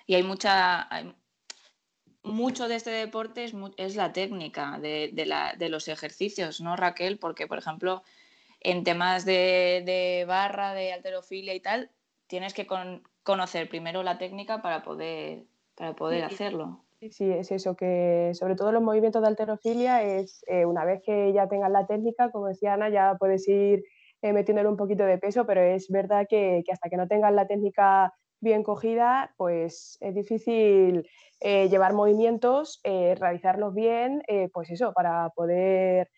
Y 0.07 0.15
hay 0.15 0.23
mucha, 0.23 0.87
mucho 2.23 2.67
de 2.67 2.75
este 2.75 2.91
deporte 2.91 3.45
es, 3.77 3.95
la 3.95 4.13
técnica 4.13 4.79
de, 4.79 5.69
los 5.69 5.87
ejercicios, 5.87 6.61
¿no, 6.61 6.75
Raquel? 6.75 7.17
Porque, 7.17 7.47
por 7.47 7.57
ejemplo, 7.57 8.03
en 8.59 8.83
temas 8.83 9.25
de, 9.25 10.25
barra, 10.27 10.73
de 10.73 10.93
alterofilia 10.93 11.53
y 11.53 11.59
tal, 11.59 11.89
tienes 12.27 12.53
que 12.53 12.67
conocer 13.23 13.69
primero 13.69 14.03
la 14.03 14.17
técnica 14.17 14.61
para 14.61 14.83
poder, 14.83 15.43
para 15.75 15.93
poder 15.93 16.23
hacerlo. 16.23 16.83
Sí, 17.09 17.31
es 17.31 17.51
eso, 17.51 17.75
que 17.75 18.31
sobre 18.35 18.55
todo 18.55 18.71
los 18.71 18.83
movimientos 18.83 19.23
de 19.23 19.27
alterofilia 19.27 20.03
es 20.03 20.43
eh, 20.45 20.67
una 20.67 20.85
vez 20.85 21.01
que 21.03 21.33
ya 21.33 21.47
tengas 21.47 21.71
la 21.71 21.87
técnica, 21.87 22.29
como 22.29 22.47
decía 22.47 22.75
Ana, 22.75 22.89
ya 22.89 23.15
puedes 23.19 23.47
ir 23.47 23.83
eh, 24.21 24.33
metiéndole 24.33 24.69
un 24.69 24.77
poquito 24.77 25.03
de 25.03 25.17
peso, 25.17 25.47
pero 25.47 25.61
es 25.61 25.89
verdad 25.89 26.27
que, 26.29 26.63
hasta 26.71 26.89
que 26.89 26.97
no 26.97 27.07
tengas 27.07 27.33
la 27.33 27.47
técnica 27.47 28.13
bien 28.39 28.61
cogida, 28.61 29.33
pues 29.35 29.97
es 29.99 30.13
difícil 30.13 31.07
eh, 31.41 31.67
llevar 31.69 31.93
movimientos, 31.93 32.79
eh, 32.83 33.15
realizarlos 33.19 33.73
bien, 33.73 34.23
pues 34.53 34.69
eso, 34.69 34.93
para 34.93 35.29
poder, 35.29 36.09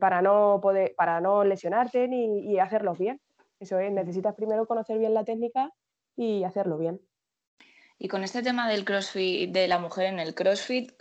para, 0.00 0.20
no 0.22 0.60
poder 0.60 0.94
para 0.96 1.20
no 1.20 1.44
lesionarte 1.44 2.08
ni, 2.08 2.52
y 2.52 2.58
hacerlos 2.58 2.98
bien. 2.98 3.20
Eso 3.58 3.78
es, 3.78 3.90
necesitas 3.92 4.34
primero 4.34 4.66
conocer 4.66 4.98
bien 4.98 5.14
la 5.14 5.24
técnica 5.24 5.70
y 6.16 6.44
hacerlo 6.44 6.76
bien. 6.76 7.00
Y 7.98 8.08
con 8.08 8.22
este 8.22 8.42
tema 8.42 8.68
del 8.68 8.84
CrossFit, 8.84 9.50
de 9.50 9.68
la 9.68 9.78
mujer 9.78 10.06
en 10.06 10.18
el 10.18 10.34
CrossFit, 10.34 10.92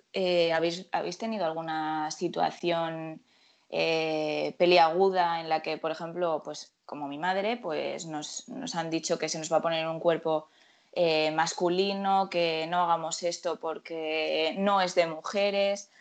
¿habéis, 0.54 0.88
¿habéis 0.94 1.18
tenido 1.18 1.46
alguna 1.46 2.10
situación 2.12 3.22
eh, 3.70 4.56
peliaguda 4.58 5.42
en 5.42 5.50
la 5.50 5.62
que, 5.62 5.78
por 5.78 5.92
ejemplo, 5.92 6.42
pues 6.44 6.76
como 6.86 7.08
mi 7.08 7.18
madre, 7.18 7.58
pues 7.58 8.06
nos, 8.06 8.48
han 8.76 8.90
dicho 8.90 9.18
que 9.18 9.28
se 9.28 9.40
nos 9.40 9.52
va 9.52 9.58
a 9.58 9.62
poner 9.62 9.88
un 9.88 10.00
cuerpo 10.00 10.48
eh, 10.96 11.32
masculino, 11.32 12.30
que 12.30 12.66
no 12.68 12.82
hagamos 12.82 13.22
esto 13.24 13.60
porque 13.60 14.56
no 14.58 14.82
es 14.82 14.96
de 14.96 15.08
mujeres. 15.08 15.92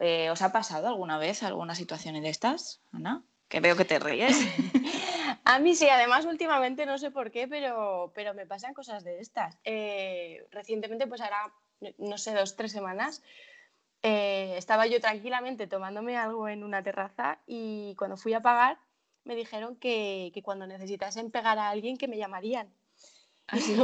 Eh, 0.00 0.30
¿Os 0.30 0.42
ha 0.42 0.52
pasado 0.52 0.88
alguna 0.88 1.18
vez 1.18 1.42
alguna 1.42 1.74
situación 1.74 2.20
de 2.20 2.28
estas, 2.28 2.80
Ana? 2.92 3.22
Que 3.48 3.60
veo 3.60 3.76
que 3.76 3.84
te 3.84 3.98
ríes. 3.98 4.36
a 5.44 5.58
mí 5.58 5.74
sí, 5.74 5.88
además 5.88 6.24
últimamente 6.24 6.86
no 6.86 6.98
sé 6.98 7.10
por 7.10 7.30
qué, 7.30 7.46
pero, 7.46 8.12
pero 8.14 8.32
me 8.34 8.46
pasan 8.46 8.74
cosas 8.74 9.04
de 9.04 9.20
estas. 9.20 9.58
recientemente, 10.50 11.06
pues 11.06 11.20
ahora, 11.20 11.52
no 11.98 12.16
sé, 12.16 12.34
dos, 12.34 12.56
tres 12.56 12.72
semanas, 12.72 13.22
eh, 14.06 14.58
estaba 14.58 14.86
yo 14.86 15.00
tranquilamente 15.00 15.66
tomándome 15.66 16.18
algo 16.18 16.46
en 16.46 16.62
una 16.62 16.82
terraza 16.82 17.38
y 17.46 17.94
cuando 17.96 18.18
fui 18.18 18.34
a 18.34 18.42
pagar 18.42 18.78
me 19.24 19.34
dijeron 19.34 19.76
que, 19.76 20.30
cuando 20.44 20.66
necesitasen 20.66 21.30
pegar 21.30 21.58
a 21.58 21.70
alguien 21.70 21.96
que 21.96 22.06
me 22.06 22.18
llamarían. 22.18 22.68
Así 23.48 23.76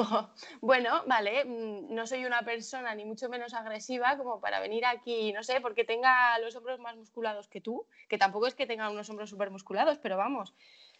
bueno, 0.62 1.05
vale, 1.07 1.44
mm, 1.44 1.94
no 1.94 2.07
soy 2.07 2.25
una 2.25 2.42
persona 2.42 2.94
ni 2.94 3.05
mucho 3.05 3.29
menos 3.29 3.53
agresiva 3.53 4.16
como 4.16 4.40
para 4.40 4.59
venir 4.59 4.87
aquí, 4.87 5.33
no 5.33 5.42
sé, 5.42 5.61
porque 5.61 5.85
tenga 5.85 6.38
los 6.38 6.57
hombros 6.57 6.81
más 6.81 6.96
musculados 6.96 7.46
que 7.49 7.61
tú, 7.61 7.87
que 8.09 8.16
tampoco 8.16 8.46
es 8.46 8.55
que 8.55 8.66
tenga 8.66 8.88
unos 8.88 9.11
hombros 9.11 9.29
súper 9.29 9.51
musculados, 9.51 9.99
pero 9.99 10.16
vamos. 10.16 10.55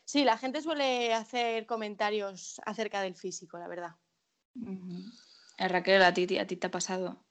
Sí, 0.05 0.25
la 0.25 0.37
gente 0.37 0.61
suele 0.61 1.15
hacer 1.15 1.65
comentarios 1.67 2.61
acerca 2.67 3.01
del 3.01 3.15
físico, 3.15 3.59
la 3.59 3.69
verdad. 3.69 3.91
Raquel, 5.57 6.03
¿a 6.03 6.13
ti, 6.13 6.39
¿a 6.39 6.47
ti 6.47 6.57
te 6.57 6.67
ha 6.67 6.71
pasado? 6.71 7.25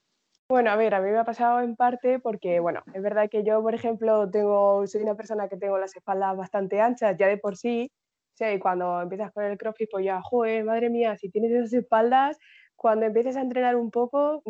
Bueno, 0.50 0.72
a 0.72 0.76
ver, 0.76 0.96
a 0.96 1.00
mí 1.00 1.12
me 1.12 1.20
ha 1.20 1.26
pasado 1.26 1.62
en 1.62 1.76
parte 1.76 2.18
porque, 2.18 2.60
bueno, 2.60 2.82
es 2.94 3.04
verdad 3.04 3.30
que 3.30 3.44
yo, 3.44 3.62
por 3.62 3.76
ejemplo, 3.76 4.28
tengo, 4.32 4.88
soy 4.88 5.04
una 5.04 5.16
persona 5.16 5.48
que 5.48 5.58
tengo 5.58 5.78
las 5.78 5.96
espaldas 5.96 6.36
bastante 6.36 6.82
anchas 6.82 7.16
ya 7.20 7.28
de 7.28 7.38
por 7.38 7.56
sí, 7.56 7.92
sea, 8.40 8.54
y 8.54 8.60
cuando 8.60 9.02
empiezas 9.02 9.32
con 9.32 9.44
el 9.44 9.58
crossfit, 9.58 9.90
pues 9.92 10.06
ya, 10.06 10.22
joder, 10.22 10.64
madre 10.64 10.90
mía, 10.90 11.18
si 11.18 11.30
tienes 11.30 11.52
esas 11.52 11.74
espaldas, 11.74 12.38
cuando 12.76 13.06
empieces 13.06 13.36
a 13.36 13.42
entrenar 13.42 13.76
un 13.76 13.92
poco, 13.92 14.42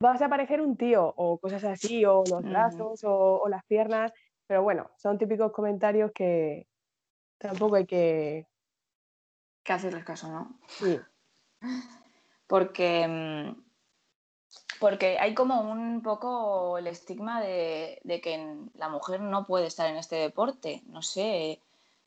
vas 0.00 0.22
a 0.22 0.28
parecer 0.28 0.60
un 0.60 0.76
tío, 0.76 1.12
o 1.16 1.38
cosas 1.38 1.64
así, 1.64 2.04
o 2.04 2.24
los 2.28 2.42
brazos, 2.42 3.00
o, 3.04 3.46
las 3.48 3.64
piernas, 3.64 4.12
pero 4.46 4.62
bueno, 4.62 4.90
son 4.96 5.18
típicos 5.18 5.52
comentarios 5.52 6.12
que 6.12 6.66
tampoco 7.38 7.76
hay 7.76 7.86
que... 7.86 8.46
Que 9.62 9.72
hacerles 9.72 10.04
caso, 10.04 10.28
¿no? 10.28 10.58
Sí. 10.68 10.98
Porque 12.46 13.06
mm, 13.08 13.64
porque 14.80 15.18
hay 15.18 15.34
como 15.34 15.60
un 15.60 16.02
poco 16.02 16.78
el 16.78 16.86
estigma 16.86 17.40
de, 17.40 18.00
que 18.22 18.56
la 18.74 18.88
mujer 18.88 19.20
no 19.20 19.46
puede 19.46 19.66
estar 19.66 19.88
en 19.88 19.96
este 19.96 20.16
deporte. 20.16 20.82
No 20.86 21.02
sé, 21.02 21.60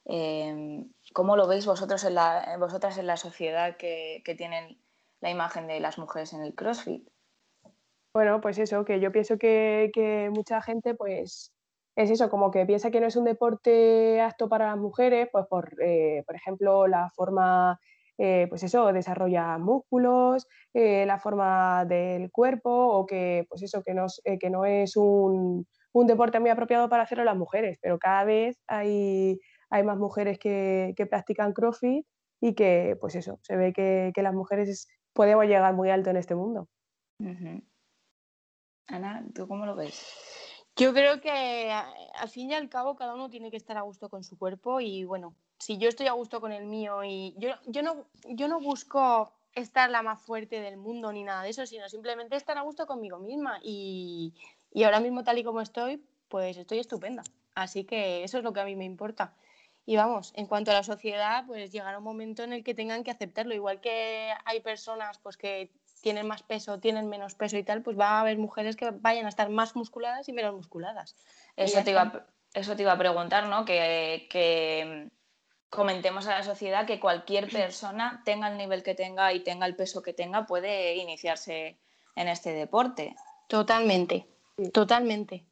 em, 0.07 0.91
¿cómo 1.13 1.35
lo 1.35 1.47
veis 1.47 1.65
vosotros 1.65 2.03
en 2.03 2.15
la, 2.15 2.57
vosotras 2.59 2.97
en 2.97 3.07
la 3.07 3.17
sociedad 3.17 3.77
que, 3.77 4.21
tienen 4.37 4.81
la 5.21 5.29
imagen 5.29 5.67
de 5.67 5.79
las 5.79 5.97
mujeres 5.97 6.33
en 6.33 6.41
el 6.41 6.55
CrossFit? 6.55 7.07
Bueno, 8.13 8.41
pues 8.41 8.57
eso, 8.57 8.83
que 8.83 8.99
yo 8.99 9.11
pienso 9.11 9.37
que, 9.37 10.29
mucha 10.33 10.61
gente, 10.61 10.95
pues, 10.95 11.53
es 11.95 12.09
eso, 12.09 12.29
como 12.29 12.51
que 12.51 12.65
piensa 12.65 12.91
que 12.91 12.99
no 12.99 13.07
es 13.07 13.15
un 13.15 13.25
deporte 13.25 14.21
apto 14.21 14.49
para 14.49 14.67
las 14.67 14.77
mujeres, 14.77 15.29
pues 15.31 15.45
por, 15.47 15.75
eh, 15.81 16.23
por 16.25 16.35
ejemplo, 16.35 16.87
la 16.87 17.09
forma 17.15 17.79
eh, 18.19 18.47
pues 18.49 18.63
eso, 18.63 18.91
desarrolla 18.93 19.59
músculos, 19.59 20.47
eh, 20.73 21.05
la 21.05 21.19
forma 21.19 21.85
del 21.85 22.31
cuerpo 22.31 22.69
o 22.71 23.05
que, 23.05 23.45
pues 23.47 23.61
eso, 23.61 23.83
eh, 24.23 24.39
que 24.39 24.49
no 24.49 24.65
es 24.65 24.97
un, 24.97 25.67
deporte 26.05 26.39
muy 26.39 26.51
apropiado 26.51 26.89
para 26.89 27.03
hacerlo 27.03 27.23
las 27.23 27.35
mujeres, 27.35 27.79
pero 27.81 27.97
cada 27.97 28.23
vez 28.23 28.59
hay, 28.67 29.39
hay 29.69 29.83
más 29.83 29.97
mujeres 29.97 30.39
que, 30.39 30.93
practican 31.09 31.53
CrossFit 31.53 32.05
y 32.41 32.53
que, 32.53 32.97
pues 32.99 33.15
eso, 33.15 33.39
se 33.41 33.55
ve 33.55 33.73
que, 33.73 34.13
las 34.21 34.33
mujeres 34.33 34.87
podemos 35.13 35.45
llegar 35.45 35.73
muy 35.73 35.89
alto 35.89 36.09
en 36.09 36.17
este 36.17 36.35
mundo. 36.35 36.67
Ana, 38.87 39.25
¿tú 39.33 39.47
cómo 39.47 39.65
lo 39.65 39.75
ves? 39.75 40.05
Yo 40.75 40.93
creo 40.93 41.19
que 41.19 41.71
al 41.71 42.29
fin 42.29 42.51
y 42.51 42.53
al 42.53 42.69
cabo 42.69 42.95
cada 42.95 43.15
uno 43.15 43.29
tiene 43.29 43.49
que 43.49 43.57
estar 43.57 43.77
a 43.77 43.81
gusto 43.81 44.09
con 44.09 44.23
su 44.23 44.37
cuerpo 44.37 44.79
y 44.79 45.05
bueno, 45.05 45.33
si 45.57 45.79
yo 45.79 45.89
estoy 45.89 46.05
a 46.05 46.11
gusto 46.11 46.39
con 46.39 46.51
el 46.51 46.65
mío 46.67 47.03
y 47.03 47.33
yo, 47.37 47.49
yo, 47.65 47.81
no, 47.81 48.05
yo 48.29 48.47
no 48.47 48.61
busco 48.61 49.33
estar 49.55 49.89
la 49.89 50.03
más 50.03 50.21
fuerte 50.21 50.61
del 50.61 50.77
mundo 50.77 51.11
ni 51.11 51.23
nada 51.23 51.41
de 51.41 51.49
eso, 51.49 51.65
sino 51.65 51.89
simplemente 51.89 52.35
estar 52.35 52.59
a 52.59 52.61
gusto 52.61 52.85
conmigo 52.85 53.17
misma 53.17 53.59
y, 53.63 54.35
y 54.71 54.83
ahora 54.83 54.99
mismo 54.99 55.23
tal 55.23 55.39
y 55.39 55.43
como 55.43 55.61
estoy, 55.61 56.03
pues 56.27 56.57
estoy 56.57 56.77
estupenda. 56.77 57.23
Así 57.55 57.83
que 57.83 58.23
eso 58.23 58.37
es 58.37 58.43
lo 58.43 58.53
que 58.53 58.59
a 58.59 58.65
mí 58.65 58.75
me 58.75 58.85
importa. 58.85 59.33
Y 59.89 59.95
vamos, 59.95 60.33
en 60.35 60.47
cuanto 60.47 60.71
a 60.71 60.73
la 60.73 60.83
sociedad, 60.83 61.45
pues 61.47 61.71
llegará 61.71 61.97
un 61.97 62.03
momento 62.03 62.43
en 62.43 62.51
el 62.51 62.61
que 62.61 62.73
tengan 62.73 63.05
que 63.05 63.11
aceptarlo. 63.11 63.55
Igual 63.55 63.79
que 63.79 64.33
hay 64.43 64.59
personas 64.59 65.17
pues, 65.19 65.37
que 65.37 65.71
tienen 66.01 66.27
más 66.27 66.43
peso, 66.43 66.81
tienen 66.81 67.07
menos 67.07 67.35
peso 67.35 67.57
y 67.57 67.63
tal, 67.63 67.83
pues 67.83 67.97
va 67.97 68.09
a 68.09 68.19
haber 68.19 68.37
mujeres 68.37 68.75
que 68.75 68.91
vayan 68.91 69.25
a 69.25 69.29
estar 69.29 69.49
más 69.49 69.77
musculadas 69.77 70.27
y 70.27 70.33
menos 70.33 70.53
musculadas. 70.53 71.15
Eso, 71.55 71.81
te 71.85 71.91
iba, 71.91 72.27
eso 72.53 72.75
te 72.75 72.81
iba 72.81 72.91
a 72.91 72.97
preguntar, 72.97 73.47
¿no? 73.47 73.63
Que, 73.63 74.27
que 74.29 75.09
comentemos 75.69 76.27
a 76.27 76.31
la 76.31 76.43
sociedad 76.43 76.85
que 76.85 76.99
cualquier 76.99 77.47
persona, 77.49 78.21
tenga 78.25 78.49
el 78.49 78.57
nivel 78.57 78.83
que 78.83 78.93
tenga 78.93 79.31
y 79.31 79.39
tenga 79.39 79.65
el 79.65 79.77
peso 79.77 80.01
que 80.01 80.11
tenga, 80.11 80.45
puede 80.45 80.97
iniciarse 80.97 81.79
en 82.17 82.27
este 82.27 82.51
deporte. 82.51 83.15
Totalmente, 83.47 84.27
totalmente. 84.73 85.45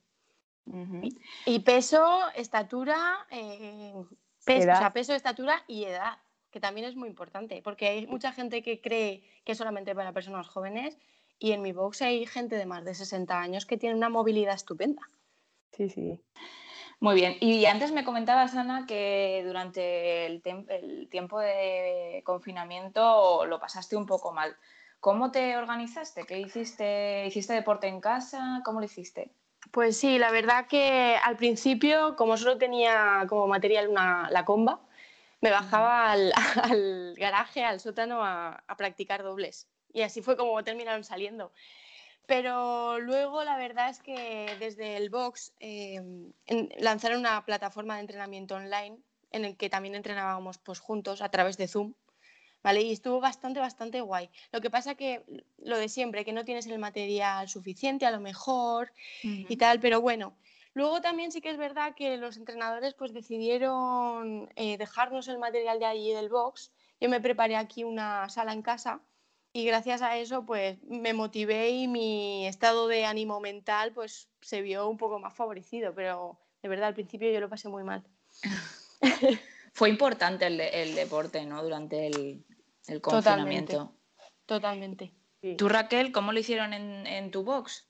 y, 1.46 1.60
peso, 1.60 2.20
estatura, 2.36 3.26
eh, 3.30 3.94
peso, 4.46 4.72
o 4.72 4.76
sea, 4.76 4.94
peso, 4.94 5.14
estatura 5.14 5.64
y 5.68 5.84
edad, 5.84 6.20
que 6.52 6.60
también 6.60 6.88
es 6.88 6.96
muy 6.96 7.10
importante, 7.10 7.62
porque 7.62 7.88
hay 7.88 8.08
mucha 8.08 8.32
gente 8.32 8.62
que 8.62 8.80
cree 8.80 9.24
que 9.44 9.52
es 9.52 9.58
solamente 9.58 9.94
para 9.94 10.14
personas 10.14 10.48
jóvenes 10.48 10.98
y 11.40 11.52
en 11.52 11.62
mi 11.62 11.74
box 11.74 12.02
hay 12.02 12.26
gente 12.26 12.56
de 12.56 12.66
más 12.66 12.86
de 12.86 12.96
60 12.96 13.38
años 13.38 13.66
que 13.66 13.78
tiene 13.78 13.96
una 13.96 14.10
movilidad 14.10 14.56
estupenda. 14.56 15.02
Sí, 15.74 15.90
sí. 15.90 16.22
Muy 17.00 17.16
bien. 17.16 17.36
Y 17.42 17.66
antes 17.66 17.92
me 17.92 18.06
comentabas, 18.06 18.56
Ana, 18.56 18.86
que 18.88 19.44
durante 19.46 20.26
el, 20.28 20.42
tiempo 21.10 21.40
de 21.40 22.22
confinamiento 22.26 23.46
lo 23.46 23.60
pasaste 23.60 23.98
un 23.98 24.06
poco 24.06 24.32
mal. 24.32 24.56
¿Cómo 25.02 25.30
te 25.32 25.58
organizaste? 25.58 26.26
¿Qué 26.26 26.40
hiciste? 26.40 27.26
¿Hiciste 27.28 27.54
deporte 27.54 27.88
en 27.88 28.00
casa? 28.00 28.62
¿Cómo 28.64 28.80
lo 28.80 28.86
hiciste? 28.86 29.30
Pues 29.76 29.98
sí, 29.98 30.18
la 30.20 30.32
verdad 30.32 30.68
que 30.68 31.18
al 31.22 31.36
principio, 31.36 32.16
como 32.16 32.38
solo 32.38 32.58
tenía 32.58 33.26
como 33.28 33.46
material 33.46 33.90
una, 33.90 34.30
la 34.32 34.46
comba, 34.46 34.80
me 35.42 35.52
bajaba 35.52 36.14
al, 36.14 37.14
garaje, 37.18 37.66
al 37.66 37.82
sótano 37.82 38.24
a, 38.24 38.64
a 38.68 38.78
practicar 38.78 39.22
dobles. 39.22 39.68
Y 39.92 40.04
así 40.04 40.22
fue 40.22 40.38
como 40.38 40.64
terminaron 40.64 41.04
saliendo. 41.04 41.52
Pero 42.26 43.00
luego 43.00 43.44
la 43.44 43.58
verdad 43.58 43.90
es 43.90 44.00
que 44.00 44.56
desde 44.62 44.96
el 44.96 45.10
box 45.10 45.52
em, 45.60 46.32
lanzaron 46.78 47.20
una 47.20 47.44
plataforma 47.44 47.96
de 47.96 48.00
entrenamiento 48.00 48.56
online 48.56 48.98
en 49.32 49.44
el 49.44 49.58
que 49.58 49.70
también 49.70 49.96
entrenábamos 49.96 50.58
pues, 50.58 50.80
juntos 50.80 51.22
a 51.22 51.28
través 51.28 51.58
de 51.58 51.68
Zoom. 51.68 51.96
¿Vale? 52.66 52.82
Y 52.82 52.94
estuvo 52.94 53.20
bastante, 53.20 53.60
bastante 53.60 54.02
guay. 54.02 54.28
Lo 54.52 54.60
que 54.60 54.72
pasa 54.72 54.96
que 54.96 55.24
lo 55.60 55.78
de 55.78 55.88
siempre, 55.88 56.26
que 56.26 56.34
no 56.34 56.46
tienes 56.46 56.66
el 56.66 56.80
material 56.80 57.48
suficiente 57.48 58.08
a 58.08 58.12
lo 58.12 58.20
mejor 58.20 58.92
y 59.22 59.56
tal, 59.58 59.80
pero 59.80 60.02
bueno. 60.02 60.36
Luego 60.74 61.00
también 61.00 61.32
sí 61.32 61.42
que 61.42 61.52
es 61.52 61.58
verdad 61.58 61.94
que 61.94 62.18
los 62.18 62.38
entrenadores 62.38 62.96
pues 62.96 63.14
decidieron 63.14 64.50
eh, 64.56 64.80
dejarnos 64.80 65.28
el 65.28 65.38
material 65.38 65.78
de 65.78 65.86
allí 65.86 66.12
del 66.12 66.28
box. 66.28 66.72
Yo 67.00 67.08
me 67.08 67.22
preparé 67.22 67.56
aquí 67.56 67.84
una 67.84 68.28
sala 68.30 68.52
en 68.52 68.64
casa 68.64 69.00
y 69.54 69.64
gracias 69.64 70.02
a 70.02 70.18
eso 70.18 70.44
pues 70.44 70.82
me 70.86 71.14
motivé 71.14 71.70
y 71.70 71.88
mi 71.88 72.48
estado 72.48 72.88
de 72.88 73.06
ánimo 73.06 73.40
mental 73.42 73.92
pues 73.94 74.28
se 74.42 74.64
vio 74.64 74.90
un 74.90 74.98
poco 74.98 75.20
más 75.20 75.36
favorecido, 75.36 75.94
pero 75.94 76.40
de 76.64 76.70
verdad 76.70 76.88
al 76.88 76.96
principio 76.96 77.32
yo 77.32 77.40
lo 77.40 77.48
pasé 77.48 77.70
muy 77.70 77.84
mal. 77.84 78.04
Fue 79.76 79.90
importante 79.90 80.48
el, 80.48 80.96
deporte, 80.96 81.46
¿no? 81.46 81.62
Durante 81.62 82.08
el, 82.08 82.46
confinamiento. 83.02 83.94
Totalmente. 84.46 85.14
¿Tú, 85.58 85.70
Raquel, 85.70 86.12
cómo 86.12 86.32
lo 86.32 86.40
hicieron 86.40 86.74
en, 86.74 87.32
tu 87.32 87.44
box? 87.44 87.90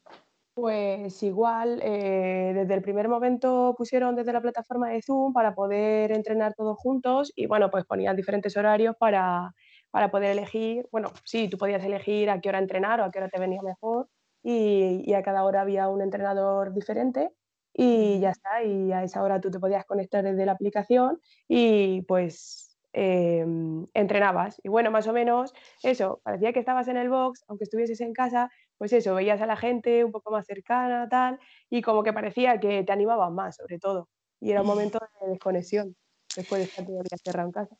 Pues 0.53 1.21
igual, 1.23 1.79
eh, 1.83 2.51
desde 2.53 2.73
el 2.73 2.81
primer 2.81 3.07
momento 3.07 3.75
pusieron 3.77 4.15
desde 4.15 4.33
la 4.33 4.41
plataforma 4.41 4.89
de 4.89 5.01
Zoom 5.01 5.33
para 5.33 5.53
poder 5.53 6.11
entrenar 6.11 6.53
todos 6.55 6.77
juntos 6.77 7.31
y 7.35 7.45
bueno, 7.45 7.69
pues 7.69 7.85
ponían 7.85 8.15
diferentes 8.15 8.55
horarios 8.55 8.95
para, 8.97 9.53
para 9.91 10.11
poder 10.11 10.31
elegir, 10.31 10.87
bueno, 10.91 11.11
sí, 11.25 11.49
tú 11.49 11.57
podías 11.57 11.83
elegir 11.83 12.29
a 12.29 12.39
qué 12.39 12.49
hora 12.49 12.59
entrenar 12.59 13.01
o 13.01 13.03
a 13.03 13.11
qué 13.11 13.19
hora 13.19 13.29
te 13.29 13.39
venía 13.39 13.61
mejor 13.61 14.07
y, 14.43 15.01
y 15.05 15.13
a 15.13 15.23
cada 15.23 15.43
hora 15.43 15.61
había 15.61 15.89
un 15.89 16.01
entrenador 16.01 16.73
diferente 16.73 17.31
y 17.73 18.19
ya 18.21 18.29
está, 18.29 18.63
y 18.63 18.93
a 18.93 19.03
esa 19.03 19.21
hora 19.21 19.41
tú 19.41 19.51
te 19.51 19.59
podías 19.59 19.85
conectar 19.85 20.23
desde 20.23 20.45
la 20.45 20.53
aplicación 20.53 21.19
y 21.49 22.01
pues 22.03 22.64
Em, 22.97 23.87
entrenabas. 23.93 24.61
Y 24.63 24.69
bueno, 24.69 24.89
más 24.89 25.05
o 25.07 25.11
menos 25.11 25.53
eso, 25.83 26.21
parecía 26.23 26.53
que 26.53 26.59
estabas 26.59 26.87
en 26.87 26.95
el 26.95 27.09
box, 27.09 27.43
aunque 27.49 27.65
estuvieses 27.65 27.99
en 27.99 28.13
casa, 28.13 28.49
pues 28.77 28.93
eso, 28.93 29.13
veías 29.15 29.41
a 29.41 29.45
la 29.45 29.57
gente 29.57 30.05
un 30.05 30.13
poco 30.13 30.31
más 30.31 30.45
cercana, 30.45 31.09
tal, 31.09 31.37
y 31.69 31.81
como 31.81 32.03
que 32.03 32.13
parecía 32.13 32.57
que 32.57 32.85
te 32.85 32.93
animabas 32.93 33.33
más, 33.33 33.57
sobre 33.57 33.79
todo. 33.79 34.07
Y 34.39 34.51
era 34.51 34.61
un 34.61 34.67
momento 34.67 34.97
de 35.19 35.31
desconexión, 35.31 35.93
después 36.37 36.59
de 36.59 36.67
estar 36.67 36.85
todo 36.85 37.01
el 37.01 37.03
día 37.03 37.17
cerrado 37.21 37.49
en 37.49 37.51
casa. 37.51 37.75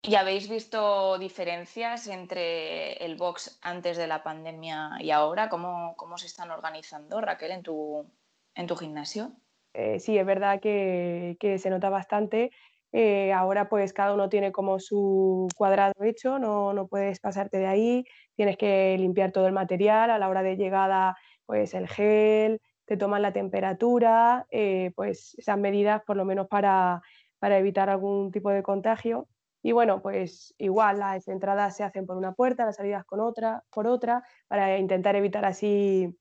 ¿Y 0.00 0.14
habéis 0.14 0.48
visto 0.48 1.18
diferencias 1.18 2.06
entre 2.06 2.94
el 3.04 3.16
box 3.16 3.58
antes 3.60 3.98
de 3.98 4.06
la 4.06 4.22
pandemia 4.22 4.92
y 5.00 5.10
ahora? 5.10 5.50
¿Cómo, 5.50 5.94
cómo 5.98 6.16
se 6.16 6.24
están 6.26 6.50
organizando, 6.50 7.20
Raquel, 7.20 7.50
en 7.50 7.62
tu, 7.62 8.10
en 8.54 8.66
tu 8.66 8.76
gimnasio? 8.76 9.32
Eh, 9.74 9.98
sí, 9.98 10.16
es 10.16 10.24
verdad 10.24 10.60
que, 10.60 11.36
que, 11.38 11.58
se 11.58 11.68
nota 11.68 11.90
bastante. 11.90 12.52
Eh, 12.96 13.32
ahora 13.32 13.68
pues 13.68 13.92
cada 13.92 14.14
uno 14.14 14.28
tiene 14.28 14.52
como 14.52 14.78
su 14.78 15.48
cuadrado 15.56 15.94
hecho, 16.04 16.38
no, 16.38 16.72
no, 16.72 16.86
puedes 16.86 17.18
pasarte 17.18 17.58
de 17.58 17.66
ahí, 17.66 18.04
tienes 18.36 18.56
que 18.56 18.96
limpiar 18.96 19.32
todo 19.32 19.48
el 19.48 19.52
material, 19.52 20.12
a 20.12 20.18
la 20.18 20.28
hora 20.28 20.44
de 20.44 20.56
llegada 20.56 21.16
pues 21.44 21.74
el 21.74 21.88
gel, 21.88 22.60
te 22.84 22.96
toman 22.96 23.22
la 23.22 23.32
temperatura, 23.32 24.46
eh, 24.48 24.92
pues 24.94 25.34
esas 25.38 25.58
medidas 25.58 26.02
por 26.06 26.16
lo 26.16 26.24
menos 26.24 26.46
para, 26.46 27.02
para, 27.40 27.58
evitar 27.58 27.90
algún 27.90 28.30
tipo 28.30 28.50
de 28.50 28.62
contagio. 28.62 29.26
Y 29.60 29.72
bueno, 29.72 30.00
pues 30.00 30.54
igual 30.58 31.00
las 31.00 31.26
entradas 31.26 31.76
se 31.76 31.82
hacen 31.82 32.06
por 32.06 32.16
una 32.16 32.32
puerta, 32.34 32.64
las 32.64 32.76
salidas 32.76 33.04
con 33.04 33.18
otra, 33.18 33.64
por 33.70 33.88
otra, 33.88 34.22
para 34.46 34.78
intentar 34.78 35.16
evitar 35.16 35.44
así 35.44 36.16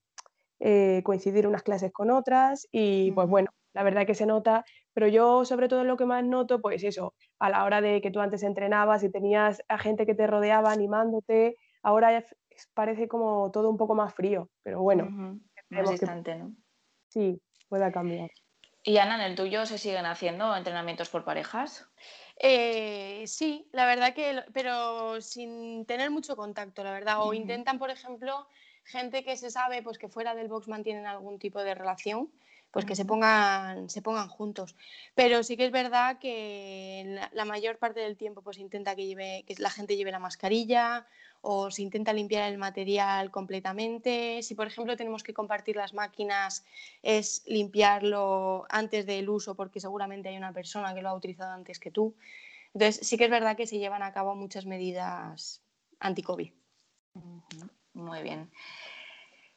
eh, 0.59 1.01
coincidir 1.03 1.45
unas 1.45 1.62
clases 1.62 1.91
con 1.91 2.09
otras 2.09 2.67
y 2.71 3.12
pues 3.12 3.27
bueno, 3.27 3.51
la 3.73 3.83
verdad 3.83 4.05
que 4.07 4.15
se 4.15 4.25
nota, 4.25 4.63
pero 4.93 5.08
yo 5.08 5.45
sobre 5.45 5.67
todo 5.67 5.84
lo 5.84 5.97
que 5.97 6.06
más 6.06 6.23
noto, 6.23 6.62
pues 6.62 6.84
eso, 6.84 7.13
a 7.39 7.49
la 7.49 7.63
hora 7.65 7.82
de 7.82 8.01
que 8.01 8.12
tú 8.12 8.19
antes 8.19 8.43
entrenabas 8.43 9.03
y 9.03 9.12
tenías 9.12 9.63
a 9.67 9.77
gente 9.77 10.06
que 10.06 10.15
te 10.15 10.27
rodeaba 10.27 10.71
animándote, 10.71 11.58
ahora 11.82 12.23
parece 12.73 13.08
como 13.08 13.51
todo 13.51 13.69
un 13.69 13.77
poco 13.77 13.95
más 13.95 14.13
frío, 14.13 14.49
pero 14.63 14.82
bueno. 14.82 15.41
Más 15.69 15.89
distante, 15.89 16.36
¿no? 16.36 16.56
Sí, 17.10 17.41
pueda 17.67 17.91
cambiar. 17.91 18.29
¿Y 18.84 18.97
Ana, 18.97 19.15
en 19.15 19.32
el 19.32 19.36
tuyo 19.36 19.65
se 19.65 19.77
siguen 19.77 20.06
haciendo 20.06 20.56
entrenamientos 20.56 21.10
por 21.10 21.23
parejas? 21.23 21.88
Eh, 22.38 23.23
sí, 23.27 23.69
la 23.71 23.86
verdad 23.86 24.13
que, 24.13 24.43
pero 24.53 25.21
sin 25.21 25.86
tener 25.86 26.12
mucho 26.12 26.36
contacto, 26.36 26.84
la 26.84 26.91
verdad. 26.91 27.21
O 27.21 27.34
intentan, 27.34 27.79
por 27.79 27.89
ejemplo, 27.89 28.45
gente 28.84 29.23
que 29.23 29.38
se 29.38 29.49
sabe 29.49 29.82
pues 29.82 29.97
que 29.97 30.10
fuera 30.10 30.36
del 30.36 30.49
box 30.49 30.67
mantienen 30.67 31.08
algún 31.08 31.39
tipo 31.39 31.63
de 31.63 31.75
relación 31.75 32.29
pues 32.73 32.86
que 32.86 32.95
se 32.95 33.05
pongan, 33.05 33.88
se 33.88 34.01
pongan 34.01 34.27
juntos. 34.27 34.75
Pero 35.13 35.43
sí 35.43 35.55
que 35.55 35.65
es 35.65 35.71
verdad 35.71 36.17
que 36.17 37.19
la, 37.31 37.45
mayor 37.45 37.77
parte 37.77 37.99
del 37.99 38.17
tiempo 38.17 38.41
pues 38.41 38.57
intenta 38.57 38.95
que, 38.95 39.05
lleve, 39.05 39.43
que 39.45 39.53
la 39.59 39.69
gente 39.69 39.95
lleve 39.95 40.12
la 40.12 40.17
mascarilla 40.17 41.05
o 41.41 41.69
se 41.69 41.83
intenta 41.83 42.13
limpiar 42.13 42.51
el 42.51 42.57
material 42.57 43.29
completamente. 43.29 44.41
Si 44.41 44.55
por 44.55 44.65
ejemplo 44.65 44.97
tenemos 44.97 45.21
que 45.21 45.36
compartir 45.36 45.75
las 45.75 45.93
máquinas 45.93 46.65
es 47.03 47.43
limpiarlo 47.45 48.65
antes 48.69 49.05
del 49.05 49.29
uso 49.29 49.53
porque 49.53 49.79
seguramente 49.79 50.29
hay 50.29 50.38
una 50.38 50.51
persona 50.51 50.95
que 50.95 51.03
lo 51.03 51.09
ha 51.09 51.13
utilizado 51.13 51.51
antes 51.51 51.79
que 51.79 51.91
tú. 51.91 52.15
Entonces 52.73 53.07
sí 53.07 53.19
que 53.19 53.25
es 53.25 53.29
verdad 53.29 53.55
que 53.55 53.67
se 53.67 53.77
llevan 53.77 54.01
a 54.01 54.13
cabo 54.13 54.33
muchas 54.33 54.65
medidas 54.65 55.62
anti-COVID. 55.99 56.51
Muy 57.93 58.23
bien. 58.23 58.49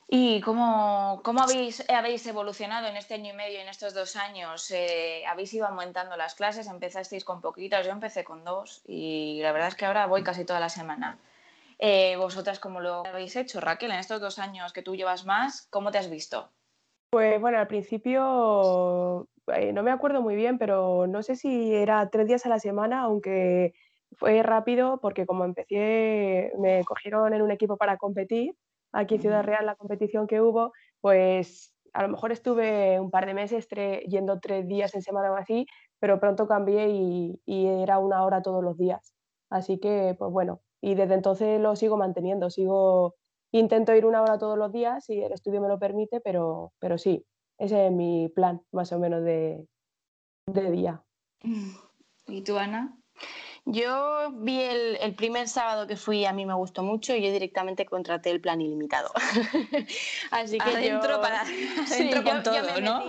¿Y 0.09 0.41
cómo, 0.41 1.21
cómo 1.25 1.43
habéis, 1.43 1.85
habéis, 1.91 2.25
evolucionado 2.29 2.87
en 2.87 2.97
este 2.97 3.15
año 3.15 3.33
y 3.33 3.37
medio, 3.37 3.59
en 3.59 3.69
estos 3.69 3.93
dos 3.93 4.15
años? 4.15 4.71
Eh, 4.71 5.25
¿Habéis 5.27 5.53
ido 5.53 5.67
aumentando 5.67 6.17
las 6.17 6.37
clases? 6.37 6.69
¿Empezasteis 6.69 7.25
con 7.25 7.41
poquitas? 7.41 7.85
Yo 7.85 7.91
empecé 7.91 8.23
con 8.23 8.45
dos 8.45 8.83
y 8.87 9.41
la 9.43 9.51
verdad 9.51 9.69
es 9.69 9.75
que 9.75 9.85
ahora 9.85 10.07
voy 10.07 10.23
casi 10.23 10.45
toda 10.45 10.61
la 10.61 10.69
semana. 10.69 11.19
Eh, 11.81 12.17
¿Vosotras 12.17 12.61
cómo 12.61 12.81
lo 12.81 13.05
habéis 13.05 13.35
hecho, 13.35 13.61
Raquel? 13.61 13.91
En 13.91 13.99
estos 13.99 14.21
dos 14.21 14.39
años 14.39 14.73
que 14.73 14.83
tú 14.83 14.95
llevas 14.95 15.27
más, 15.27 15.67
¿cómo 15.71 15.91
te 15.91 15.99
has 15.99 16.09
visto? 16.09 16.51
Pues 17.11 17.41
bueno, 17.41 17.59
al 17.59 17.67
principio 17.67 19.29
eh, 19.49 19.73
no 19.73 19.83
me 19.83 19.91
acuerdo 19.91 20.23
muy 20.23 20.37
bien, 20.37 20.57
pero 20.57 21.09
no 21.09 21.25
sé 21.25 21.35
si 21.35 21.75
era 21.75 22.09
tres 22.11 22.29
días 22.29 22.47
a 22.47 22.49
la 22.49 22.61
semana, 22.61 23.01
aunque 23.01 23.75
fue 24.13 24.41
rápido 24.45 25.01
porque 25.01 25.27
como 25.27 25.45
empecé, 25.45 26.53
me 26.61 26.85
cogieron 26.85 27.35
en 27.35 27.43
un 27.43 27.51
equipo 27.51 27.77
para 27.77 27.97
competir 27.97 28.55
aquí 28.93 29.17
en 29.17 29.21
Ciudad 29.21 29.45
Real, 29.45 29.67
la 29.67 29.77
competición 29.77 30.27
que 30.27 30.41
hubo, 30.41 30.73
pues 31.01 31.75
a 31.93 32.03
lo 32.03 32.09
mejor 32.09 32.33
estuve 32.33 33.01
un 33.01 33.11
par 33.11 33.27
de 33.27 33.35
meses 33.35 33.67
yendo 34.07 34.39
tres 34.39 34.69
días 34.69 34.95
en 34.95 35.03
semana 35.03 35.33
o 35.33 35.37
así, 35.37 35.67
pero 35.99 36.21
pronto 36.21 36.47
cambié 36.47 36.89
y, 36.91 37.41
era 37.47 37.99
una 37.99 38.25
hora 38.25 38.43
todos 38.43 38.63
los 38.63 38.77
días. 38.77 39.15
Así 39.51 39.79
que, 39.79 40.15
pues 40.19 40.31
bueno, 40.31 40.61
y 40.83 40.95
desde 40.95 41.15
entonces 41.15 41.61
lo 41.61 41.75
sigo 41.75 41.97
manteniendo, 41.97 42.51
sigo, 42.51 43.15
intento 43.51 43.95
ir 43.95 44.05
una 44.05 44.23
hora 44.23 44.39
todos 44.39 44.59
los 44.59 44.73
días 44.73 45.05
si 45.05 45.23
el 45.23 45.33
estudio 45.33 45.61
me 45.61 45.69
lo 45.69 45.79
permite, 45.79 46.21
pero, 46.21 46.73
pero 46.81 46.99
sí, 46.99 47.25
ese 47.59 47.87
es 47.87 47.93
mi 47.93 48.29
plan 48.29 48.61
más 48.73 48.93
o 48.93 48.99
menos 48.99 49.25
de, 49.25 49.67
de 50.47 50.71
día. 50.71 51.03
¿Y 52.27 52.43
tú, 52.43 52.59
Ana? 52.59 52.99
Yo 53.69 54.31
vi 54.33 54.61
el, 54.61 55.15
primer 55.17 55.49
sábado 55.49 55.89
que 55.89 55.97
fui, 55.97 56.25
a 56.25 56.33
mí 56.33 56.47
me 56.47 56.55
gustó 56.55 56.85
mucho 56.85 57.17
y 57.17 57.23
yo 57.23 57.33
directamente 57.33 57.85
contraté 57.85 58.31
el 58.31 58.41
plan 58.41 58.61
ilimitado. 58.61 59.11
Así 60.31 60.59
que 60.59 60.71
adentro 60.71 61.21
para 61.21 61.43
con 62.25 62.45
todo, 62.45 62.63
me 62.75 62.81
¿no? 62.81 63.03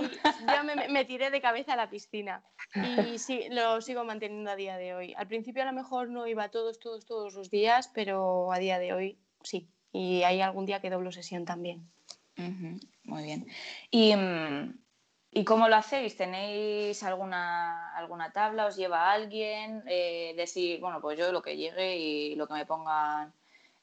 me, 0.89 1.05
tiré 1.05 1.29
de 1.29 1.41
cabeza 1.41 1.73
a 1.73 1.75
la 1.75 1.91
piscina 1.91 2.43
y 2.73 3.19
sí, 3.19 3.45
lo 3.51 3.81
sigo 3.81 4.03
manteniendo 4.03 4.49
a 4.49 4.55
día 4.55 4.77
de 4.77 4.95
hoy. 4.95 5.13
Al 5.15 5.27
principio 5.27 5.61
a 5.61 5.67
lo 5.67 5.73
mejor 5.73 6.09
no 6.09 6.25
iba 6.25 6.49
todos, 6.49 6.79
todos, 6.79 7.05
todos 7.05 7.35
los 7.35 7.51
días, 7.51 7.91
pero 7.93 8.51
a 8.51 8.57
día 8.57 8.79
de 8.79 8.93
hoy 8.93 9.19
sí. 9.43 9.69
Y 9.91 10.23
hay 10.23 10.41
algún 10.41 10.65
día 10.65 10.81
que 10.81 10.89
doblo 10.89 11.11
sesión 11.11 11.45
también. 11.45 11.87
Muy 13.03 13.23
bien. 13.23 13.47
Y 13.91 14.15
mm, 14.15 14.86
¿Y 15.31 15.43
cómo 15.43 15.67
lo 15.67 15.75
hacéis? 15.75 16.15
¿Tenéis 16.15 17.03
alguna, 17.03 17.95
alguna 17.95 18.31
tabla? 18.31 18.65
¿Os 18.65 18.75
lleva 18.75 19.11
alguien? 19.11 19.83
Eh, 19.87 20.33
decir, 20.35 20.79
bueno, 20.79 21.01
pues 21.01 21.17
yo 21.19 21.31
lo 21.31 21.41
que 21.41 21.57
llegue 21.57 21.97
y 21.97 22.35
lo 22.35 22.47
que 22.47 22.53
me 22.53 22.65
pongan 22.65 23.33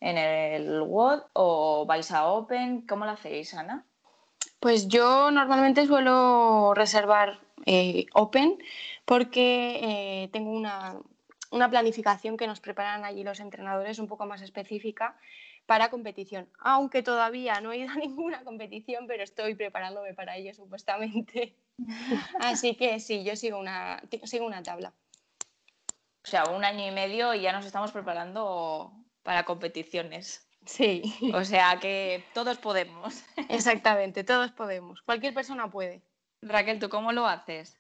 en 0.01 0.19
el 0.19 0.83
Word 0.83 1.25
o 1.35 1.87
vais 1.87 2.11
a 2.11 2.27
Open. 2.27 2.87
¿Cómo 2.87 3.05
lo 3.05 3.13
hacéis, 3.13 3.55
Ana? 3.55 3.85
Pues 4.59 4.89
yo 4.89 5.31
normalmente 5.31 5.87
suelo 5.87 6.73
reservar 6.75 7.39
eh, 7.67 8.07
Open 8.15 8.59
porque 9.05 9.81
eh, 9.83 10.29
tengo 10.33 10.51
una, 10.51 10.97
una 11.51 11.71
planificación 11.71 12.37
que 12.37 12.47
nos 12.47 12.61
preparan 12.61 13.05
allí 13.05 13.23
los 13.23 13.41
entrenadores 13.41 13.99
un 13.99 14.09
poco 14.09 14.27
más 14.27 14.43
específica 14.43 15.17
para 15.67 15.91
competición, 15.91 16.49
aunque 16.59 17.03
todavía 17.03 17.61
no 17.61 17.73
he 17.73 17.79
ido 17.79 17.91
a 17.91 17.97
ninguna 17.97 18.45
competición, 18.45 19.07
pero 19.07 19.23
estoy 19.23 19.55
preparándome 19.55 20.15
para 20.15 20.37
ello 20.37 20.55
supuestamente. 20.55 21.57
Así 22.41 22.77
que 22.77 23.01
sí, 23.01 23.25
yo 23.25 23.37
sigo 23.37 23.59
una, 23.59 24.03
sigo 24.25 24.47
una 24.47 24.63
tabla. 24.63 24.93
O 26.25 26.27
sea, 26.27 26.45
un 26.45 26.65
año 26.65 26.87
y 26.87 26.91
medio 26.91 27.35
y 27.35 27.43
ya 27.43 27.53
nos 27.53 27.67
estamos 27.67 27.93
preparando 27.93 28.93
para 29.23 29.45
competiciones. 29.45 30.49
Sí. 30.65 31.03
O 31.35 31.45
sea 31.45 31.79
que 31.81 32.25
todos 32.33 32.59
podemos. 32.59 33.23
Exactamente, 33.51 34.25
todos 34.25 34.51
podemos. 34.53 35.03
Cualquier 35.03 35.35
persona 35.35 35.71
puede. 35.71 36.03
Raquel, 36.41 36.79
¿tú 36.79 36.89
cómo 36.89 37.13
lo 37.13 37.27
haces? 37.27 37.79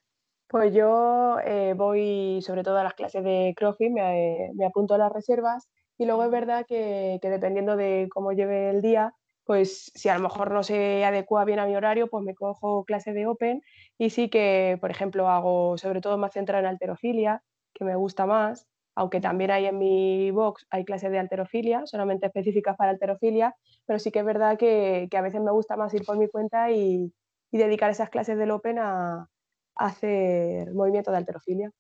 Pues 0.49 0.75
yo 0.75 1.39
eh, 1.45 1.73
voy 1.75 2.41
sobre 2.43 2.63
todo 2.63 2.79
a 2.79 2.85
las 2.85 2.95
clases 2.95 3.25
de 3.25 3.55
CrossFit, 3.57 3.91
me, 3.91 4.51
me 4.55 4.67
apunto 4.67 4.95
a 4.95 4.99
las 4.99 5.13
reservas 5.13 5.69
y 5.99 6.07
luego 6.07 6.25
es 6.25 6.31
verdad 6.31 6.67
que, 6.67 7.19
dependiendo 7.23 7.77
de 7.77 8.09
cómo 8.13 8.33
lleve 8.33 8.71
el 8.71 8.83
día, 8.83 9.15
pues 9.45 9.93
si 9.95 10.09
a 10.09 10.15
lo 10.17 10.23
mejor 10.23 10.51
no 10.51 10.63
se 10.63 11.05
adecua 11.05 11.45
bien 11.45 11.59
a 11.59 11.67
mi 11.67 11.77
horario, 11.77 12.09
pues 12.09 12.25
me 12.25 12.35
cojo 12.35 12.85
clase 12.85 13.13
de 13.13 13.27
Open 13.27 13.63
y 13.99 14.11
sí 14.11 14.29
que, 14.29 14.79
por 14.81 14.91
ejemplo, 14.91 15.29
hago 15.29 15.79
sobre 15.79 16.01
todo 16.01 16.19
más 16.19 16.33
centrado 16.33 16.65
en 16.65 16.71
alterofilia, 16.71 17.43
que 17.75 17.85
me 17.85 17.95
gusta 17.97 18.27
más, 18.27 18.67
aunque 18.95 19.21
también 19.21 19.51
hay 19.51 19.67
en 19.67 19.79
mi 19.79 20.31
box, 20.31 20.67
hay 20.71 20.85
clases 20.85 21.11
de 21.11 21.19
alterofilia, 21.19 21.87
solamente 21.87 22.27
específicas 22.27 22.77
para 22.77 22.93
alterofilia, 22.93 23.55
pero 23.87 23.99
sí 23.99 24.11
que 24.11 24.21
es 24.21 24.25
verdad 24.25 24.57
que, 24.59 25.09
a 25.15 25.21
veces 25.21 25.41
me 25.41 25.51
gusta 25.53 25.77
más 25.77 25.93
ir 25.95 26.05
por 26.05 26.17
mi 26.19 26.29
cuenta 26.29 26.71
y, 26.71 27.13
dedicar 27.53 27.89
esas 27.89 28.11
clases 28.11 28.37
del 28.37 28.51
Open 28.51 28.81
a, 28.81 29.29
a 29.77 29.87
hacer 29.87 30.73
movimiento 30.75 31.13
de 31.13 31.19
alterofilia. 31.19 31.71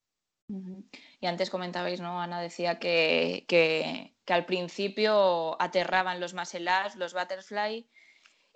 Y 1.20 1.26
antes 1.26 1.50
comentabais, 1.50 2.00
¿no? 2.00 2.20
Ana 2.20 2.40
decía 2.40 2.78
que, 2.78 3.44
que, 3.48 4.12
al 4.26 4.44
principio 4.44 5.60
aterraban 5.60 6.20
los 6.20 6.34
muscle 6.34 6.70
los 6.96 7.14
butterfly 7.14 7.88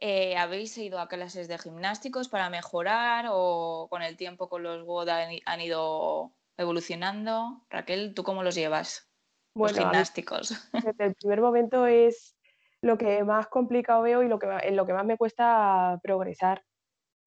Eh, 0.00 0.36
¿Habéis 0.36 0.78
ido 0.78 1.00
a 1.00 1.08
clases 1.08 1.48
de 1.48 1.58
gimnásticos 1.58 2.28
para 2.28 2.50
mejorar 2.50 3.26
o 3.30 3.88
con 3.90 4.02
el 4.02 4.16
tiempo 4.16 4.48
con 4.48 4.62
los 4.62 4.84
WOD 4.84 5.08
han, 5.44 5.60
ido 5.60 6.32
evolucionando? 6.56 7.66
Raquel, 7.68 8.14
¿tú 8.14 8.22
cómo 8.22 8.42
los 8.42 8.54
llevas? 8.54 9.10
los 9.54 9.76
gimnásticos. 9.76 10.50
Desde 10.72 11.04
el 11.04 11.14
primer 11.14 11.40
momento 11.40 11.86
es 11.86 12.36
lo 12.80 12.96
que 12.96 13.24
más 13.24 13.48
complicado 13.48 14.02
veo 14.02 14.22
y 14.22 14.28
lo 14.28 14.38
que, 14.38 14.46
en 14.62 14.76
lo 14.76 14.86
que 14.86 14.92
más 14.92 15.04
me 15.04 15.16
cuesta 15.16 15.98
progresar. 16.02 16.62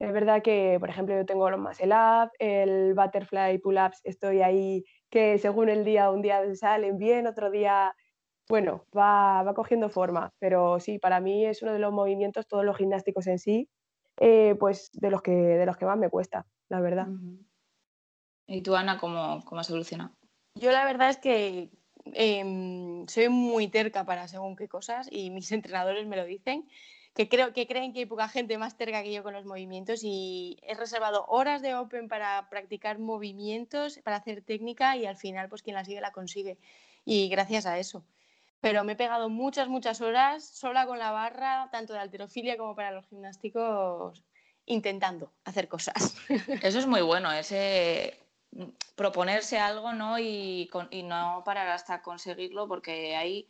Es 0.02 0.12
verdad 0.12 0.42
que, 0.42 0.78
por 0.80 0.90
ejemplo, 0.90 1.16
yo 1.16 1.28
tengo 1.28 1.48
los 1.52 1.60
muscle 1.60 1.94
up, 1.94 2.32
el 2.40 2.96
butterfly 2.96 3.60
pull-ups, 3.60 4.02
estoy 4.04 4.42
ahí 4.42 4.84
que 5.12 5.38
según 5.38 5.70
el 5.70 5.86
día, 5.86 6.10
un 6.10 6.24
día 6.24 6.42
salen 6.56 6.98
bien, 6.98 7.28
otro 7.28 7.52
día 7.52 7.94
bueno, 8.50 8.88
va, 8.98 9.44
va, 9.44 9.54
cogiendo 9.54 9.90
forma, 9.90 10.34
pero 10.40 10.80
sí, 10.80 10.98
para 10.98 11.20
mí 11.20 11.46
es 11.46 11.62
uno 11.62 11.74
de 11.74 11.78
los 11.78 11.94
movimientos, 11.94 12.48
todos 12.48 12.66
los 12.66 12.78
gimnásticos 12.78 13.28
en 13.28 13.38
sí, 13.38 13.70
eh, 14.18 14.56
pues 14.60 14.90
de 14.94 15.12
los, 15.12 15.22
que, 15.22 15.34
de 15.34 15.66
los 15.68 15.78
que 15.78 15.86
más 15.86 16.00
me 16.00 16.10
cuesta, 16.10 16.48
la 16.68 16.82
verdad. 16.82 17.08
¿Y 18.48 18.64
tú, 18.64 18.76
Ana, 18.76 18.98
cómo, 18.98 19.46
cómo 19.46 19.62
has 19.62 19.70
evolucionado? 19.70 20.16
Yo 20.56 20.72
la 20.72 20.84
verdad 20.84 21.12
es 21.12 21.18
que 21.18 21.70
em, 22.06 23.08
soy 23.08 23.30
muy 23.30 23.68
terca 23.68 24.04
para 24.04 24.28
según 24.28 24.56
qué 24.56 24.68
cosas 24.68 25.08
y 25.12 25.30
mis 25.30 25.52
entrenadores 25.52 26.08
me 26.08 26.18
lo 26.18 26.26
dicen, 26.26 26.68
que 27.14 27.28
creo 27.28 27.54
que 27.54 27.68
creen 27.68 27.94
que 27.94 28.00
hay 28.00 28.06
poca 28.06 28.30
gente 28.30 28.58
más 28.58 28.78
terca 28.78 29.04
que 29.04 29.14
yo 29.14 29.24
con 29.24 29.34
los 29.34 29.46
movimientos 29.46 30.02
y 30.04 30.58
he 30.64 30.76
reservado 30.76 31.26
horas 31.28 31.62
de 31.62 31.76
Open 31.76 32.08
para 32.08 32.48
practicar 32.50 33.00
movimientos, 33.00 34.00
para 34.04 34.18
hacer 34.18 34.42
técnica 34.42 34.96
y 34.96 35.06
al 35.06 35.18
final 35.18 35.50
pues 35.50 35.62
quien 35.62 35.76
la 35.76 35.86
sigue 35.86 36.02
la 36.02 36.12
consigue 36.12 36.58
y 37.06 37.30
gracias 37.30 37.66
a 37.66 37.78
eso 37.80 38.04
pero 38.62 38.84
me 38.84 38.94
he 38.94 38.96
pegado 38.96 39.28
muchas, 39.28 39.68
muchas 39.68 40.02
horas 40.02 40.46
sola 40.46 40.86
con 40.86 41.00
la 41.00 41.12
barra, 41.12 41.70
tanto 41.72 41.94
de 41.94 42.00
alterofilia 42.00 42.58
como 42.58 42.76
para 42.76 42.92
los 42.92 43.08
gimnásticos, 43.08 44.24
intentando 44.68 45.34
hacer 45.44 45.68
cosas. 45.68 46.16
Eso 46.62 46.80
es 46.80 46.86
muy 46.86 47.02
bueno, 47.02 47.32
ese 47.32 48.20
mm, 48.52 48.66
proponerse 48.96 49.58
algo 49.58 49.94
¿no? 49.94 50.20
Y, 50.20 50.70
no 51.04 51.42
parar 51.44 51.70
hasta 51.70 52.04
conseguirlo, 52.04 52.68
porque 52.68 53.16
hay, 53.16 53.50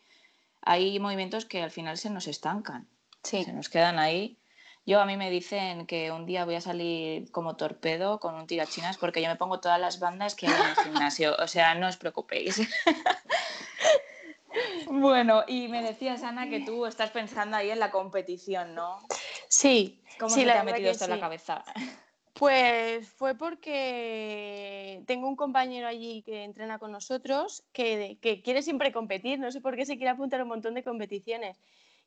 hay 0.62 0.98
movimientos 1.00 1.46
que 1.46 1.62
al 1.62 1.72
final 1.72 1.98
se 1.98 2.10
nos 2.10 2.28
estancan, 2.28 2.88
sí. 3.24 3.44
se 3.44 3.54
nos 3.54 3.70
quedan 3.70 4.00
ahí. 4.00 4.38
Yo 4.86 5.00
a 5.00 5.06
mí 5.06 5.16
me 5.16 5.30
dicen 5.30 5.86
que 5.86 6.12
un 6.12 6.26
día 6.26 6.44
voy 6.44 6.56
a 6.56 6.62
salir 6.62 7.32
como 7.32 7.56
torpedo 7.56 8.20
con 8.20 8.34
un 8.34 8.48
tirachinas 8.48 8.98
porque 8.98 9.22
yo 9.22 9.30
me 9.30 9.36
pongo 9.36 9.60
todas 9.60 9.80
las 9.80 10.00
bandas 10.00 10.34
que 10.34 10.48
hay 10.48 10.54
en 10.54 10.70
el 10.70 10.76
gimnasio. 10.76 11.36
O 11.38 11.48
sea, 11.48 11.76
no 11.76 11.88
os 11.88 11.98
preocupéis. 11.98 12.62
Bueno, 14.88 15.44
y 15.48 15.68
me 15.70 15.82
decías, 15.82 16.24
Ana, 16.24 16.50
que 16.50 16.60
tú 16.60 16.86
estás 16.86 17.12
pensando 17.12 17.56
ahí 17.56 17.70
en 17.70 17.80
la 17.80 17.92
competición, 17.92 18.76
¿no? 18.76 19.00
Sí. 19.48 20.02
¿Cómo 20.20 20.36
se 20.36 20.44
te 20.44 20.52
ha 20.52 20.64
metido 20.64 20.92
esto 20.92 21.06
en 21.06 21.12
la 21.12 21.20
cabeza? 21.20 21.64
Pues 22.34 23.08
fue 23.08 23.36
porque 23.36 25.04
tengo 25.06 25.28
un 25.28 25.36
compañero 25.36 25.88
allí 25.88 26.24
que 26.24 26.44
entrena 26.44 26.80
con 26.80 26.92
nosotros 26.92 27.64
que, 27.72 28.18
que, 28.22 28.42
quiere 28.42 28.62
siempre 28.62 28.92
competir, 28.92 29.40
no 29.40 29.52
sé 29.52 29.62
por 29.62 29.76
qué 29.76 29.86
se 29.86 29.96
quiere 29.96 30.10
apuntar 30.10 30.40
a 30.40 30.44
un 30.44 30.50
montón 30.50 30.74
de 30.74 30.84
competiciones. 30.84 31.60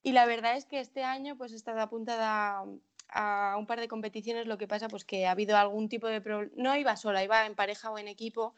Y 0.05 0.13
la 0.13 0.27
verdad 0.27 0.55
es 0.57 0.67
que 0.67 0.81
este 0.81 1.03
año 1.03 1.35
pues 1.37 1.53
está 1.53 1.81
apuntada 1.83 2.63
a 3.09 3.57
un 3.59 3.67
par 3.67 3.81
de 3.81 3.89
competiciones, 3.89 4.47
lo 4.47 4.59
que 4.59 4.69
pasa 4.69 4.87
pues 4.89 5.07
que 5.07 5.27
ha 5.27 5.31
habido 5.31 5.57
algún 5.57 5.89
tipo 5.89 6.07
de 6.09 6.21
problema, 6.21 6.53
no 6.57 6.77
iba 6.77 6.95
sola, 6.95 7.25
iba 7.25 7.47
en 7.47 7.55
pareja 7.55 7.91
o 7.91 7.99
en 7.99 8.09
equipo 8.09 8.55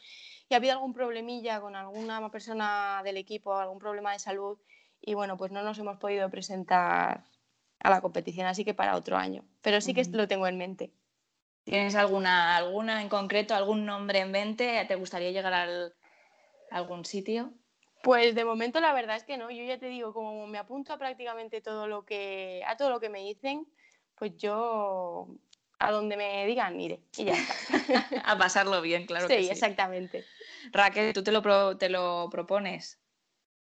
y 0.49 0.55
ha 0.55 0.57
habido 0.57 0.73
algún 0.73 0.93
problemilla 0.93 1.61
con 1.61 1.77
alguna 1.77 2.29
persona 2.33 3.01
del 3.05 3.17
equipo, 3.17 3.55
algún 3.55 3.79
problema 3.79 4.13
de 4.13 4.19
salud 4.19 4.59
y 5.01 5.15
bueno, 5.15 5.37
pues 5.37 5.53
no 5.53 5.63
nos 5.63 5.79
hemos 5.79 5.99
podido 5.99 6.29
presentar 6.31 7.23
a 7.79 7.91
la 7.91 8.01
competición, 8.01 8.49
así 8.49 8.65
que 8.65 8.75
para 8.75 8.97
otro 8.97 9.17
año, 9.17 9.45
pero 9.63 9.81
sí 9.81 9.95
que 9.95 10.05
lo 10.11 10.27
tengo 10.27 10.49
en 10.49 10.59
mente. 10.59 10.91
¿Tienes 11.63 11.95
alguna, 11.95 12.57
alguna 12.57 13.03
en 13.03 13.09
concreto, 13.09 13.55
algún 13.55 13.87
nombre 13.87 14.19
en 14.19 14.33
mente? 14.33 14.85
¿Te 14.89 14.97
gustaría 14.97 15.31
llegar 15.31 15.55
a 15.55 15.93
algún 16.73 17.05
sitio? 17.05 17.53
Pues 18.03 18.35
de 18.35 18.45
momento 18.45 18.81
la 18.81 18.93
verdad 18.93 19.17
es 19.17 19.25
que 19.25 19.37
no. 19.37 19.51
Yo 19.51 19.65
ya 19.65 19.79
te 19.79 19.87
digo, 19.87 20.13
como 20.13 20.47
me 20.47 20.59
apunto 20.59 20.93
a 20.93 20.99
prácticamente 20.99 21.61
todo 21.61 21.87
lo 21.87 22.05
que, 22.05 22.63
a 22.67 22.77
todo 22.77 22.91
lo 22.91 23.01
que 23.01 23.09
me 23.09 23.21
dicen, 23.21 23.67
pues 24.15 24.37
yo 24.37 25.29
a 25.79 25.91
donde 25.91 26.17
me 26.17 26.47
digan 26.47 26.81
iré 26.81 27.01
y 27.17 27.25
ya 27.25 27.35
está. 27.35 27.55
a 28.25 28.39
pasarlo 28.39 28.81
bien, 28.81 29.07
claro. 29.07 29.29
Sí, 29.29 29.37
que 29.37 29.43
sí, 29.45 29.51
exactamente. 29.51 30.25
Raquel, 30.73 31.13
¿tú 31.13 31.23
te 31.23 31.33
lo, 31.33 31.77
te 31.77 31.89
lo 31.89 32.29
propones? 32.31 33.01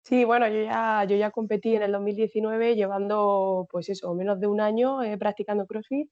Sí, 0.03 0.23
bueno, 0.23 0.47
yo 0.47 0.61
ya, 0.61 1.03
yo 1.05 1.15
ya 1.15 1.31
competí 1.31 1.75
en 1.75 1.81
el 1.81 1.91
2019 1.91 2.75
llevando, 2.75 3.67
pues 3.71 3.89
eso, 3.89 4.13
menos 4.13 4.39
de 4.39 4.45
un 4.45 4.61
año 4.61 5.01
eh, 5.01 5.17
practicando 5.17 5.65
CrossFit. 5.65 6.09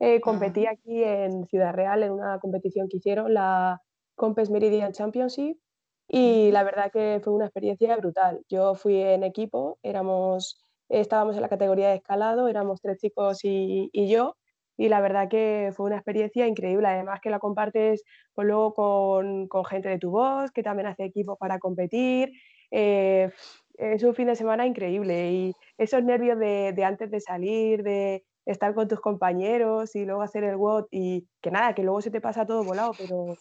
Eh, 0.00 0.20
competí 0.20 0.66
aquí 0.66 1.02
en 1.04 1.46
Ciudad 1.46 1.72
Real 1.72 2.02
en 2.02 2.10
una 2.10 2.38
competición 2.40 2.88
que 2.88 2.96
hicieron, 2.96 3.32
la 3.32 3.80
Compes 4.16 4.50
Meridian 4.50 4.92
Championship, 4.92 5.58
y 6.08 6.50
la 6.52 6.64
verdad 6.64 6.90
que 6.92 7.20
fue 7.22 7.32
una 7.32 7.46
experiencia 7.46 7.96
brutal. 7.96 8.40
Yo 8.48 8.74
fui 8.74 9.00
en 9.00 9.24
equipo, 9.24 9.78
éramos 9.82 10.66
estábamos 10.88 11.36
en 11.36 11.42
la 11.42 11.48
categoría 11.48 11.88
de 11.88 11.96
escalado, 11.96 12.48
éramos 12.48 12.80
tres 12.80 12.98
chicos 12.98 13.40
y, 13.42 13.90
yo, 14.08 14.36
y 14.76 14.88
la 14.88 15.00
verdad 15.00 15.28
que 15.28 15.72
fue 15.74 15.86
una 15.86 15.96
experiencia 15.96 16.46
increíble, 16.46 16.86
además 16.86 17.20
que 17.20 17.30
la 17.30 17.38
compartes 17.38 18.04
pues, 18.34 18.46
luego 18.46 18.74
con, 18.74 19.48
con, 19.48 19.64
gente 19.64 19.88
de 19.88 19.98
tu 19.98 20.10
voz, 20.10 20.50
que 20.52 20.62
también 20.62 20.86
hace 20.86 21.04
equipo 21.04 21.36
para 21.36 21.58
competir. 21.58 22.32
Eh, 22.70 23.30
es 23.78 24.02
un 24.02 24.14
fin 24.14 24.26
de 24.26 24.36
semana 24.36 24.66
increíble 24.66 25.30
y 25.30 25.54
esos 25.78 26.02
nervios 26.02 26.38
de, 26.38 26.72
de, 26.74 26.84
antes 26.84 27.10
de 27.10 27.20
salir, 27.20 27.82
de 27.82 28.24
estar 28.46 28.74
con 28.74 28.88
tus 28.88 29.00
compañeros 29.00 29.94
y 29.96 30.04
luego 30.04 30.22
hacer 30.22 30.44
el 30.44 30.56
WOD 30.56 30.86
y 30.90 31.28
que 31.42 31.50
nada, 31.50 31.74
que 31.74 31.82
luego 31.82 32.00
se 32.00 32.10
te 32.10 32.20
pasa 32.20 32.46
todo 32.46 32.64
volado, 32.64 32.92
pero 32.96 33.34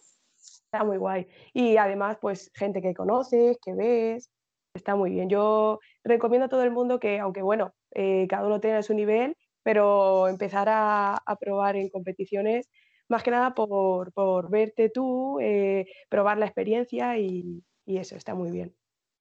está 0.75 0.83
muy 0.83 0.97
guay. 0.97 1.27
Y 1.53 1.77
además, 1.77 2.17
pues 2.19 2.51
gente 2.53 2.81
que 2.81 2.93
conoces, 2.93 3.57
que 3.63 3.73
ves, 3.73 4.29
está 4.73 4.95
muy 4.95 5.11
bien. 5.11 5.29
Yo 5.29 5.79
recomiendo 6.03 6.45
a 6.45 6.49
todo 6.49 6.63
el 6.63 6.71
mundo 6.71 6.99
que, 6.99 7.19
aunque 7.19 7.41
bueno, 7.41 7.73
eh, 7.91 8.27
cada 8.29 8.45
uno 8.45 8.59
tenga 8.59 8.83
su 8.83 8.93
nivel, 8.93 9.37
pero 9.63 10.27
empezar 10.27 10.67
a, 10.69 11.21
probar 11.39 11.77
en 11.77 11.89
competiciones, 11.89 12.69
más 13.07 13.23
que 13.23 13.31
nada 13.31 13.53
por, 13.55 14.49
verte 14.49 14.89
tú, 14.89 15.39
eh, 15.39 15.85
probar 16.09 16.37
la 16.37 16.45
experiencia 16.45 17.17
y, 17.17 17.63
eso, 17.85 18.15
está 18.15 18.35
muy 18.35 18.51
bien. 18.51 18.75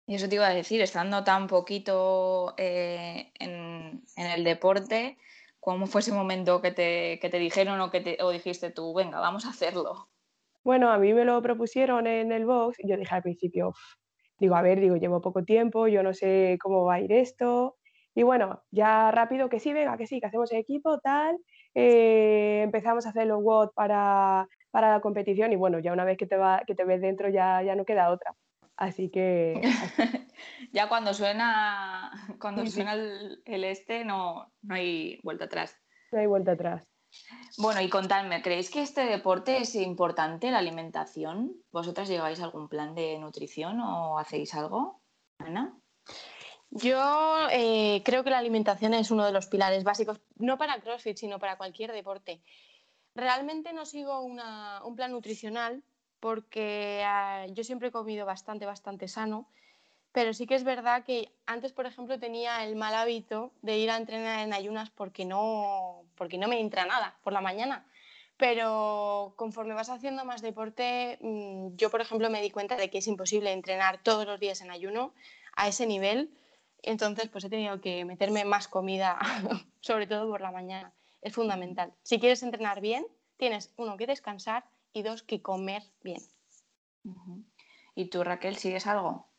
Y 0.07 0.17
eso 0.17 0.29
te 0.29 0.35
iba 0.35 0.49
a 0.49 0.55
decir, 0.55 0.81
estando 0.83 1.23
tan 1.23 1.47
poquito 1.47 2.55
eh, 2.57 3.33
en, 3.39 4.03
el 4.17 4.45
deporte, 4.45 5.19
¿cómo 5.61 5.87
fue 5.87 6.01
ese 6.01 6.13
momento 6.13 6.61
que 6.61 6.73
te, 6.73 7.19
te 7.23 7.39
dijeron 7.39 7.81
o 7.81 7.91
que 7.91 8.01
te, 8.01 8.19
o 8.23 8.31
dijiste 8.31 8.71
tú, 8.71 8.93
venga, 8.93 9.21
vamos 9.21 9.47
a 9.47 9.51
hacerlo? 9.51 10.09
Bueno, 10.65 10.91
a 10.91 10.99
mí 10.99 11.13
me 11.13 11.27
lo 11.27 11.41
propusieron 11.43 12.07
en 12.07 12.33
el 12.33 12.47
box 12.47 12.79
y 12.81 12.89
yo 12.89 12.97
dije 12.97 13.15
al 13.15 13.23
principio, 13.23 13.75
digo, 14.39 14.57
a 14.57 14.63
ver, 14.63 14.81
digo, 14.81 14.97
llevo 14.97 15.21
poco 15.21 15.45
tiempo, 15.45 15.89
yo 15.89 16.03
no 16.03 16.15
sé 16.15 16.59
cómo 16.61 16.85
va 16.85 16.95
a 16.95 17.01
ir 17.01 17.13
esto. 17.13 17.77
Y 18.15 18.23
bueno, 18.23 18.63
ya 18.71 19.11
rápido 19.11 19.49
que 19.51 19.61
sí, 19.61 19.73
venga, 19.75 19.97
que 19.99 20.07
sí, 20.07 20.21
que 20.21 20.27
hacemos 20.27 20.53
equipo, 20.53 21.01
tal. 21.01 21.37
Eh, 21.75 22.63
empezamos 22.63 23.05
a 23.05 23.11
hacer 23.11 23.27
los 23.27 23.43
WOD 23.43 23.73
para, 23.75 24.49
para, 24.71 24.93
la 24.93 25.01
competición 25.01 25.53
y 25.53 25.57
bueno, 25.57 25.81
ya 25.81 25.93
una 25.93 26.05
vez 26.05 26.17
que 26.17 26.27
te, 26.27 26.37
va, 26.37 26.63
que 26.67 26.75
te 26.75 26.85
ves 26.85 27.03
dentro 27.03 27.29
ya, 27.29 27.63
ya 27.63 27.75
no 27.75 27.85
queda 27.85 28.11
otra. 28.11 28.35
Así 28.77 29.11
que... 29.11 29.61
ya 30.73 30.89
cuando 30.89 31.13
suena, 31.13 32.11
cuando 32.41 32.65
suena 32.67 32.95
el, 32.95 33.43
el, 33.45 33.65
este 33.65 34.05
no, 34.05 34.51
no 34.63 34.75
hay 34.75 35.21
vuelta 35.23 35.45
atrás. 35.45 35.77
No 36.11 36.21
hay 36.21 36.27
vuelta 36.27 36.53
atrás. 36.53 36.94
Bueno, 37.59 37.81
y 37.81 37.89
contadme, 37.89 38.43
¿creéis 38.43 38.71
que 38.71 38.83
este 38.83 39.05
deporte 39.05 39.59
es 39.59 39.75
importante, 39.75 40.51
la 40.51 40.59
alimentación? 40.59 41.55
¿Vosotras 41.71 42.09
lleváis 42.09 42.41
algún 42.41 42.69
plan 42.69 42.95
de 42.95 43.19
nutrición 43.19 43.81
o 43.81 44.19
hacéis 44.19 44.55
algo? 44.55 45.01
Ana. 45.39 45.79
Yo 46.71 47.49
eh, 47.53 48.03
creo 48.05 48.25
que 48.25 48.31
la 48.31 48.39
alimentación 48.39 48.95
es 48.95 49.11
uno 49.13 49.25
de 49.25 49.33
los 49.33 49.47
pilares 49.47 49.85
básicos, 49.85 50.21
no 50.37 50.59
para 50.59 50.81
CrossFit, 50.81 51.17
sino 51.17 51.39
para 51.39 51.57
cualquier 51.57 51.93
deporte. 51.93 52.43
Realmente 53.15 53.73
no 53.73 53.87
sigo 53.87 54.21
un 54.21 54.97
plan 54.97 55.13
nutricional 55.13 55.85
porque 56.19 57.05
ah, 57.07 57.47
yo 57.51 57.63
siempre 57.63 57.89
he 57.89 57.93
comido 57.93 58.27
bastante, 58.27 58.67
bastante 58.67 59.07
sano 59.07 59.49
pero 60.15 60.33
sí 60.33 60.47
que 60.47 60.55
es 60.55 60.63
verdad 60.63 61.03
que 61.03 61.33
antes, 61.45 61.73
por 61.73 61.87
ejemplo, 61.87 62.21
tenía 62.21 62.65
el 62.65 62.77
mal 62.77 62.95
hábito 62.95 63.51
de 63.63 63.79
ir 63.79 63.91
a 63.91 63.97
entrenar 63.97 64.47
en 64.47 64.55
ayunas 64.55 64.89
porque 64.91 65.25
no, 65.25 66.05
porque 66.15 66.39
no 66.39 66.47
me 66.47 66.61
entra 66.61 66.87
nada 66.87 67.19
por 67.25 67.33
la 67.33 67.41
mañana. 67.41 67.85
Pero 68.37 69.35
conforme 69.35 69.75
vas 69.75 69.91
haciendo 69.91 70.25
más 70.25 70.41
deporte, 70.41 71.19
mm, 71.21 71.75
yo, 71.75 71.91
por 71.91 72.01
ejemplo, 72.01 72.31
me 72.31 72.41
di 72.43 72.51
cuenta 72.51 72.77
de 72.77 72.91
que 72.91 72.99
es 72.99 73.09
imposible 73.09 73.51
entrenar 73.51 74.05
todos 74.05 74.25
los 74.25 74.39
días 74.39 74.61
en 74.61 74.71
ayuno 74.71 75.13
a 75.57 75.67
ese 75.67 75.85
nivel. 75.85 76.31
Entonces, 76.83 77.29
pues 77.29 77.43
he 77.43 77.51
tenido 77.51 77.81
que 77.81 78.05
meterme 78.05 78.45
más 78.45 78.69
comida, 78.69 79.19
sobre 79.81 80.07
todo 80.07 80.31
por 80.31 80.41
la 80.41 80.53
mañana. 80.53 80.93
Es 81.23 81.35
fundamental. 81.35 81.93
Si 82.05 82.21
quieres 82.21 82.45
entrenar 82.45 82.81
bien, 82.81 83.05
tienes, 83.37 83.73
uno, 83.77 83.97
que 83.97 84.07
descansar 84.07 84.65
y 84.93 85.03
dos, 85.03 85.25
que 85.25 85.43
comer 85.43 85.83
bien. 86.05 86.23
¿Y 87.97 88.11
tú, 88.11 88.23
Raquel, 88.23 88.55
sigues 88.55 88.87
algo? 88.87 89.34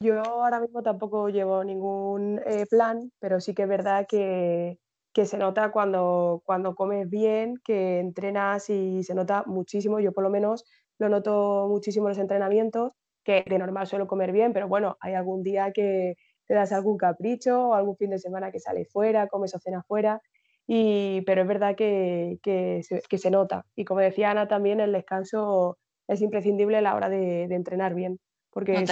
Yo 0.00 0.22
ahora 0.22 0.60
mismo 0.60 0.82
tampoco 0.82 1.28
llevo 1.28 1.64
ningún 1.64 2.40
eh, 2.46 2.66
plan, 2.70 3.10
pero 3.18 3.40
sí 3.40 3.52
que 3.52 3.62
es 3.62 3.68
verdad 3.68 4.06
que, 4.08 4.78
que 5.12 5.26
se 5.26 5.38
nota 5.38 5.72
cuando, 5.72 6.40
cuando 6.44 6.76
comes 6.76 7.10
bien, 7.10 7.56
que 7.64 7.98
entrenas 7.98 8.70
y 8.70 9.02
se 9.02 9.16
nota 9.16 9.42
muchísimo. 9.46 9.98
Yo 9.98 10.12
por 10.12 10.22
lo 10.22 10.30
menos 10.30 10.64
lo 10.98 11.08
noto 11.08 11.66
muchísimo 11.68 12.06
en 12.06 12.10
los 12.10 12.18
entrenamientos, 12.18 12.92
que 13.24 13.44
de 13.44 13.58
normal 13.58 13.88
suelo 13.88 14.06
comer 14.06 14.30
bien, 14.30 14.52
pero 14.52 14.68
bueno, 14.68 14.96
hay 15.00 15.14
algún 15.14 15.42
día 15.42 15.72
que 15.72 16.14
te 16.46 16.54
das 16.54 16.70
algún 16.70 16.96
capricho 16.96 17.70
o 17.70 17.74
algún 17.74 17.96
fin 17.96 18.10
de 18.10 18.20
semana 18.20 18.52
que 18.52 18.60
sales 18.60 18.88
fuera, 18.92 19.26
comes 19.26 19.52
o 19.56 19.58
cenas 19.58 19.84
fuera. 19.86 20.22
Y, 20.68 21.22
pero 21.22 21.42
es 21.42 21.48
verdad 21.48 21.74
que, 21.74 22.38
que, 22.42 22.82
se, 22.82 23.30
nota. 23.30 23.64
Y 23.74 23.84
como 23.84 24.00
decía 24.00 24.30
Ana 24.30 24.46
también, 24.46 24.78
el 24.78 24.92
descanso 24.92 25.76
es 26.06 26.20
imprescindible 26.20 26.76
a 26.76 26.82
la 26.82 26.94
hora 26.94 27.08
de, 27.08 27.44
entrenar 27.44 27.94
bien. 27.94 28.20
Porque 28.50 28.84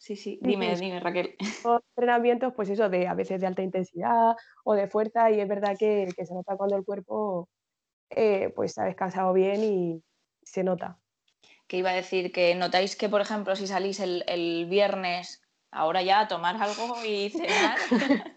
Sí, 0.00 0.16
sí, 0.16 0.38
dime, 0.40 0.74
dime 0.76 0.98
Raquel. 0.98 1.36
Entrenamientos, 1.94 2.54
pues 2.56 2.70
eso, 2.70 2.88
de 2.88 3.06
a 3.06 3.12
veces 3.12 3.38
de 3.38 3.46
alta 3.46 3.60
intensidad 3.60 4.34
o 4.64 4.72
de 4.72 4.88
fuerza, 4.88 5.30
y 5.30 5.38
es 5.40 5.46
verdad 5.46 5.76
que, 5.78 6.08
se 6.16 6.32
nota 6.32 6.56
cuando 6.56 6.76
el 6.76 6.86
cuerpo 6.86 7.50
eh, 8.08 8.50
pues 8.56 8.78
ha 8.78 8.84
descansado 8.84 9.34
bien 9.34 9.62
y 9.62 10.02
se 10.42 10.64
nota. 10.64 10.98
Que 11.66 11.76
iba 11.76 11.90
a 11.90 11.94
decir 11.94 12.32
que 12.32 12.54
notáis 12.54 12.96
que, 12.96 13.10
por 13.10 13.20
ejemplo, 13.20 13.54
si 13.56 13.66
salís 13.66 14.00
el, 14.00 14.24
el 14.26 14.66
viernes 14.70 15.42
ahora 15.70 16.02
ya 16.02 16.20
a 16.20 16.28
tomar 16.28 16.60
algo 16.60 17.04
y 17.04 17.30
cenar, 17.30 17.78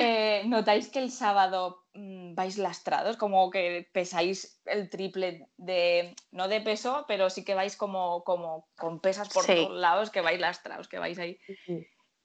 eh, 0.00 0.42
¿notáis 0.46 0.88
que 0.88 0.98
el 0.98 1.10
sábado 1.10 1.84
mm, 1.94 2.34
vais 2.34 2.58
lastrados? 2.58 3.16
Como 3.16 3.50
que 3.50 3.88
pesáis 3.92 4.60
el 4.66 4.90
triple 4.90 5.48
de, 5.56 6.14
no 6.30 6.48
de 6.48 6.60
peso, 6.60 7.04
pero 7.08 7.30
sí 7.30 7.44
que 7.44 7.54
vais 7.54 7.76
como, 7.76 8.24
como 8.24 8.68
con 8.76 9.00
pesas 9.00 9.28
por 9.28 9.46
todos 9.46 9.78
lados, 9.78 10.10
que 10.10 10.20
vais 10.20 10.40
lastrados, 10.40 10.88
que 10.88 10.98
vais 10.98 11.18
ahí. 11.18 11.38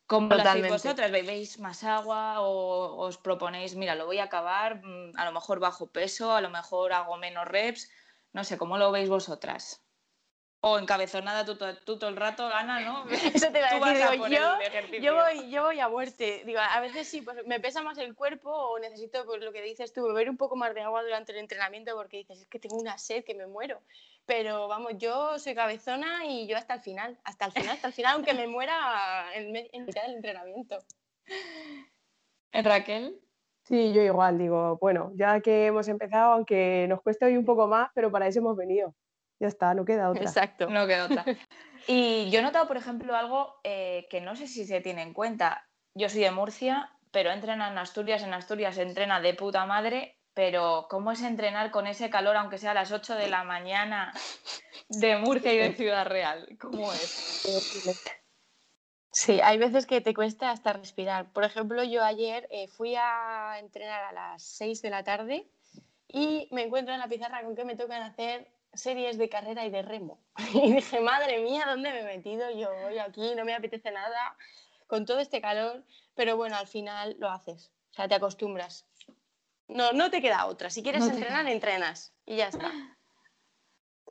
¿Cómo 0.08 0.30
lo 0.30 0.42
hacéis 0.42 0.68
vosotras? 0.68 1.12
¿Bebéis 1.12 1.60
más 1.60 1.84
agua 1.84 2.42
o 2.42 3.08
os 3.08 3.18
proponéis, 3.18 3.76
mira, 3.76 3.96
lo 3.96 4.06
voy 4.06 4.20
a 4.20 4.26
acabar, 4.26 4.84
mm, 4.84 5.18
a 5.18 5.26
lo 5.26 5.32
mejor 5.32 5.60
bajo 5.60 5.88
peso, 5.88 6.32
a 6.34 6.42
lo 6.42 6.50
mejor 6.50 6.94
hago 6.94 7.18
menos 7.18 7.48
reps? 7.48 7.90
No 8.32 8.44
sé, 8.44 8.58
¿cómo 8.58 8.78
lo 8.78 8.92
veis 8.92 9.10
vosotras? 9.10 9.85
O 10.68 10.80
encabezonada 10.80 11.46
tú, 11.46 11.56
tú, 11.86 12.00
todo 12.00 12.10
el 12.10 12.16
rato, 12.16 12.50
gana, 12.50 12.80
¿no? 12.80 13.06
Eso 13.36 13.52
te 13.52 13.62
va 13.62 13.68
a 13.70 13.94
decir, 13.94 14.20
yo, 14.32 15.00
yo, 15.00 15.14
voy, 15.14 15.52
yo 15.52 15.64
voy 15.64 15.80
a 15.80 15.88
muerte. 15.90 16.42
Digo, 16.44 16.60
a 16.60 16.80
veces 16.82 17.08
sí, 17.08 17.22
pues 17.22 17.46
me 17.46 17.60
pesa 17.60 17.84
más 17.84 18.00
el 18.00 18.16
cuerpo 18.16 18.50
o 18.50 18.80
necesito, 18.80 19.24
pues 19.26 19.44
lo 19.44 19.54
que 19.54 19.62
dices 19.62 19.94
tú, 19.94 20.08
beber 20.08 20.28
un 20.28 20.38
poco 20.38 20.56
más 20.56 20.74
de 20.74 20.82
agua 20.82 21.04
durante 21.04 21.34
el 21.34 21.38
entrenamiento 21.38 21.96
porque 21.96 22.18
dices, 22.18 22.42
es 22.42 22.48
que 22.48 22.58
tengo 22.58 22.78
una 22.78 22.98
sed 22.98 23.24
que 23.24 23.36
me 23.36 23.46
muero. 23.46 23.80
Pero 24.26 24.68
vamos, 24.68 24.94
yo 24.98 25.38
soy 25.38 25.54
cabezona 25.54 26.26
y 26.26 26.48
yo 26.48 26.58
hasta 26.58 26.74
el 26.74 26.82
final, 26.82 27.16
hasta 27.24 27.46
el 27.46 27.52
final, 27.52 27.70
hasta 27.70 27.88
el 27.90 27.94
final, 27.94 28.16
aunque 28.16 28.34
me 28.34 28.48
muera 28.48 29.28
en, 29.36 29.56
en 29.56 29.86
mitad 29.86 30.02
del 30.02 30.16
entrenamiento. 30.16 30.80
Raquel? 32.52 33.22
Sí, 33.66 33.94
yo 33.94 34.02
igual, 34.02 34.40
digo, 34.40 34.80
bueno, 34.82 35.12
ya 35.14 35.42
que 35.42 35.68
hemos 35.68 35.88
empezado, 35.88 36.34
aunque 36.34 36.88
nos 36.90 37.04
cueste 37.04 37.26
hoy 37.26 37.38
un 37.38 37.46
poco 37.46 37.68
más, 37.68 37.92
pero 37.94 38.12
para 38.12 38.26
eso 38.26 38.40
hemos 38.40 38.58
venido 38.58 38.96
ya 39.40 39.48
está, 39.48 39.74
no 39.74 39.86
queda 39.86 40.10
otra. 40.10 40.24
Exacto. 40.24 40.70
No 40.70 40.88
queda 40.88 41.06
otra. 41.06 41.26
Y 41.88 42.32
yo 42.32 42.40
he 42.40 42.42
notado, 42.42 42.68
por 42.68 42.78
ejemplo, 42.78 43.16
algo 43.16 43.60
eh, 43.64 44.08
que 44.10 44.20
no 44.20 44.36
sé 44.36 44.48
si 44.48 44.66
se 44.66 44.82
tiene 44.82 45.04
en 45.04 45.14
cuenta. 45.14 45.68
Yo 45.94 46.10
soy 46.10 46.22
de 46.22 46.32
Murcia, 46.32 46.92
pero 47.12 47.30
entrena 47.30 47.70
en 47.70 47.78
Asturias. 47.78 48.24
En 48.24 48.34
Asturias 48.34 48.74
se 48.74 48.82
entrena 48.82 49.22
de 49.22 49.36
puta 49.36 49.68
madre, 49.68 50.18
pero 50.34 50.88
¿cómo 50.90 51.12
es 51.12 51.22
entrenar 51.22 51.70
con 51.70 51.86
ese 51.86 52.10
calor, 52.10 52.38
aunque 52.38 52.58
sea 52.58 52.72
a 52.72 52.74
las 52.74 52.92
8 52.92 53.14
de 53.14 53.30
la 53.30 53.44
mañana 53.44 54.12
de 54.90 55.18
Murcia 55.18 55.54
y 55.54 55.58
de 55.60 55.74
Ciudad 55.74 56.08
Real? 56.08 56.58
¿Cómo 56.60 56.92
es? 56.92 58.02
Sí, 59.12 59.40
hay 59.42 59.60
veces 59.60 59.86
que 59.86 60.02
te 60.02 60.16
cuesta 60.16 60.50
hasta 60.50 60.74
respirar. 60.74 61.32
Por 61.32 61.44
ejemplo, 61.44 61.84
yo 61.84 62.04
ayer 62.04 62.48
eh, 62.50 62.68
fui 62.68 62.96
a 62.98 63.60
entrenar 63.60 64.04
a 64.06 64.12
las 64.12 64.44
6 64.44 64.82
de 64.82 64.90
la 64.90 65.04
tarde 65.04 65.48
y 66.08 66.50
me 66.52 66.64
encuentro 66.64 66.94
en 66.94 67.00
la 67.00 67.08
pizarra 67.08 67.44
con 67.44 67.56
que 67.56 67.64
me 67.64 67.76
tocan 67.76 68.02
hacer 68.02 68.55
series 68.76 69.18
de 69.18 69.30
carrera 69.30 69.66
y 69.66 69.70
de 69.70 69.82
remo. 69.82 70.20
Y 70.54 70.74
dije, 70.74 71.00
madre 71.02 71.42
mía, 71.42 71.66
¿dónde 71.68 71.92
me 71.92 72.02
he 72.02 72.18
metido 72.18 72.50
yo 72.52 72.70
hoy 72.86 72.98
aquí? 72.98 73.36
No 73.36 73.46
me 73.46 73.54
apetece 73.54 73.92
nada 73.92 74.38
con 74.88 75.06
todo 75.06 75.20
este 75.20 75.42
calor, 75.42 75.84
pero 76.14 76.38
bueno, 76.38 76.56
al 76.56 76.68
final 76.68 77.16
lo 77.20 77.30
haces, 77.30 77.72
o 77.92 77.94
sea, 77.94 78.08
te 78.08 78.16
acostumbras. 78.16 78.88
No, 79.68 79.94
no 79.94 80.12
te 80.12 80.22
queda 80.22 80.46
otra. 80.46 80.70
Si 80.70 80.84
quieres 80.84 81.08
entrenar, 81.08 81.48
entrenas 81.48 82.14
y 82.26 82.36
ya 82.36 82.50
está. 82.50 82.72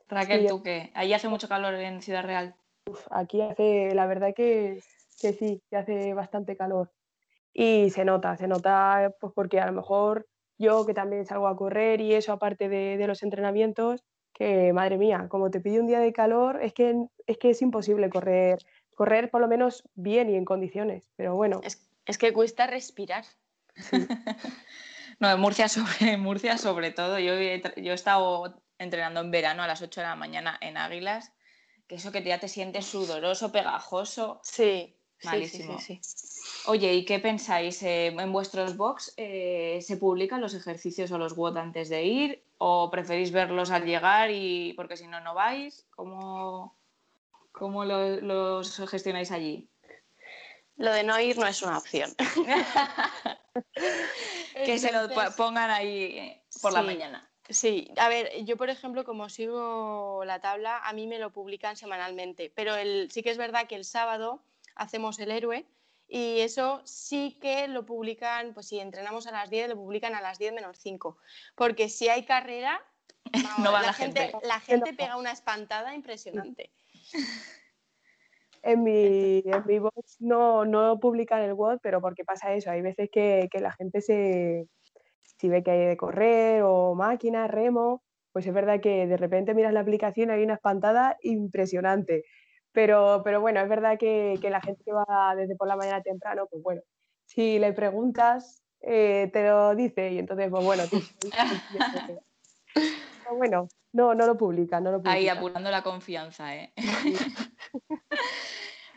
Raquel, 0.07 0.47
¿tú 0.47 0.61
qué? 0.61 0.91
¿Ahí 0.93 1.13
hace 1.13 1.29
mucho 1.29 1.47
calor 1.47 1.73
en 1.75 2.01
Ciudad 2.01 2.23
Real? 2.23 2.55
aquí 3.09 3.41
hace, 3.41 3.95
la 3.95 4.05
verdad 4.05 4.33
que, 4.35 4.79
que 5.19 5.33
sí, 5.33 5.61
que 5.69 5.77
hace 5.77 6.13
bastante 6.13 6.55
calor. 6.55 6.91
Y 7.53 7.89
se 7.89 8.05
nota, 8.05 8.35
se 8.37 8.47
nota 8.47 9.15
pues 9.19 9.33
porque 9.33 9.59
a 9.59 9.65
lo 9.65 9.71
mejor 9.71 10.27
yo 10.57 10.85
que 10.85 10.93
también 10.93 11.25
salgo 11.25 11.47
a 11.47 11.55
correr 11.55 12.01
y 12.01 12.13
eso 12.13 12.33
aparte 12.33 12.69
de, 12.69 12.97
de 12.97 13.07
los 13.07 13.23
entrenamientos, 13.23 14.03
que 14.35 14.73
madre 14.73 14.97
mía, 14.97 15.27
como 15.29 15.49
te 15.49 15.61
pide 15.61 15.79
un 15.79 15.87
día 15.87 15.99
de 15.99 16.11
calor, 16.11 16.59
es 16.61 16.73
que 16.73 16.93
es, 17.25 17.37
que 17.37 17.49
es 17.49 17.61
imposible 17.61 18.09
correr, 18.09 18.59
correr 18.93 19.31
por 19.31 19.39
lo 19.39 19.47
menos 19.47 19.83
bien 19.95 20.29
y 20.29 20.35
en 20.35 20.43
condiciones, 20.43 21.09
pero 21.15 21.35
bueno. 21.35 21.61
Es, 21.63 22.17
que 22.17 22.33
cuesta 22.33 22.67
respirar. 22.67 23.23
no, 25.19 25.31
en 25.31 25.39
Murcia 25.39 25.69
sobre, 25.69 26.17
Murcia 26.17 26.57
sobre 26.57 26.91
todo, 26.91 27.17
yo 27.17 27.33
he, 27.33 27.61
yo 27.77 27.93
he 27.93 27.95
estado 27.95 28.61
entrenando 28.77 29.21
en 29.21 29.31
verano 29.31 29.63
a 29.63 29.67
las 29.67 29.81
8 29.81 30.01
de 30.01 30.07
la 30.07 30.15
mañana 30.17 30.57
en 30.59 30.75
Águilas, 30.75 31.31
que 31.87 31.95
eso 31.95 32.11
que 32.11 32.21
ya 32.21 32.39
te 32.39 32.49
sientes 32.49 32.85
sudoroso, 32.85 33.53
pegajoso. 33.53 34.41
Sí, 34.43 34.97
malísimo. 35.23 35.79
Sí, 35.79 36.01
Oye, 36.65 36.93
¿y 36.93 37.05
qué 37.05 37.19
pensáis? 37.19 37.81
Eh, 37.83 38.07
¿En 38.07 38.31
vuestros 38.33 38.75
box 38.75 39.13
eh, 39.15 39.79
se 39.81 39.95
publican 39.95 40.41
los 40.41 40.53
ejercicios 40.53 41.11
o 41.11 41.17
los 41.17 41.35
WOD 41.35 41.57
antes 41.57 41.87
de 41.87 42.03
ir? 42.03 42.44
¿O 42.57 42.89
preferís 42.89 43.31
verlos 43.31 43.71
al 43.71 43.85
llegar 43.85 44.31
y 44.31 44.73
porque 44.73 44.97
si 44.97 45.07
no, 45.07 45.19
no 45.19 45.33
vais? 45.33 45.85
¿Cómo, 45.89 46.77
cómo 47.51 47.85
los 47.85 48.89
gestionáis 48.89 49.31
allí? 49.31 49.69
Lo 50.77 50.91
de 50.91 51.03
no 51.03 51.19
ir 51.19 51.37
no 51.37 51.47
es 51.47 51.61
una 51.61 51.77
opción. 51.77 52.13
que 54.65 54.79
se 54.79 54.91
lo 54.91 55.07
pongan 55.35 55.69
ahí 55.69 56.17
eh, 56.17 56.43
por 56.61 56.73
la 56.73 56.81
mañana. 56.81 57.29
Sí, 57.47 57.91
a 57.97 58.09
ver, 58.09 58.43
yo 58.43 58.57
por 58.57 58.69
ejemplo, 58.69 59.03
como 59.03 59.29
sigo 59.29 60.23
la 60.25 60.39
tabla, 60.39 60.79
a 60.79 60.93
mí 60.93 61.05
me 61.05 61.19
lo 61.19 61.31
publican 61.31 61.77
semanalmente, 61.77 62.51
pero 62.55 62.75
el, 62.75 63.11
sí 63.11 63.21
que 63.21 63.29
es 63.29 63.37
verdad 63.37 63.67
que 63.67 63.75
el 63.75 63.85
sábado 63.85 64.43
hacemos 64.75 65.19
el 65.19 65.31
héroe 65.31 65.65
y 66.07 66.41
eso 66.41 66.81
sí 66.85 67.37
que 67.41 67.67
lo 67.67 67.85
publican, 67.85 68.53
pues 68.53 68.67
si 68.67 68.79
entrenamos 68.79 69.27
a 69.27 69.31
las 69.31 69.49
10, 69.49 69.69
lo 69.69 69.75
publican 69.75 70.15
a 70.15 70.21
las 70.21 70.37
10 70.37 70.53
menos 70.53 70.77
5. 70.77 71.17
Porque 71.55 71.89
si 71.89 72.09
hay 72.09 72.25
carrera, 72.25 72.81
no 73.63 73.71
va 73.71 73.81
la, 73.81 73.93
gente, 73.93 74.31
la 74.43 74.59
gente 74.59 74.93
pega 74.93 75.17
una 75.17 75.31
espantada 75.31 75.93
impresionante. 75.95 76.71
En 78.67 78.81
mi, 78.81 79.43
en 79.45 79.63
mi 79.67 79.77
box 79.77 80.17
no, 80.21 80.65
no 80.65 80.99
publican 80.99 81.39
el 81.43 81.53
WOD, 81.53 81.77
pero 81.83 82.01
porque 82.01 82.25
pasa 82.25 82.51
eso, 82.55 82.71
hay 82.71 82.81
veces 82.81 83.11
que, 83.11 83.47
que 83.51 83.59
la 83.59 83.71
gente 83.71 84.01
se, 84.01 84.67
si 85.37 85.49
ve 85.49 85.61
que 85.61 85.69
hay 85.69 85.85
de 85.85 85.97
correr 85.97 86.63
o 86.63 86.95
máquina, 86.95 87.47
remo, 87.47 88.01
pues 88.31 88.47
es 88.47 88.53
verdad 88.53 88.81
que 88.81 89.07
de 89.07 89.17
repente 89.17 89.53
miras 89.53 89.71
la 89.71 89.81
aplicación 89.81 90.29
y 90.29 90.33
hay 90.33 90.43
una 90.43 90.55
espantada 90.55 91.17
impresionante. 91.21 92.23
Pero, 92.75 93.21
pero 93.23 93.39
bueno, 93.39 93.61
es 93.61 93.69
verdad 93.69 93.97
que, 93.97 94.37
que, 94.41 94.49
la 94.49 94.59
gente 94.59 94.83
que 94.83 94.91
va 94.91 95.33
desde 95.35 95.55
por 95.55 95.67
la 95.67 95.77
mañana 95.77 96.03
temprano, 96.03 96.45
pues 96.51 96.61
bueno, 96.61 96.81
si 97.23 97.57
le 97.57 97.71
preguntas, 97.71 98.61
eh, 98.81 99.29
te 99.31 99.47
lo 99.47 99.73
dice 99.75 100.11
y 100.11 100.19
entonces, 100.19 100.49
pues 100.51 100.63
bueno, 100.63 100.83
bueno, 103.37 103.67
no, 103.93 104.13
no 104.13 104.27
lo 104.27 104.37
publica, 104.37 104.81
no 104.81 104.91
lo 104.91 104.97
publica. 104.97 105.13
Ahí 105.13 105.29
apurando 105.29 105.71
la 105.71 105.83
confianza, 105.83 106.53
¿eh? 106.53 106.73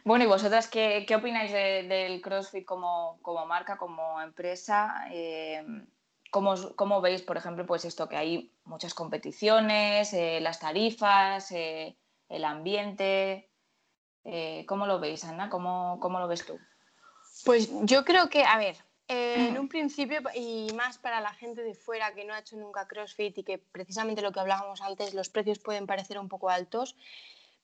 bueno, 0.04 0.24
¿y 0.24 0.26
vosotras 0.26 0.68
qué, 0.68 1.04
qué 1.06 1.14
opináis 1.14 1.52
del 1.52 2.20
CrossFit 2.20 2.64
como, 2.64 3.20
como, 3.22 3.46
marca, 3.46 3.78
como 3.78 4.20
empresa? 4.20 5.06
Eh, 5.12 5.64
¿cómo, 6.32 6.54
¿cómo, 6.74 7.00
veis, 7.00 7.22
por 7.22 7.36
ejemplo, 7.36 7.64
pues 7.64 7.84
esto 7.84 8.08
que 8.08 8.16
hay 8.16 8.52
muchas 8.64 8.92
competiciones, 8.92 10.12
eh, 10.12 10.40
las 10.40 10.58
tarifas, 10.58 11.52
el 11.52 12.44
ambiente? 12.44 13.47
Eh, 14.30 14.66
¿Cómo 14.66 14.86
lo 14.86 15.00
veis, 15.00 15.24
Ana? 15.24 15.48
¿Cómo, 15.48 15.98
lo 16.02 16.28
ves 16.28 16.44
tú? 16.44 16.58
Pues 17.46 17.70
yo 17.82 18.04
creo 18.04 18.28
que, 18.28 18.44
a 18.44 18.58
ver, 18.58 18.76
en 19.08 19.58
un 19.58 19.70
principio, 19.70 20.20
y 20.34 20.68
más 20.74 20.98
para 20.98 21.22
la 21.22 21.32
gente 21.32 21.62
de 21.62 21.74
fuera 21.74 22.12
que 22.12 22.26
no 22.26 22.34
ha 22.34 22.40
hecho 22.40 22.56
nunca 22.56 22.86
CrossFit 22.86 23.38
y 23.38 23.42
que 23.42 23.56
precisamente 23.56 24.20
lo 24.20 24.30
que 24.30 24.40
hablábamos 24.40 24.82
antes, 24.82 25.14
los 25.14 25.30
precios 25.30 25.58
pueden 25.58 25.86
parecer 25.86 26.18
un 26.18 26.28
poco 26.28 26.50
altos, 26.50 26.94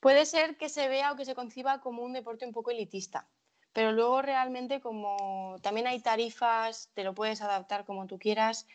puede 0.01 0.25
ser 0.25 0.57
que 0.57 0.71
se 0.71 0.89
vea 0.89 1.13
o 1.13 1.17
que 1.17 1.27
se 1.27 1.35
conciba 1.35 1.83
como 1.83 2.03
un 2.03 2.15
deporte 2.15 2.47
un 2.47 2.53
poco 2.53 2.71
elitista. 2.71 3.27
Pero 3.75 3.93
luego 3.93 4.23
realmente 4.23 4.81
como 4.81 5.57
también 5.61 5.87
hay 5.87 6.01
tarifas, 6.01 6.89
te 6.95 7.05
lo 7.05 7.15
puedes 7.15 7.43
adaptar 7.43 7.85
como 7.85 8.07
tú 8.07 8.19
quieras. 8.19 8.67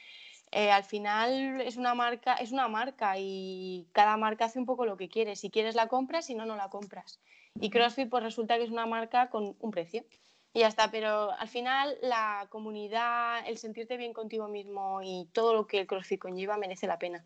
Eh, 0.52 0.70
al 0.70 0.84
final 0.84 1.62
es 1.62 1.78
una 1.78 1.96
marca, 1.96 2.36
es 2.36 2.52
una 2.52 2.68
marca 2.68 3.16
y 3.18 3.88
cada 3.94 4.16
marca 4.18 4.46
hace 4.46 4.60
un 4.60 4.68
poco 4.68 4.86
lo 4.86 4.96
que 4.96 5.10
quiere. 5.10 5.36
Si 5.36 5.50
quieres 5.50 5.74
la 5.74 5.88
compras, 5.88 6.26
si 6.26 6.36
no, 6.36 6.46
no 6.46 6.56
la 6.56 6.70
compras. 6.70 7.20
Y 7.60 7.70
CrossFit 7.70 8.10
pues 8.10 8.24
resulta 8.24 8.58
que 8.58 8.64
es 8.64 8.72
una 8.72 8.86
marca 8.86 9.30
con 9.30 9.56
un 9.60 9.72
precio. 9.72 10.06
y 10.54 10.60
ya 10.60 10.68
está. 10.68 10.91
Pero 10.91 11.32
al 11.32 11.47
final 11.47 11.97
la 12.02 12.47
comunidad, 12.50 13.47
el 13.47 13.58
sentirte 13.58 13.97
bien 13.97 14.14
contigo 14.14 14.47
mismo 14.47 15.02
y 15.02 15.30
todo 15.34 15.54
lo 15.54 15.68
que 15.68 15.82
el 15.82 15.88
CrossFit 15.88 16.20
conlleva 16.20 16.58
merece 16.58 16.88
la 16.88 17.00
pena. 17.00 17.26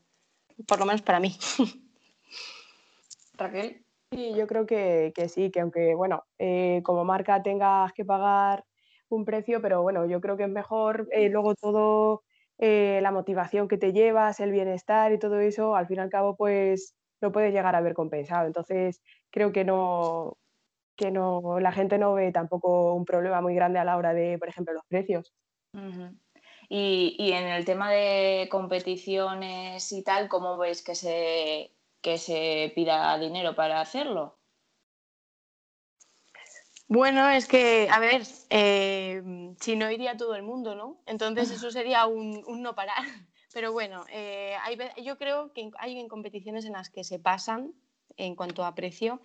Por 0.68 0.80
lo 0.80 0.86
menos 0.86 1.02
para 1.02 1.20
mí. 1.20 1.36
Raquel. 3.38 3.86
Sí, 4.12 4.34
yo 4.36 4.46
creo 4.46 4.68
que, 4.68 5.12
sí, 5.28 5.50
que 5.50 5.60
aunque, 5.60 5.96
bueno, 5.96 6.24
eh, 6.38 6.82
como 6.84 7.04
marca 7.04 7.42
tengas 7.42 7.92
que 7.94 8.06
pagar 8.06 8.64
un 9.10 9.26
precio, 9.26 9.60
pero 9.62 9.82
bueno, 9.82 10.06
yo 10.06 10.22
creo 10.22 10.38
que 10.38 10.44
es 10.44 10.50
mejor 10.50 11.08
eh, 11.12 11.30
luego 11.30 11.56
todo, 11.56 12.24
eh, 12.60 13.00
la 13.02 13.12
motivación 13.12 13.68
que 13.68 13.80
te 13.80 13.92
llevas, 13.92 14.40
el 14.40 14.52
bienestar 14.52 15.12
y 15.14 15.20
todo 15.20 15.40
eso, 15.40 15.76
al 15.76 15.88
fin 15.88 15.98
y 15.98 16.02
al 16.02 16.10
cabo, 16.10 16.36
pues 16.36 16.96
lo 17.24 17.32
puedes 17.32 17.54
llegar 17.54 17.76
a 17.76 17.82
ver 17.82 17.94
compensado. 17.94 18.46
Entonces, 18.46 19.02
creo 19.32 19.52
que 19.52 19.64
no, 19.64 20.38
que 20.96 21.10
no, 21.10 21.60
la 21.60 21.72
gente 21.72 21.98
no 21.98 22.14
ve 22.14 22.32
tampoco 22.32 22.94
un 22.94 23.06
problema 23.06 23.42
muy 23.42 23.56
grande 23.56 23.80
a 23.80 23.86
la 23.86 23.98
hora 23.98 24.14
de, 24.14 24.38
por 24.38 24.50
ejemplo, 24.50 24.74
los 24.74 24.86
precios. 24.86 25.34
y, 26.70 27.16
y, 27.18 27.32
en 27.32 27.48
el 27.48 27.66
tema 27.66 27.92
de 27.92 28.48
competiciones 28.52 29.92
y 29.92 30.04
tal, 30.04 30.28
¿cómo 30.30 30.58
veis 30.58 30.84
que 30.84 30.96
se, 30.96 31.72
que 32.02 32.18
se 32.18 32.72
pida 32.76 33.18
dinero 33.18 33.56
para 33.56 33.82
hacerlo? 33.82 34.38
Bueno, 36.88 37.28
es 37.30 37.48
que, 37.48 37.88
a 37.90 38.00
ver, 38.00 38.22
eh, 38.52 39.56
si 39.60 39.76
no 39.76 39.90
iría 39.90 40.16
todo 40.16 40.36
el 40.36 40.44
mundo, 40.44 40.76
¿no? 40.76 41.02
Entonces 41.08 41.50
eso 41.50 41.72
sería 41.72 42.06
un, 42.06 42.44
no 42.62 42.76
parar. 42.76 43.04
Pero 43.54 43.72
bueno, 43.72 44.06
eh, 44.10 44.58
yo 45.04 45.18
creo 45.18 45.54
que 45.54 45.72
hay 45.78 46.00
en 46.00 46.08
competiciones 46.08 46.66
en 46.66 46.74
las 46.74 46.90
que 46.90 47.04
se 47.04 47.20
pasan 47.20 47.74
en 48.18 48.36
cuanto 48.36 48.66
a 48.66 48.76
precio 48.76 49.22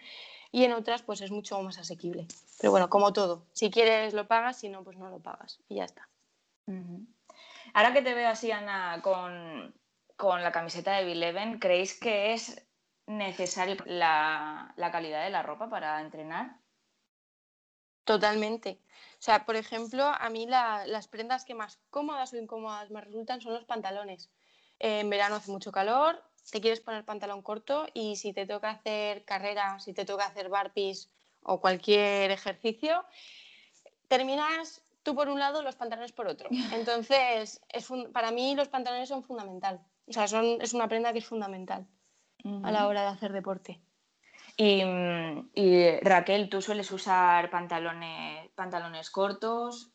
y 0.52 0.64
en 0.64 0.72
otras 0.72 1.02
pues 1.02 1.20
es 1.20 1.30
mucho 1.30 1.60
más 1.62 1.78
asequible. 1.78 2.26
Pero 2.60 2.70
bueno, 2.70 2.88
como 2.88 3.12
todo, 3.12 3.46
si 3.52 3.70
quieres 3.70 4.14
lo 4.14 4.28
pagas, 4.28 4.60
si 4.60 4.68
no, 4.68 4.84
pues 4.84 4.96
no 4.96 5.08
lo 5.10 5.20
pagas 5.20 5.60
y 5.68 5.76
ya 5.76 5.84
está. 5.84 6.08
Ahora 7.72 7.92
que 7.92 8.02
te 8.02 8.14
veo 8.14 8.28
así, 8.28 8.50
Ana, 8.50 9.00
con, 9.02 9.74
con 10.16 10.42
la 10.42 10.52
camiseta 10.52 10.96
de 10.96 11.04
Bill 11.04 11.58
¿creéis 11.58 11.98
que 11.98 12.34
es 12.34 12.66
necesario 13.06 13.76
la, 13.86 14.74
calidad 14.92 15.24
de 15.24 15.30
la 15.30 15.42
ropa 15.42 15.70
para 15.70 16.00
entrenar? 16.00 16.56
Totalmente. 18.04 18.80
O 19.18 19.20
sea, 19.20 19.44
por 19.44 19.56
ejemplo, 19.56 20.04
a 20.04 20.30
mí 20.30 20.46
las 20.46 21.08
prendas 21.08 21.44
que 21.44 21.54
más 21.54 21.80
cómodas 21.90 22.32
o 22.32 22.36
incómodas 22.36 22.90
me 22.90 23.00
resultan 23.00 23.40
son 23.40 23.54
los 23.54 23.64
pantalones. 23.64 24.30
en 24.78 25.10
verano 25.10 25.36
hace 25.36 25.50
mucho 25.50 25.72
calor, 25.72 26.22
te 26.50 26.60
quieres 26.60 26.80
poner 26.80 27.04
pantalón 27.04 27.42
corto 27.42 27.86
y 27.94 28.14
si 28.14 28.32
te 28.32 28.46
toca 28.46 28.70
hacer 28.70 29.24
carrera, 29.24 29.80
si 29.80 29.92
te 29.92 30.04
toca 30.04 30.26
hacer 30.26 30.48
barpees 30.48 31.10
o 31.42 31.60
cualquier 31.60 32.30
ejercicio, 32.30 33.04
terminas 34.06 34.82
tú 35.02 35.14
por 35.14 35.28
un 35.28 35.38
lado, 35.38 35.62
los 35.62 35.74
pantalones 35.74 36.12
por 36.12 36.28
otro. 36.28 36.48
Entonces, 36.72 37.60
es 37.68 37.88
para 38.12 38.30
mí 38.30 38.54
los 38.54 38.68
pantalones 38.68 39.08
son 39.08 39.24
fundamental. 39.24 39.80
O 40.06 40.12
sea, 40.12 40.28
son, 40.28 40.60
es 40.60 40.72
una 40.74 40.88
prenda 40.88 41.12
que 41.12 41.18
es 41.18 41.26
fundamental 41.26 41.86
a 42.62 42.70
la 42.70 42.86
hora 42.86 43.02
de 43.02 43.08
hacer 43.08 43.32
deporte. 43.32 43.80
Y, 44.60 46.00
Raquel, 46.02 46.48
¿tú 46.50 46.60
sueles 46.60 46.90
usar 46.90 47.48
pantalones, 47.48 48.50
pantalones 48.56 49.08
cortos 49.08 49.92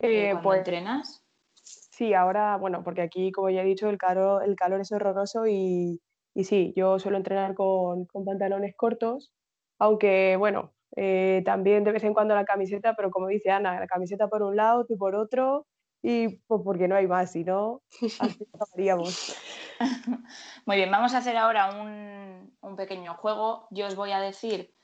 eh, 0.00 0.30
cuando 0.30 0.42
pues, 0.42 0.58
entrenas? 0.58 1.26
Sí, 1.52 2.14
ahora, 2.14 2.56
bueno, 2.56 2.82
porque 2.82 3.02
aquí, 3.02 3.30
como 3.32 3.50
ya 3.50 3.60
he 3.60 3.66
dicho, 3.66 3.90
el 3.90 3.98
calor, 3.98 4.42
el 4.44 4.56
calor 4.56 4.80
es 4.80 4.92
horroroso 4.92 5.46
y, 5.46 6.00
y 6.34 6.44
sí, 6.44 6.72
yo 6.74 6.98
suelo 6.98 7.18
entrenar 7.18 7.54
con, 7.54 8.06
con 8.06 8.24
pantalones 8.24 8.74
cortos, 8.76 9.34
aunque, 9.78 10.36
bueno, 10.38 10.72
eh, 10.96 11.42
también 11.44 11.84
de 11.84 11.92
vez 11.92 12.04
en 12.04 12.14
cuando 12.14 12.34
la 12.34 12.46
camiseta, 12.46 12.94
pero 12.96 13.10
como 13.10 13.26
dice 13.28 13.50
Ana, 13.50 13.78
la 13.78 13.86
camiseta 13.86 14.28
por 14.28 14.42
un 14.42 14.56
lado, 14.56 14.86
tú 14.86 14.96
por 14.96 15.14
otro, 15.14 15.66
y 16.02 16.38
pues 16.46 16.62
porque 16.64 16.88
no 16.88 16.94
hay 16.94 17.06
más, 17.06 17.32
si 17.32 17.44
no, 17.44 17.82
así 18.20 18.46
acabaríamos. 18.54 19.36
Muy 20.66 20.76
bien, 20.76 20.90
vamos 20.90 21.14
a 21.14 21.18
hacer 21.18 21.36
ahora 21.36 21.70
un, 21.70 22.76
pequeño 22.76 23.14
juego. 23.14 23.68
Yo 23.70 23.86
os 23.86 23.94
voy 23.94 24.12
a 24.12 24.20
decir 24.20 24.74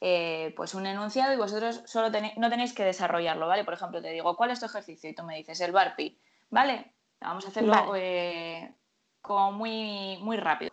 eh, 0.00 0.54
pues 0.56 0.74
un 0.74 0.86
enunciado 0.86 1.34
y 1.34 1.36
vosotros 1.36 1.82
solo 1.84 2.08
no 2.36 2.50
tenéis 2.50 2.72
que 2.72 2.84
desarrollarlo, 2.84 3.46
¿vale? 3.46 3.64
Por 3.64 3.74
ejemplo, 3.74 4.00
te 4.00 4.10
digo, 4.10 4.36
¿cuál 4.36 4.50
es 4.50 4.60
tu 4.60 4.66
ejercicio? 4.66 5.10
Y 5.10 5.14
tú 5.14 5.22
me 5.22 5.36
dices, 5.36 5.60
el 5.60 5.72
barpi, 5.72 6.18
¿vale? 6.50 6.94
Vamos 7.20 7.44
a 7.44 7.48
hacerlo 7.48 7.94
eh, 7.94 8.74
como 9.20 9.52
muy, 9.52 10.18
muy 10.22 10.38
rápido. 10.38 10.72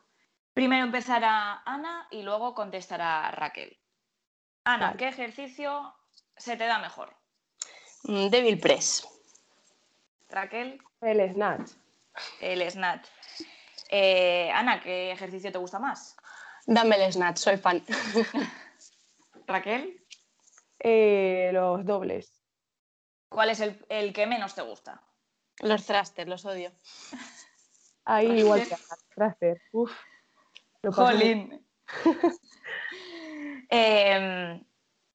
Primero 0.54 0.86
empezará 0.86 1.62
Ana 1.66 2.08
y 2.12 2.24
luego 2.24 2.54
contestará 2.54 3.32
Raquel. 3.32 3.78
Ana, 4.64 4.96
¿qué 4.98 5.08
ejercicio 5.08 5.94
se 6.38 6.56
te 6.56 6.66
da 6.66 6.80
mejor? 6.80 7.16
Mm, 8.04 8.30
Devil 8.30 8.60
Press. 8.60 9.08
Raquel. 10.30 10.82
El 11.02 11.34
snatch. 11.34 11.72
El 12.42 12.70
snatch. 12.70 13.08
Eh, 13.90 14.52
Ana, 14.54 14.80
¿qué 14.80 15.12
ejercicio 15.12 15.52
te 15.52 15.58
gusta 15.58 15.80
más? 15.80 16.16
Dame 16.68 17.04
el 17.04 17.12
snatch, 17.12 17.38
soy 17.38 17.58
fan. 17.58 17.84
Raquel. 19.48 20.06
Eh, 20.80 21.50
los 21.52 21.84
dobles. 21.84 22.32
¿Cuál 23.30 23.50
es 23.50 23.60
el, 23.60 24.14
que 24.14 24.28
menos 24.28 24.54
te 24.54 24.62
gusta? 24.62 25.02
Los 25.62 25.86
thrusters, 25.86 26.30
los 26.30 26.46
odio. 26.46 26.72
Ahí 28.06 28.40
igual 28.40 28.68
que 28.68 28.78
thrusters. 29.16 29.62
Uf. 29.72 29.92
Jolín. 30.84 31.68
Em, 33.72 34.66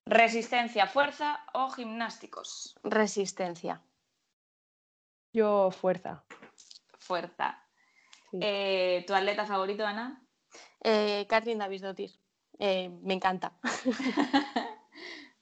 resistencia, 0.05 0.87
fuerza 0.87 1.45
o 1.53 1.69
gimnásticos. 1.71 2.75
Resistencia. 2.83 3.81
Yo 5.33 5.71
fuerza. 5.71 6.23
Fuerza. 6.99 7.64
Eh, 8.41 9.03
¿Tu 9.07 9.13
atleta 9.13 9.45
favorito, 9.45 9.85
Ana? 9.85 10.21
Eh, 10.83 11.25
Catherine 11.27 11.59
Davis 11.59 12.19
eh, 12.59 12.89
me 13.01 13.13
encanta. 13.13 13.53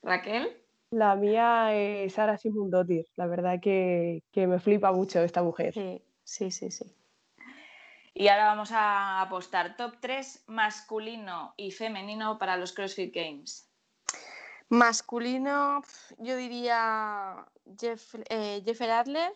¿Raquel? 0.02 0.58
La 0.92 1.16
mía 1.16 1.74
es 1.74 2.14
Sara 2.14 2.38
Simundotir. 2.38 3.06
La 3.16 3.28
verdad 3.28 3.60
que, 3.62 4.24
que 4.32 4.48
me 4.48 4.60
flipa 4.60 4.92
mucho 4.92 5.20
esta 5.20 5.44
mujer. 5.44 5.74
Sí, 5.74 6.02
sí, 6.24 6.52
sí, 6.52 6.72
sí. 6.72 6.96
Y 8.16 8.28
ahora 8.28 8.46
vamos 8.46 8.72
a 8.72 9.22
apostar 9.22 9.76
top 9.76 9.96
3 10.00 10.44
masculino 10.48 11.56
y 11.58 11.72
femenino 11.72 12.38
para 12.38 12.58
los 12.58 12.74
CrossFit 12.74 13.14
Games. 13.14 13.70
Masculino, 14.70 15.82
yo 16.20 16.36
diría 16.36 17.46
Jeff, 17.80 18.16
eh, 18.30 18.62
Jeffer 18.66 18.92
Adler, 18.92 19.32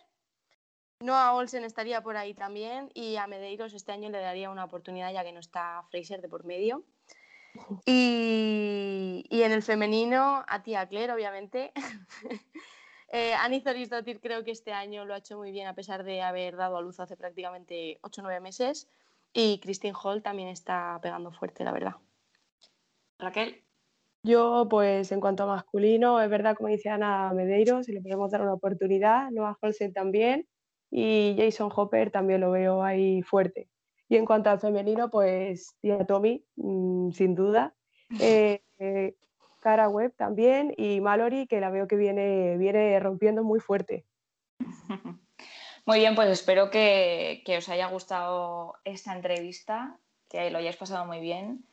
Noah 1.00 1.34
Olsen 1.34 1.64
estaría 1.64 2.02
por 2.02 2.16
ahí 2.16 2.34
también 2.34 2.90
y 2.92 3.16
a 3.16 3.26
Medeiros 3.28 3.72
este 3.72 3.92
año 3.92 4.10
le 4.10 4.18
daría 4.18 4.50
una 4.50 4.64
oportunidad 4.64 5.12
ya 5.12 5.22
que 5.22 5.32
no 5.32 5.38
está 5.38 5.84
Fraser 5.90 6.20
de 6.20 6.28
por 6.28 6.44
medio. 6.44 6.84
Y, 7.86 9.24
en 9.30 9.52
el 9.52 9.62
femenino, 9.62 10.44
a 10.46 10.62
Tia 10.62 10.86
Claire, 10.86 11.12
obviamente. 11.12 11.72
eh, 13.12 13.34
Annie 13.34 13.62
creo 14.20 14.44
que 14.44 14.50
este 14.50 14.72
año 14.72 15.04
lo 15.04 15.14
ha 15.14 15.18
hecho 15.18 15.38
muy 15.38 15.52
bien 15.52 15.66
a 15.66 15.74
pesar 15.74 16.04
de 16.04 16.22
haber 16.22 16.56
dado 16.56 16.76
a 16.76 16.82
luz 16.82 17.00
hace 17.00 17.16
prácticamente 17.16 17.98
8 18.02 18.20
o 18.20 18.24
9 18.24 18.40
meses. 18.40 18.88
Y 19.32 19.60
Christine 19.60 19.94
Hall 20.02 20.22
también 20.22 20.48
está 20.48 20.98
pegando 21.00 21.30
fuerte, 21.30 21.64
la 21.64 21.72
verdad. 21.72 21.96
Raquel. 23.18 23.62
Yo, 24.24 24.66
pues 24.68 25.12
en 25.12 25.20
cuanto 25.20 25.44
a 25.44 25.46
masculino, 25.46 26.20
es 26.20 26.28
verdad, 26.28 26.56
como 26.56 26.68
dice 26.68 26.90
Ana 26.90 27.32
Medeiros, 27.32 27.86
si 27.86 27.92
le 27.92 28.00
podemos 28.00 28.30
dar 28.32 28.42
una 28.42 28.54
oportunidad, 28.54 29.30
Noah 29.30 29.56
Olsen 29.62 29.92
también 29.92 30.46
y 30.90 31.36
Jason 31.38 31.70
Hopper 31.74 32.10
también 32.10 32.40
lo 32.40 32.50
veo 32.50 32.82
ahí 32.82 33.22
fuerte. 33.22 33.68
Y 34.08 34.16
en 34.16 34.24
cuanto 34.24 34.50
al 34.50 34.60
femenino, 34.60 35.10
pues 35.10 35.76
tía 35.80 36.04
Tommy, 36.06 36.44
mm, 36.56 37.12
sin 37.12 37.34
duda. 37.34 37.74
Eh, 38.22 38.62
eh, 38.78 39.16
Cara 39.60 39.90
Webb 39.90 40.14
también 40.16 40.72
y 40.78 40.98
Mallory, 41.00 41.46
que 41.46 41.60
la 41.60 41.68
veo 41.68 41.86
que 41.86 41.96
viene, 41.96 42.56
viene 42.56 42.98
rompiendo 43.00 43.44
muy 43.44 43.60
fuerte. 43.60 44.06
Muy 45.84 46.00
bien, 46.00 46.14
pues 46.14 46.28
espero 46.28 46.70
que, 46.70 47.42
os 47.56 47.68
haya 47.70 47.86
gustado 47.86 48.74
esta 48.84 49.14
entrevista, 49.14 49.98
que 50.28 50.50
lo 50.50 50.58
hayáis 50.58 50.76
pasado 50.76 51.06
muy 51.06 51.18
bien 51.18 51.64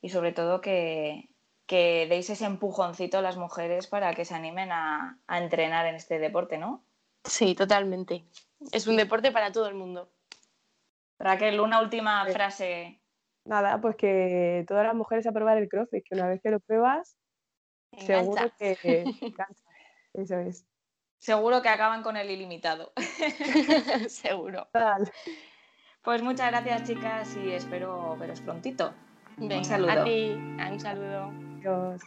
y 0.00 0.08
sobre 0.08 0.32
todo 0.32 0.62
que, 0.62 1.28
deis 1.68 2.30
ese 2.30 2.46
empujoncito 2.46 3.18
a 3.18 3.22
las 3.22 3.36
mujeres 3.36 3.86
para 3.86 4.14
que 4.14 4.24
se 4.24 4.34
animen 4.34 4.72
a, 4.72 5.18
a 5.26 5.38
entrenar 5.38 5.84
en 5.84 5.96
este 5.96 6.18
deporte, 6.18 6.56
¿no? 6.56 6.82
Sí, 7.28 7.54
totalmente. 7.54 8.24
Es 8.72 8.86
un 8.86 8.96
deporte 8.96 9.30
para 9.30 9.52
todo 9.52 9.68
el 9.68 9.74
mundo. 9.74 10.10
Raquel, 11.18 11.60
una 11.60 11.80
última 11.80 12.24
frase. 12.26 13.00
Nada, 13.44 13.80
pues 13.80 13.96
que 13.96 14.64
todas 14.66 14.84
las 14.84 14.94
mujeres 14.94 15.26
a 15.26 15.32
probar 15.32 15.58
el 15.58 15.68
CrossFit, 15.68 16.04
que 16.04 16.14
una 16.14 16.28
vez 16.28 16.40
que 16.42 16.50
lo 16.50 16.60
pruebas, 16.60 17.16
seguro 17.96 18.50
que 18.58 19.04
Eso 20.14 20.38
es. 20.38 20.66
Seguro 21.18 21.62
que 21.62 21.68
acaban 21.68 22.02
con 22.02 22.16
el 22.16 22.30
ilimitado. 22.30 22.92
seguro. 24.08 24.68
Pues 26.02 26.22
muchas 26.22 26.50
gracias, 26.50 26.84
chicas, 26.84 27.36
y 27.36 27.52
espero 27.52 28.16
veros 28.16 28.40
prontito. 28.40 28.94
un 29.36 29.64
saludo. 29.64 29.90
A 29.90 30.04
ti, 30.04 30.30
un 30.32 30.80
saludo. 30.80 31.32
Adiós. 31.58 32.02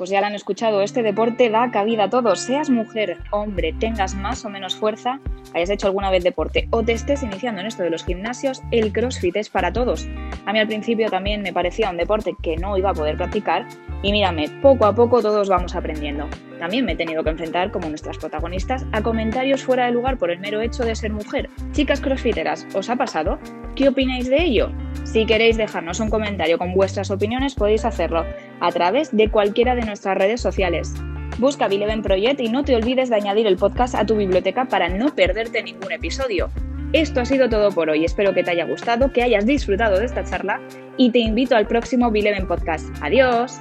Pues 0.00 0.08
ya 0.08 0.22
lo 0.22 0.28
han 0.28 0.34
escuchado, 0.34 0.80
este 0.80 1.02
deporte 1.02 1.50
da 1.50 1.70
cabida 1.70 2.04
a 2.04 2.08
todos, 2.08 2.40
seas 2.40 2.70
mujer, 2.70 3.18
hombre, 3.32 3.74
tengas 3.78 4.14
más 4.14 4.46
o 4.46 4.48
menos 4.48 4.74
fuerza, 4.74 5.20
hayas 5.52 5.68
hecho 5.68 5.88
alguna 5.88 6.10
vez 6.10 6.24
deporte 6.24 6.68
o 6.70 6.82
te 6.82 6.92
estés 6.92 7.22
iniciando 7.22 7.60
en 7.60 7.66
esto 7.66 7.82
de 7.82 7.90
los 7.90 8.06
gimnasios, 8.06 8.62
el 8.70 8.94
CrossFit 8.94 9.36
es 9.36 9.50
para 9.50 9.74
todos. 9.74 10.08
A 10.46 10.54
mí 10.54 10.58
al 10.58 10.68
principio 10.68 11.10
también 11.10 11.42
me 11.42 11.52
parecía 11.52 11.90
un 11.90 11.98
deporte 11.98 12.34
que 12.42 12.56
no 12.56 12.78
iba 12.78 12.88
a 12.88 12.94
poder 12.94 13.18
practicar 13.18 13.66
y 14.02 14.12
mírame, 14.12 14.48
poco 14.62 14.86
a 14.86 14.94
poco 14.94 15.22
todos 15.22 15.48
vamos 15.48 15.74
aprendiendo. 15.74 16.28
También 16.58 16.84
me 16.84 16.92
he 16.92 16.96
tenido 16.96 17.24
que 17.24 17.30
enfrentar, 17.30 17.70
como 17.70 17.88
nuestras 17.88 18.18
protagonistas, 18.18 18.84
a 18.92 19.02
comentarios 19.02 19.64
fuera 19.64 19.86
de 19.86 19.92
lugar 19.92 20.18
por 20.18 20.30
el 20.30 20.38
mero 20.38 20.60
hecho 20.60 20.84
de 20.84 20.94
ser 20.94 21.12
mujer. 21.12 21.48
Chicas 21.72 22.00
crossfiteras, 22.00 22.66
¿os 22.74 22.90
ha 22.90 22.96
pasado? 22.96 23.38
¿Qué 23.76 23.88
opináis 23.88 24.28
de 24.28 24.42
ello? 24.42 24.70
Si 25.04 25.24
queréis 25.26 25.56
dejarnos 25.56 26.00
un 26.00 26.10
comentario 26.10 26.58
con 26.58 26.74
vuestras 26.74 27.10
opiniones, 27.10 27.54
podéis 27.54 27.84
hacerlo 27.84 28.24
a 28.60 28.70
través 28.72 29.14
de 29.16 29.30
cualquiera 29.30 29.74
de 29.74 29.86
nuestras 29.86 30.18
redes 30.18 30.40
sociales. 30.40 30.94
Busca 31.38 31.68
Bileven 31.68 32.02
Project 32.02 32.40
y 32.40 32.50
no 32.50 32.64
te 32.64 32.76
olvides 32.76 33.08
de 33.08 33.16
añadir 33.16 33.46
el 33.46 33.56
podcast 33.56 33.94
a 33.94 34.04
tu 34.04 34.16
biblioteca 34.16 34.66
para 34.66 34.90
no 34.90 35.14
perderte 35.14 35.62
ningún 35.62 35.92
episodio. 35.92 36.50
Esto 36.92 37.20
ha 37.20 37.24
sido 37.24 37.48
todo 37.48 37.70
por 37.70 37.88
hoy. 37.88 38.04
Espero 38.04 38.34
que 38.34 38.42
te 38.42 38.50
haya 38.50 38.66
gustado, 38.66 39.12
que 39.12 39.22
hayas 39.22 39.46
disfrutado 39.46 39.98
de 39.98 40.04
esta 40.04 40.24
charla 40.24 40.60
y 40.96 41.10
te 41.10 41.20
invito 41.20 41.56
al 41.56 41.66
próximo 41.66 42.10
Bileven 42.10 42.46
Podcast. 42.46 42.88
¡Adiós! 43.00 43.60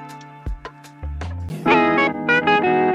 Thank 2.62 2.84
you. 2.84 2.89